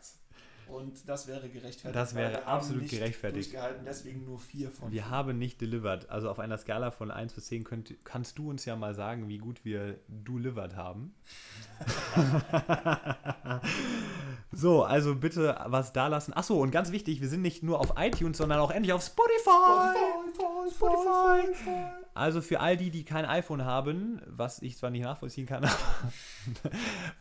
Und 0.70 1.08
das 1.08 1.28
wäre 1.28 1.48
gerechtfertigt. 1.48 1.96
Das 1.96 2.14
wäre 2.14 2.46
absolut 2.46 2.90
gerechtfertigt. 2.90 3.56
Deswegen 3.86 4.26
nur 4.26 4.38
vier 4.38 4.70
von 4.70 4.92
Wir 4.92 5.10
haben 5.10 5.38
nicht 5.38 5.62
delivered. 5.62 6.10
Also 6.10 6.30
auf 6.30 6.40
einer 6.40 6.58
Skala 6.58 6.92
von 6.92 7.10
1 7.10 7.34
bis 7.34 7.48
10 7.48 7.64
könnt, 7.64 7.94
kannst 8.04 8.38
du 8.38 8.50
uns 8.50 8.66
ja 8.66 8.76
mal 8.76 8.94
sagen, 8.94 9.30
wie 9.30 9.38
gut 9.38 9.64
wir 9.64 9.98
delivered 10.08 10.76
haben. 10.76 11.16
so, 14.52 14.84
also 14.84 15.16
bitte 15.16 15.58
was 15.68 15.94
da 15.94 16.08
lassen. 16.08 16.34
Achso, 16.34 16.62
und 16.62 16.72
ganz 16.72 16.92
wichtig, 16.92 17.22
wir 17.22 17.30
sind 17.30 17.44
nicht 17.44 17.64
nur 17.64 17.80
auf 17.80 17.94
iTunes, 17.98 18.38
sondern 18.38 18.60
auch 18.60 18.72
endlich 18.72 18.92
auf 18.92 19.04
Spotify. 19.04 19.96
Spotify, 20.34 20.76
Spotify. 20.76 21.54
Spotify. 21.56 22.07
Also 22.18 22.42
für 22.42 22.60
all 22.60 22.78
die, 22.78 22.90
die 22.90 23.06
kein 23.06 23.26
iPhone 23.26 23.64
haben, 23.64 24.22
was 24.26 24.62
ich 24.62 24.76
zwar 24.76 24.90
nicht 24.90 25.04
nachvollziehen 25.04 25.46
kann, 25.46 25.64
aber 26.64 26.72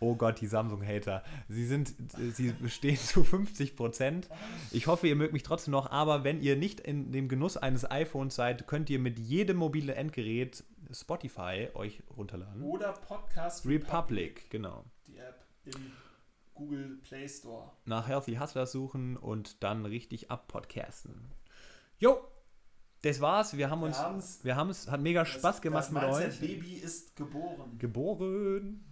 oh 0.01 0.17
Gott, 0.17 0.41
die 0.41 0.47
Samsung-Hater. 0.47 1.23
Sie 1.49 1.67
sind, 1.67 1.95
sie 2.33 2.53
bestehen 2.53 2.97
zu 2.97 3.23
50 3.23 3.77
Prozent. 3.77 4.31
Ich 4.71 4.87
hoffe, 4.87 5.07
ihr 5.07 5.15
mögt 5.15 5.35
mich 5.35 5.43
trotzdem 5.43 5.73
noch, 5.73 5.91
aber 5.91 6.25
wenn 6.25 6.41
ihr 6.41 6.57
nicht 6.57 6.81
in 6.81 7.13
dem 7.13 7.29
Genuss 7.29 7.59
eines 7.59 7.91
iPhones 7.91 8.35
seid, 8.35 8.67
könnt 8.67 8.89
ihr 8.89 8.99
mit 8.99 9.19
jedem 9.19 9.59
mobile 9.59 9.95
Endgerät 9.95 10.65
Spotify 10.91 11.69
euch 11.75 12.03
runterladen. 12.17 12.63
Oder 12.63 12.93
Podcast 12.93 13.67
Republic, 13.67 13.89
Republic 13.93 14.51
genau. 14.51 14.85
Die 15.07 15.19
App 15.19 15.45
im 15.67 15.93
Google 16.55 16.99
Play 17.03 17.29
Store. 17.29 17.71
Nach 17.85 18.09
Healthy 18.09 18.37
Hustlers 18.37 18.73
suchen 18.73 19.19
und 19.19 19.63
dann 19.63 19.85
richtig 19.85 20.31
abpodcasten. 20.31 21.29
Jo, 21.99 22.19
das 23.03 23.21
war's. 23.21 23.57
Wir 23.57 23.71
haben 23.71 23.83
uns. 23.83 23.97
Wir 24.43 24.57
haben 24.57 24.71
es. 24.71 24.91
Hat 24.91 25.01
mega 25.01 25.25
Spaß 25.25 25.61
gemacht 25.61 25.93
mit 25.93 26.03
euch. 26.03 26.27
Das 26.27 26.39
Baby 26.39 26.75
ist 26.75 27.17
geboren. 27.17 27.79
Geboren. 27.79 28.85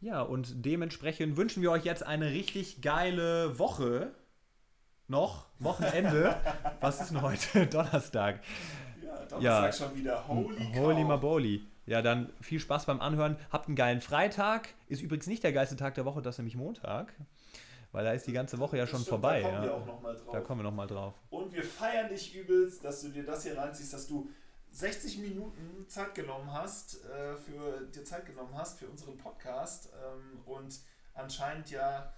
Ja, 0.00 0.20
und 0.20 0.64
dementsprechend 0.64 1.36
wünschen 1.36 1.62
wir 1.62 1.70
euch 1.70 1.84
jetzt 1.84 2.02
eine 2.02 2.30
richtig 2.30 2.82
geile 2.82 3.58
Woche. 3.58 4.12
Noch, 5.08 5.46
Wochenende. 5.58 6.36
Was 6.80 7.00
ist 7.00 7.10
denn 7.10 7.22
heute? 7.22 7.66
Donnerstag. 7.70 8.40
Ja, 9.02 9.24
Donnerstag 9.26 9.42
ja. 9.42 9.72
schon 9.72 9.96
wieder. 9.96 10.28
Holy 10.28 10.74
Holy 10.74 11.04
Maboli. 11.04 11.66
Ja, 11.86 12.00
dann 12.00 12.32
viel 12.40 12.60
Spaß 12.60 12.86
beim 12.86 13.00
Anhören. 13.00 13.36
Habt 13.50 13.68
einen 13.68 13.76
geilen 13.76 14.00
Freitag. 14.00 14.70
Ist 14.88 15.02
übrigens 15.02 15.26
nicht 15.26 15.42
der 15.42 15.52
geilste 15.52 15.76
Tag 15.76 15.94
der 15.94 16.04
Woche, 16.04 16.22
das 16.22 16.34
ist 16.34 16.38
nämlich 16.38 16.56
Montag. 16.56 17.12
Weil 17.94 18.04
da 18.04 18.12
ist 18.12 18.26
die 18.26 18.32
ganze 18.32 18.58
Woche 18.58 18.76
ja 18.76 18.88
schon 18.88 19.02
stimmt, 19.02 19.10
vorbei. 19.10 19.40
Da 19.40 19.48
kommen 19.48 19.62
ja. 19.62 19.68
wir 19.68 19.74
auch 19.74 19.86
nochmal 19.86 20.16
drauf. 20.16 20.32
Da 20.32 20.40
kommen 20.40 20.60
wir 20.60 20.64
nochmal 20.64 20.86
drauf. 20.88 21.14
Und 21.30 21.52
wir 21.52 21.62
feiern 21.62 22.08
dich 22.08 22.34
übelst, 22.34 22.84
dass 22.84 23.02
du 23.02 23.08
dir 23.10 23.24
das 23.24 23.44
hier 23.44 23.56
reinziehst, 23.56 23.92
dass 23.92 24.08
du 24.08 24.28
60 24.72 25.18
Minuten 25.18 25.88
Zeit 25.88 26.12
genommen 26.16 26.52
hast, 26.52 27.04
äh, 27.04 27.36
für 27.36 27.86
dir 27.86 28.04
Zeit 28.04 28.26
genommen 28.26 28.52
hast 28.56 28.80
für 28.80 28.88
unseren 28.88 29.16
Podcast 29.16 29.90
ähm, 29.94 30.40
und 30.44 30.80
anscheinend 31.14 31.70
ja 31.70 32.12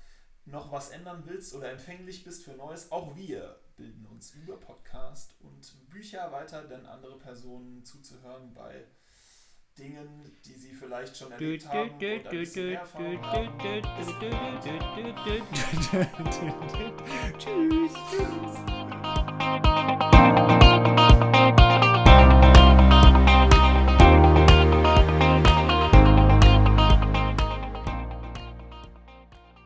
noch 0.47 0.73
was 0.73 0.89
ändern 0.89 1.25
willst 1.27 1.55
oder 1.55 1.71
empfänglich 1.71 2.25
bist 2.25 2.45
für 2.45 2.53
Neues. 2.53 2.91
Auch 2.91 3.15
wir 3.15 3.61
bilden 3.77 4.07
uns 4.07 4.31
über 4.31 4.57
Podcast 4.57 5.35
und 5.41 5.91
Bücher 5.91 6.33
weiter, 6.33 6.63
denn 6.63 6.87
andere 6.87 7.19
Personen 7.19 7.85
zuzuhören 7.85 8.55
bei 8.55 8.87
Dingen, 9.79 10.33
die 10.45 10.55
sie 10.55 10.73
vielleicht 10.73 11.17
schon 11.17 11.33
erlebt 11.33 11.69
haben 11.69 11.99
haben. 11.99 11.99
Tschüss. 17.39 17.93
Tschüss. 18.11 18.57